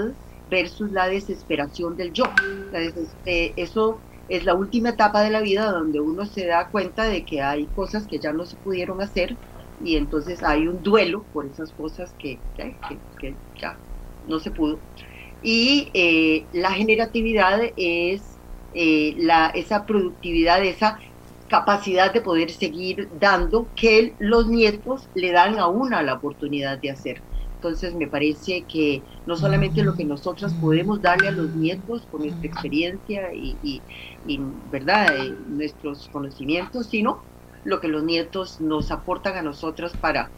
[0.49, 2.25] versus la desesperación del yo.
[3.55, 7.41] eso es la última etapa de la vida donde uno se da cuenta de que
[7.41, 9.37] hay cosas que ya no se pudieron hacer
[9.79, 13.79] y entonces hay un duelo por esas cosas que, que, ya
[14.23, 14.81] no se pudo.
[15.43, 18.41] Y eh, la generatividad es
[18.71, 20.99] eh, la, esa productividad, esa
[21.47, 26.91] capacidad de poder seguir dando que los nietos le dan a una la oportunidad de
[26.91, 27.25] hacer.
[27.55, 32.21] Entonces me parece que no solamente lo que nosotros podemos darle a los nietos con
[32.23, 33.85] nuestra experiencia y,
[34.23, 35.17] y, ¿verdad?
[35.17, 37.27] Eh, nuestros conocimientos, sino
[37.63, 40.33] lo que los nietos nos aportan a nosotros para,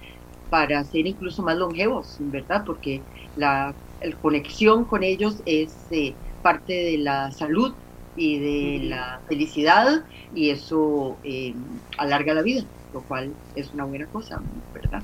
[0.49, 2.63] para ser incluso más longevos, ¿verdad?
[2.65, 3.05] Porque
[3.35, 3.77] la,
[4.13, 7.73] conexión con ellos es eh, parte de la salud
[8.15, 10.03] y de la felicidad
[10.33, 11.53] y eso eh,
[11.97, 12.63] alarga la vida,
[12.93, 14.41] lo cual es una buena cosa,
[14.73, 15.01] ¿verdad?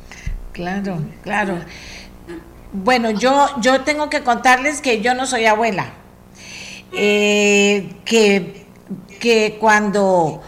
[0.54, 1.58] Claro, claro.
[2.74, 5.94] Bueno, yo, yo tengo que contarles que yo no soy abuela.
[6.94, 8.66] Eh, que,
[9.20, 10.42] que cuando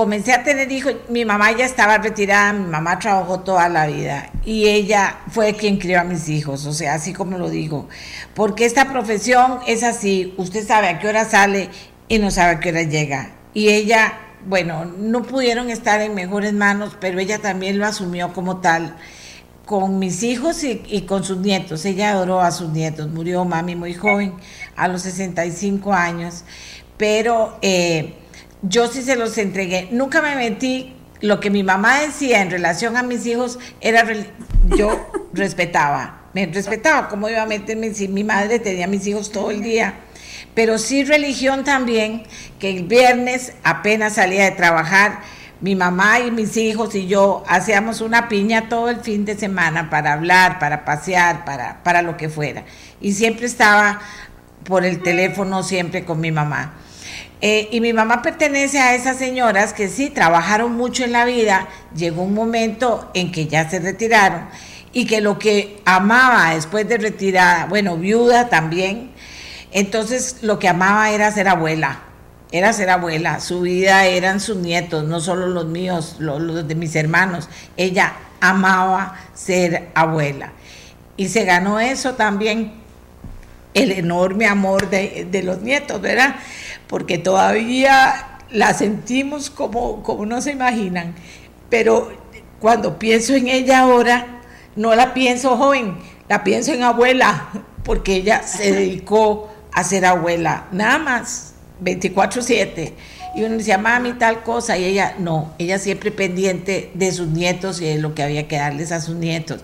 [0.00, 4.30] comencé a tener hijos, mi mamá ya estaba retirada, mi mamá trabajó toda la vida
[4.46, 7.86] y ella fue quien crió a mis hijos, o sea, así como lo digo,
[8.34, 11.68] porque esta profesión es así, usted sabe a qué hora sale
[12.08, 13.32] y no sabe a qué hora llega.
[13.52, 14.14] Y ella,
[14.46, 18.96] bueno, no pudieron estar en mejores manos, pero ella también lo asumió como tal
[19.66, 21.84] con mis hijos y, con sus nietos.
[21.84, 23.10] Ella adoró a sus nietos.
[23.10, 24.32] Murió mami muy joven,
[24.76, 26.44] a los 65 años,
[26.96, 28.14] pero eh,
[28.62, 29.88] yo sí se los entregué.
[29.90, 30.94] Nunca me metí.
[31.20, 34.06] Lo que mi mamá decía en relación a mis hijos era,
[34.76, 37.08] yo respetaba, me respetaba.
[37.08, 39.94] ¿Cómo iba a meterme si mi madre tenía a mis hijos todo el día?
[40.54, 42.24] pero sí religión también,
[42.58, 45.20] que el viernes apenas salía de trabajar,
[45.60, 49.90] mi mamá y mis hijos y yo hacíamos una piña todo el fin de semana
[49.90, 52.64] para hablar, para pasear, para, para lo que fuera.
[53.00, 54.00] Y siempre estaba
[54.64, 56.74] por el teléfono, siempre con mi mamá.
[57.42, 61.68] Eh, y mi mamá pertenece a esas señoras que sí trabajaron mucho en la vida,
[61.94, 64.48] llegó un momento en que ya se retiraron
[64.92, 69.12] y que lo que amaba después de retirada, bueno, viuda también,
[69.72, 72.00] entonces lo que amaba era ser abuela,
[72.52, 76.96] era ser abuela, su vida eran sus nietos, no solo los míos, los, de mis
[76.96, 77.48] hermanos.
[77.76, 80.52] Ella amaba ser abuela.
[81.16, 82.72] Y se ganó eso también,
[83.74, 86.36] el enorme amor de, los nietos, ¿verdad?
[86.90, 91.14] Porque todavía la sentimos como, como no se imaginan.
[91.70, 92.12] Pero
[92.58, 94.42] cuando pienso en ella ahora,
[94.76, 95.96] no la pienso joven,
[96.28, 97.48] la pienso en abuela,
[97.84, 102.92] porque ella se dedicó a ser abuela, nada más, 24/7.
[103.36, 107.80] Y uno decía, mami, tal cosa, y ella no, ella siempre pendiente de sus nietos
[107.80, 109.60] y de lo que había que darles a sus nietos.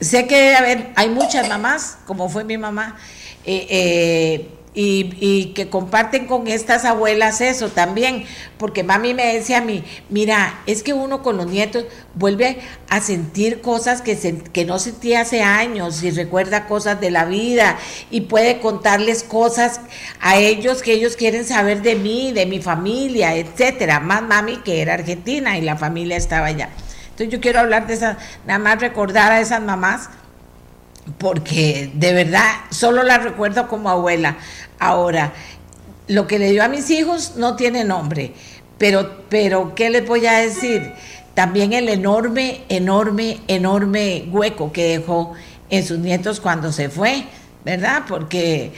[0.00, 2.96] Sé que debe haber, hay muchas mamás, como fue mi mamá,
[3.44, 4.48] eh, eh,
[4.80, 8.24] y, que comparten con estas abuelas eso también,
[8.58, 13.00] porque mami me decía a mí, mira, es que uno con los nietos vuelve a
[13.00, 14.16] sentir cosas que,
[14.52, 17.76] que no sentía hace años y recuerda cosas de la vida
[18.10, 19.80] y puede contarles cosas
[20.20, 23.98] a ellos que ellos quieren saber de mí, de mi familia, etcétera.
[23.98, 26.70] Más mami que era argentina y la familia estaba allá.
[27.10, 30.08] Entonces yo quiero hablar de esas, nada más recordar a esas mamás
[31.16, 34.36] porque de verdad solo la recuerdo como abuela.
[34.78, 35.32] Ahora,
[36.06, 38.32] lo que le dio a mis hijos no tiene nombre,
[38.78, 40.92] pero, pero ¿qué les voy a decir?
[41.34, 45.34] También el enorme, enorme, enorme hueco que dejó
[45.70, 47.24] en sus nietos cuando se fue,
[47.64, 48.02] ¿verdad?
[48.08, 48.72] Porque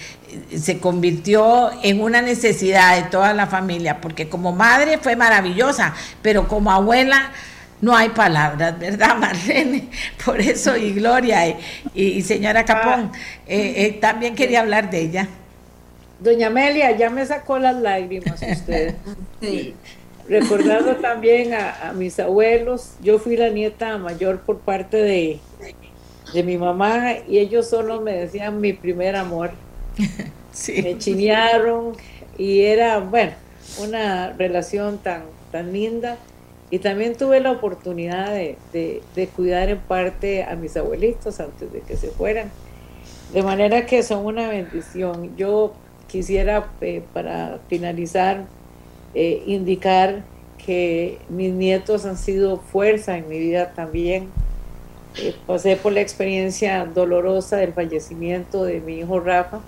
[0.57, 6.49] se convirtió en una necesidad de toda la familia, porque como madre fue maravillosa, pero
[6.49, 7.33] como abuela
[7.81, 9.89] no hay palabras, ¿verdad, Marlene?
[10.25, 11.57] Por eso, y Gloria
[11.95, 13.11] y, señora Capón,
[13.47, 15.29] eh, eh, también quería hablar de ella.
[16.19, 18.95] Doña Amelia, ya me sacó las lágrimas usted.
[19.41, 19.75] Sí.
[20.29, 25.41] Recordando también a, mis abuelos, yo fui la nieta mayor por parte de,
[26.35, 29.53] de mi mamá y ellos solo me decían mi primer amor.
[30.53, 30.83] Sí.
[30.83, 31.93] Me chinearon
[32.37, 33.33] y era, bueno,
[33.79, 36.17] una relación tan, tan linda.
[36.71, 41.73] Y también tuve la oportunidad de, de, de, cuidar en parte a mis abuelitos antes
[41.73, 42.51] de que se fueran.
[43.33, 45.37] De manera que son una bendición.
[45.37, 45.75] Yo
[46.11, 48.45] quisiera, eh, para finalizar,
[49.15, 50.23] eh, indicar
[50.65, 54.29] que mis nietos han sido fuerza en mi vida también.
[55.17, 59.61] Eh, pasé por la experiencia dolorosa del fallecimiento de mi hijo Rafa,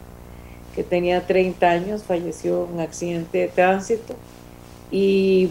[0.74, 4.14] que tenía 30 años, falleció en un accidente de tránsito.
[4.90, 5.50] Y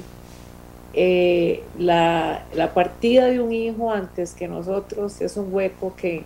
[0.94, 6.26] la, la partida de un hijo antes que nosotros es un hueco que,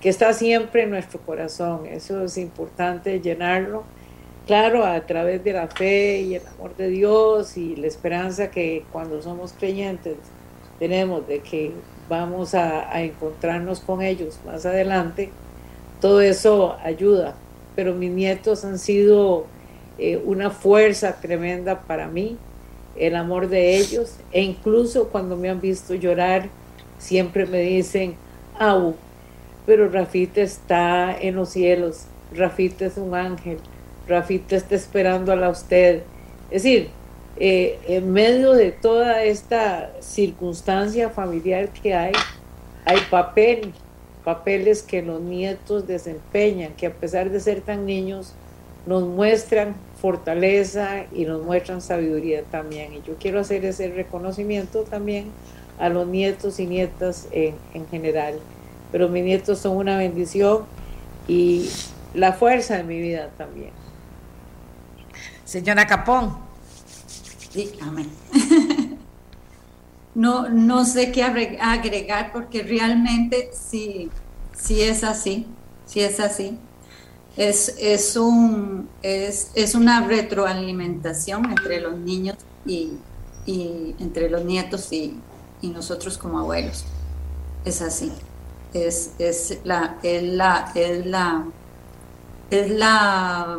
[0.00, 1.86] que está siempre en nuestro corazón.
[1.86, 3.84] Eso es importante llenarlo,
[4.46, 8.84] claro, a través de la fe y el amor de Dios y la esperanza que
[8.92, 10.16] cuando somos creyentes
[10.78, 11.72] tenemos de que
[12.08, 15.30] vamos a, encontrarnos con ellos más adelante.
[16.00, 17.34] Todo eso ayuda,
[17.74, 19.46] pero mis nietos han sido
[19.98, 22.36] eh, una fuerza tremenda para mí,
[22.98, 26.48] el amor de ellos, e incluso cuando me han visto llorar,
[26.98, 28.16] siempre me dicen,
[28.58, 28.94] Au,
[29.66, 33.58] pero Rafita está en los cielos, Rafita es un ángel,
[34.08, 36.02] Rafita está esperando a usted.
[36.50, 36.88] Es decir,
[37.38, 42.12] eh, en medio de toda esta circunstancia familiar que hay,
[42.84, 43.72] hay papel,
[44.24, 48.32] papeles que los nietos desempeñan, que a pesar de ser tan niños,
[48.86, 52.94] nos muestran fortaleza y nos muestran sabiduría también.
[52.94, 55.26] Y yo quiero hacer ese reconocimiento también
[55.78, 58.38] a los nietos y nietas en, en general.
[58.92, 60.64] Pero mis nietos son una bendición
[61.28, 61.68] y
[62.14, 63.70] la fuerza de mi vida también.
[65.44, 66.36] Señora Capón.
[67.50, 68.10] Sí, amén.
[70.14, 74.10] no, no sé qué agregar porque realmente sí,
[74.56, 75.46] sí es así,
[75.86, 76.58] sí es así.
[77.36, 82.92] Es, es, un, es, es una retroalimentación entre los niños y,
[83.44, 85.20] y entre los nietos y,
[85.60, 86.86] y, nosotros como abuelos.
[87.64, 88.10] Es así.
[88.72, 91.44] Es, es la, es la, es la,
[92.50, 93.58] es la,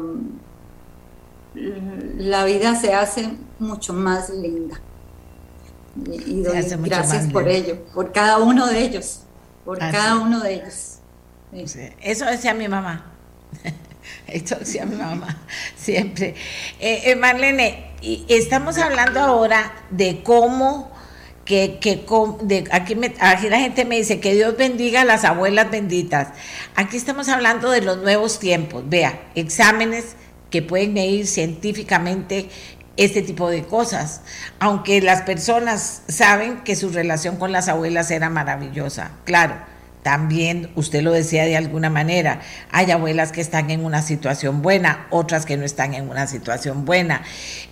[1.54, 4.80] la vida se hace mucho más linda.
[6.06, 9.22] Y, doy gracias por ello, por cada uno de ellos,
[9.66, 10.99] por cada uno de ellos.
[12.02, 13.16] Eso decía mi mamá.
[14.28, 15.38] Esto decía mi mamá
[15.78, 16.36] siempre.
[16.80, 17.92] Eh, eh, Marlene,
[18.28, 20.92] estamos hablando ahora de cómo
[21.46, 22.06] que, que
[22.42, 26.30] de, aquí, me, aquí la gente me dice que Dios bendiga a las abuelas benditas.
[26.76, 28.84] Aquí estamos hablando de los nuevos tiempos.
[28.88, 30.16] Vea, exámenes
[30.52, 32.50] que pueden medir científicamente
[32.98, 34.22] este tipo de cosas,
[34.60, 39.77] aunque las personas saben que su relación con las abuelas era maravillosa, claro
[40.08, 42.40] también usted lo decía de alguna manera,
[42.72, 46.86] hay abuelas que están en una situación buena, otras que no están en una situación
[46.86, 47.24] buena.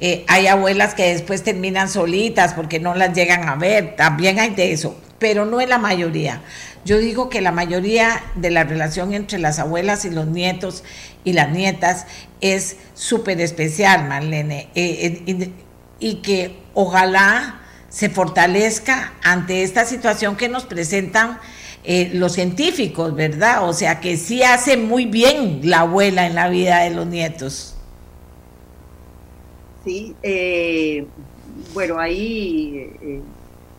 [0.02, 4.50] Eh, hay abuelas que después terminan solitas porque no las llegan a ver, también hay
[4.50, 6.42] de eso, pero no es la mayoría.
[6.84, 10.84] Yo digo que la mayoría de la relación entre las abuelas y los nietos
[11.24, 12.06] y las nietas
[12.42, 15.52] es súper especial, Marlene, eh, eh,
[16.02, 21.40] y que ojalá se fortalezca ante esta situación que nos presentan
[21.88, 23.70] eh, los científicos, ¿verdad?
[23.70, 27.76] O sea que sí hace muy bien la abuela en la vida de los nietos.
[29.84, 31.06] Sí, eh,
[31.76, 33.22] bueno, hay eh,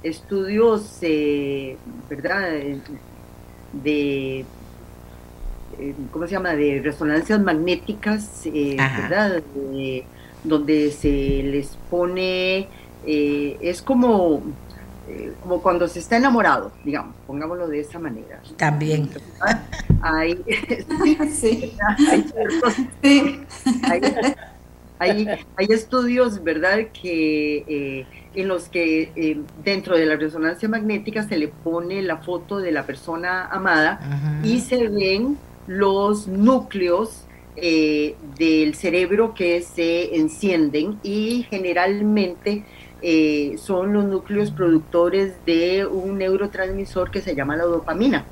[0.04, 0.98] estudios,
[2.08, 2.48] ¿verdad?
[3.72, 4.44] De,
[6.12, 6.54] ¿cómo se llama?
[6.54, 9.42] De resonancias magnéticas, ¿verdad?
[10.44, 12.68] donde se les pone,
[13.04, 14.42] es como
[15.08, 18.40] eh, como cuando se está enamorado, digamos, pongámoslo de esa manera.
[18.56, 19.08] También.
[24.98, 31.22] Hay, hay, estudios, ¿verdad?, que eh, en los que eh, dentro de la resonancia magnética
[31.22, 34.00] se le pone la foto de la persona amada
[34.42, 37.24] y se ven los núcleos
[37.56, 42.64] del cerebro que se encienden y generalmente
[43.02, 48.24] eh, son los núcleos productores de un neurotransmisor que se llama la dopamina,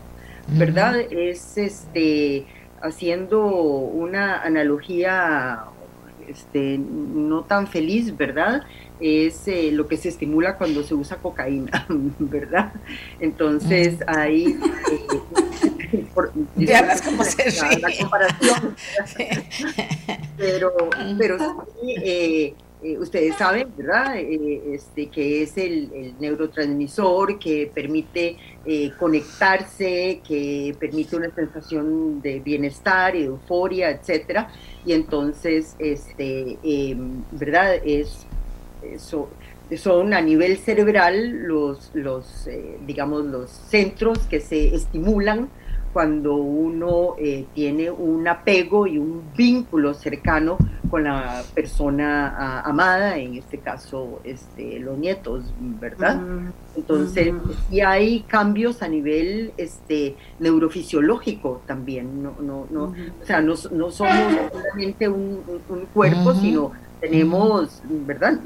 [0.49, 1.01] ¿verdad?
[1.11, 2.47] Es este,
[2.81, 5.65] haciendo una analogía
[6.29, 8.63] este, no tan feliz, ¿verdad?
[9.01, 11.87] Es eh, lo que se estimula cuando se usa cocaína,
[12.19, 12.73] ¿verdad?
[13.21, 14.59] Entonces ahí...
[15.93, 16.05] Eh,
[16.57, 18.77] ya se la, comparación.
[20.37, 20.73] pero,
[21.19, 22.55] pero sí, eh,
[22.99, 24.17] ustedes saben, ¿verdad?
[24.19, 32.41] Eh, este, que es el, neurotransmisor que permite eh, conectarse, que permite una sensación de
[32.41, 34.49] bienestar euforia, etcétera.
[34.85, 37.77] Y entonces, este, em, ¿verdad?
[37.85, 38.27] Es,
[38.83, 39.29] eso,
[39.77, 42.49] son a nivel cerebral los, los
[42.87, 45.49] digamos, los centros que se estimulan
[45.95, 50.59] cuando uno eh, tiene un apego y un vínculo cercano
[50.91, 55.45] con la persona ah, amada, en este caso este, los nietos,
[55.81, 56.21] ¿verdad?
[56.77, 57.33] Entonces,
[57.71, 63.91] y hay cambios a nivel este, neurofisiológico también, no, no, no, o sea, no, no
[63.93, 64.17] somos
[64.53, 68.41] solamente un, un cuerpo, sino tenemos, ¿verdad?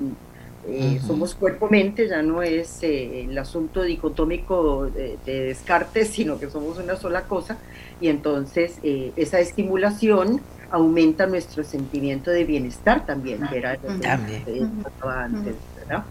[0.70, 6.78] Eh, somos cuerpo-mente, ya no es eh, el asunto dicotómico de, Descartes, sino que somos
[6.78, 7.56] una sola cosa,
[8.00, 14.06] y entonces eh, esa estimulación aumenta nuestro sentimiento de bienestar también, que era lo que
[14.06, 16.04] antes, ¿verdad?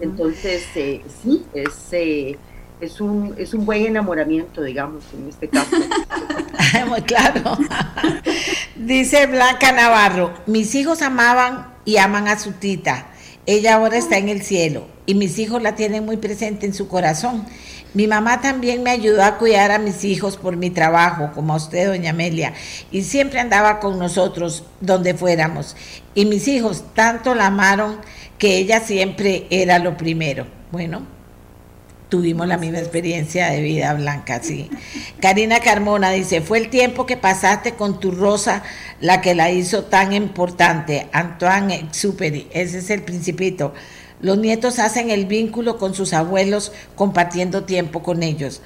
[0.00, 1.92] Entonces, sí, es,
[2.80, 5.76] es, un, es un buen enamoramiento, digamos, en este caso.
[6.88, 7.58] Muy claro.
[8.76, 13.06] Dice Blanca Navarro, mis hijos amaban y aman a su tita
[13.48, 16.86] ella ahora está en el cielo y mis hijos la tienen muy presente en su
[16.86, 17.46] corazón.
[17.94, 21.56] Mi mamá también me ayudó a cuidar a mis hijos por mi trabajo, como a
[21.56, 22.52] usted, doña Amelia,
[22.92, 25.76] y siempre andaba con nosotros donde fuéramos.
[26.14, 27.96] Y mis hijos tanto la amaron
[28.36, 30.46] que ella siempre era lo primero.
[30.70, 31.06] Bueno,
[32.08, 34.70] tuvimos la misma experiencia de vida blanca, sí.
[35.20, 38.62] Karina Carmona dice, fue el tiempo que pasaste con tu rosa
[39.00, 41.08] la que la hizo tan importante.
[41.12, 43.74] Antoine Exuperi, ese es el principito.
[44.20, 48.62] Los nietos hacen el vínculo con sus abuelos compartiendo tiempo con ellos.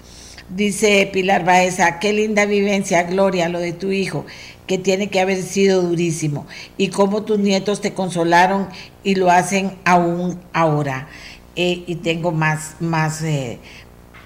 [0.48, 4.26] Dice Pilar Baeza, qué linda vivencia, Gloria, lo de tu hijo,
[4.66, 6.46] que tiene que haber sido durísimo.
[6.76, 8.68] Y cómo tus nietos te consolaron
[9.04, 11.08] y lo hacen aún ahora.
[11.54, 13.58] Eh, y tengo más, más, eh,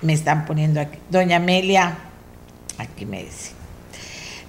[0.00, 0.98] me están poniendo aquí.
[1.10, 1.98] Doña Amelia,
[2.78, 3.50] aquí me dice,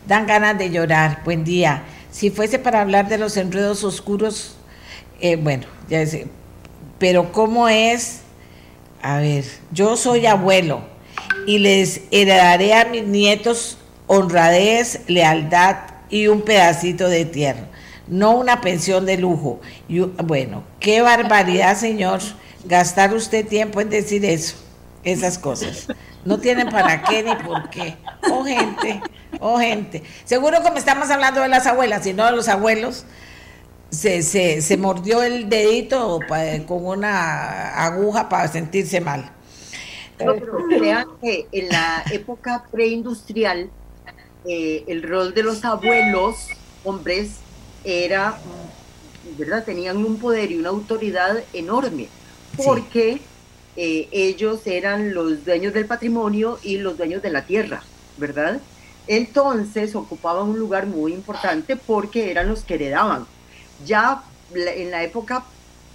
[0.07, 1.83] dan ganas de llorar, buen día.
[2.11, 4.57] Si fuese para hablar de los enredos oscuros,
[5.19, 6.27] eh, bueno, ya sé,
[6.99, 8.21] pero ¿cómo es?
[9.01, 10.81] A ver, yo soy abuelo
[11.47, 15.77] y les heredaré a mis nietos honradez, lealtad
[16.11, 17.67] y un pedacito de tierra,
[18.07, 19.61] no una pensión de lujo.
[20.23, 22.21] bueno, qué barbaridad, señor
[22.65, 24.57] gastar usted tiempo en decir eso,
[25.03, 25.87] esas cosas.
[26.25, 27.95] No tienen para qué ni por qué.
[28.29, 29.01] Oh, gente,
[29.39, 30.03] oh, gente.
[30.25, 33.05] Seguro como estamos hablando de las abuelas y no de los abuelos,
[33.89, 36.19] se, se, se mordió el dedito
[36.67, 39.31] con una aguja para sentirse mal.
[40.17, 43.69] pero crean que en la época preindustrial,
[44.45, 46.35] eh, el rol de los abuelos,
[46.83, 47.37] hombres,
[47.83, 48.37] era,
[49.37, 49.63] ¿verdad?
[49.63, 52.09] Tenían un poder y una autoridad enorme
[52.57, 53.21] porque
[53.75, 57.83] eh, ellos eran los dueños del patrimonio y los dueños de la tierra,
[58.17, 58.59] ¿verdad?
[59.07, 63.25] Entonces ocupaban un lugar muy importante porque eran los que heredaban.
[63.85, 64.23] Ya
[64.53, 65.45] en la época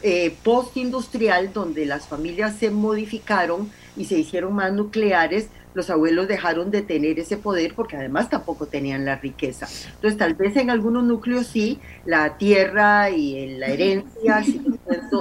[0.03, 6.71] eh, postindustrial, donde las familias se modificaron y se hicieron más nucleares, los abuelos dejaron
[6.71, 9.67] de tener ese poder porque además tampoco tenían la riqueza.
[9.95, 14.61] Entonces, tal vez en algunos núcleos sí, la tierra y la herencia, sí,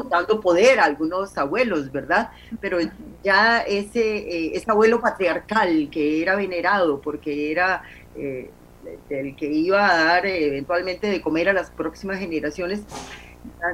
[0.09, 2.31] dando, poder a algunos abuelos, ¿verdad?
[2.59, 2.79] Pero
[3.23, 7.83] ya ese, eh, abuelo patriarcal que era venerado porque era...
[8.15, 8.49] Eh,
[9.09, 12.81] el que iba a dar eh, eventualmente de comer a las próximas generaciones,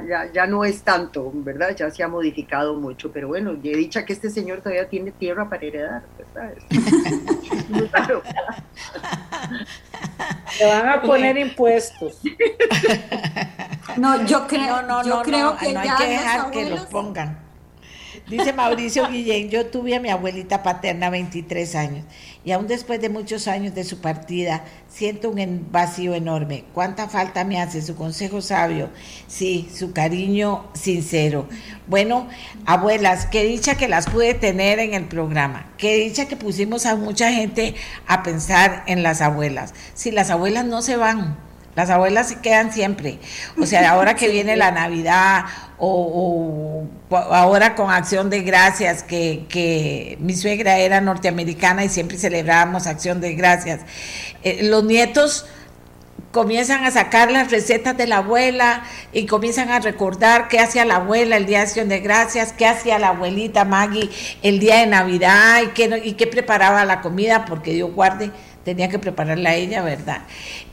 [0.07, 1.76] ya, ya, no es tanto, ¿verdad?
[1.76, 5.49] Ya se ha modificado mucho, pero bueno, he dicho que este señor todavía tiene tierra
[5.49, 6.03] para heredar,
[6.34, 6.64] ¿sabes?
[7.91, 8.22] claro.
[10.59, 12.19] Le van a poner impuestos.
[13.95, 17.47] No, yo creo, no, no, yo creo que no hay que dejar que los pongan.
[18.30, 22.06] Dice Mauricio Guillén, yo tuve a mi abuelita paterna 23 años
[22.44, 26.66] y aún después de muchos años de su partida siento un vacío enorme.
[26.74, 28.90] ¿Cuánta falta me hace su consejo sabio?
[29.28, 31.48] Sí, su cariño sincero.
[31.88, 32.28] Bueno,
[32.66, 35.72] abuelas, qué dicha que las pude tener en el programa.
[35.78, 37.76] Qué dicha que pusimos a mucha gente
[38.08, 39.74] a pensar en las abuelas.
[39.94, 41.47] Si las abuelas no se van,
[41.78, 43.20] las abuelas se quedan siempre.
[43.62, 45.45] O sea, ahora que viene la Navidad
[45.78, 53.22] o, ahora con Acción de Gracias, que, mi suegra era norteamericana y siempre celebrábamos Acción
[53.22, 53.82] de Gracias.
[54.41, 55.45] Eh, los nietos
[56.32, 58.82] comienzan a sacar las recetas de la abuela
[59.14, 62.66] y comienzan a recordar qué hacía la abuela el día de Acción de Gracias, qué
[62.66, 64.10] hacía la abuelita Maggie
[64.41, 68.32] el día de Navidad y qué, y qué preparaba la comida, porque Dios guarde,
[68.68, 70.23] tenía que prepararla a ella, ¿verdad?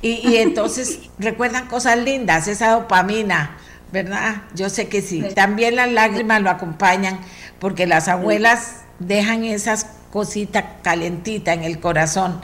[0.03, 3.57] Y, y entonces recuerdan cosas lindas, esa dopamina
[3.93, 4.43] ¿verdad?
[4.57, 5.23] Yo sé que sí.
[5.37, 7.21] También las lágrimas lo acompañan
[7.61, 12.41] porque las abuelas dejan esas cositas calentitas en el corazón,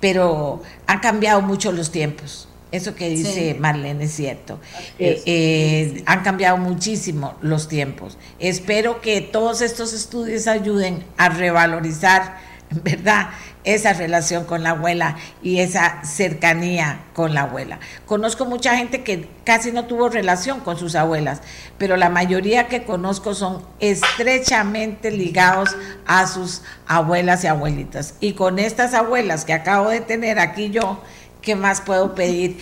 [0.00, 2.48] pero han cambiado mucho los tiempos.
[2.72, 4.58] Eso que dice Marlene es cierto.
[4.98, 8.16] Eh, eh, han cambiado muchísimo los tiempos.
[8.38, 12.38] Espero que todos estos estudios ayuden a revalorizar,
[12.82, 13.28] ¿verdad?
[13.66, 17.80] Esa relación con la abuela y esa cercanía con la abuela.
[18.06, 21.42] Conozco mucha gente que casi no tuvo relación con sus abuelas,
[21.76, 25.76] pero la mayoría que conozco son estrechamente ligados
[26.06, 28.14] a sus abuelas y abuelitas.
[28.20, 31.02] Y con estas abuelas que acabo de tener aquí yo,
[31.42, 32.58] ¿qué más puedo pedir?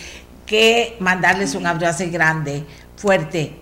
[0.47, 2.65] Que mandarles un abrazo grande,
[2.97, 3.61] fuerte,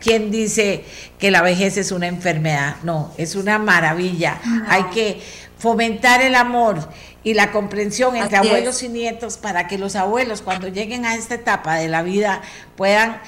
[0.00, 0.84] ¿Quién dice
[1.20, 2.76] que la vejez es una enfermedad?
[2.82, 4.40] No, es una maravilla.
[4.68, 5.20] Hay que
[5.58, 6.88] fomentar el amor
[7.24, 11.34] y la comprensión entre abuelos y nietos para que los abuelos cuando lleguen a esta
[11.34, 12.42] etapa de la vida
[12.76, 13.20] puedan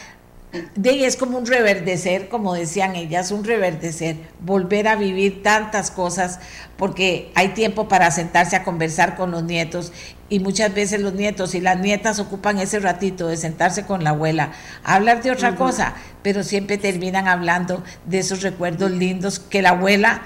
[0.74, 6.40] de es como un reverdecer, como decían ellas, un reverdecer, volver a vivir tantas cosas,
[6.76, 9.92] porque hay tiempo para sentarse a conversar con los nietos
[10.28, 14.10] y muchas veces los nietos y las nietas ocupan ese ratito de sentarse con la
[14.10, 14.50] abuela,
[14.82, 19.70] a hablar de otra cosa, pero siempre terminan hablando de esos recuerdos lindos que la
[19.70, 20.22] abuela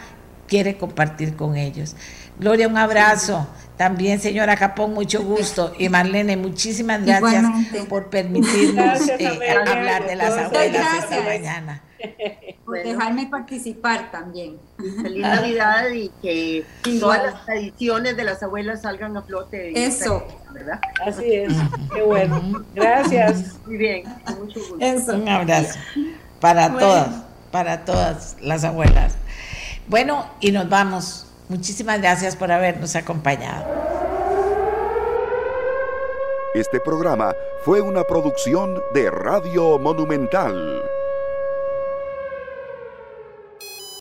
[0.49, 1.97] quiere compartir con ellos.
[2.39, 3.47] Gloria, un abrazo.
[3.77, 5.73] También, señora Capón, mucho gusto.
[5.79, 7.45] Y Marlene, muchísimas gracias
[7.89, 11.83] por permitirnos eh, hablar de las abuelas esta mañana.
[12.65, 14.59] por dejarme participar también.
[15.03, 16.65] Feliz Navidad y que
[17.01, 19.85] todas las tradiciones de las abuelas salgan a flote.
[19.85, 20.27] Eso.
[20.53, 20.81] ¿verdad?
[21.05, 21.53] Así es,
[21.93, 22.65] qué bueno.
[22.75, 23.59] Gracias.
[23.67, 24.05] Muy bien,
[24.39, 25.15] mucho gusto.
[25.17, 25.79] Un abrazo
[26.41, 27.09] para todas,
[27.51, 29.17] para todas las abuelas.
[29.87, 31.27] Bueno, y nos vamos.
[31.49, 33.67] Muchísimas gracias por habernos acompañado.
[36.55, 37.35] Este programa
[37.65, 40.83] fue una producción de Radio Monumental.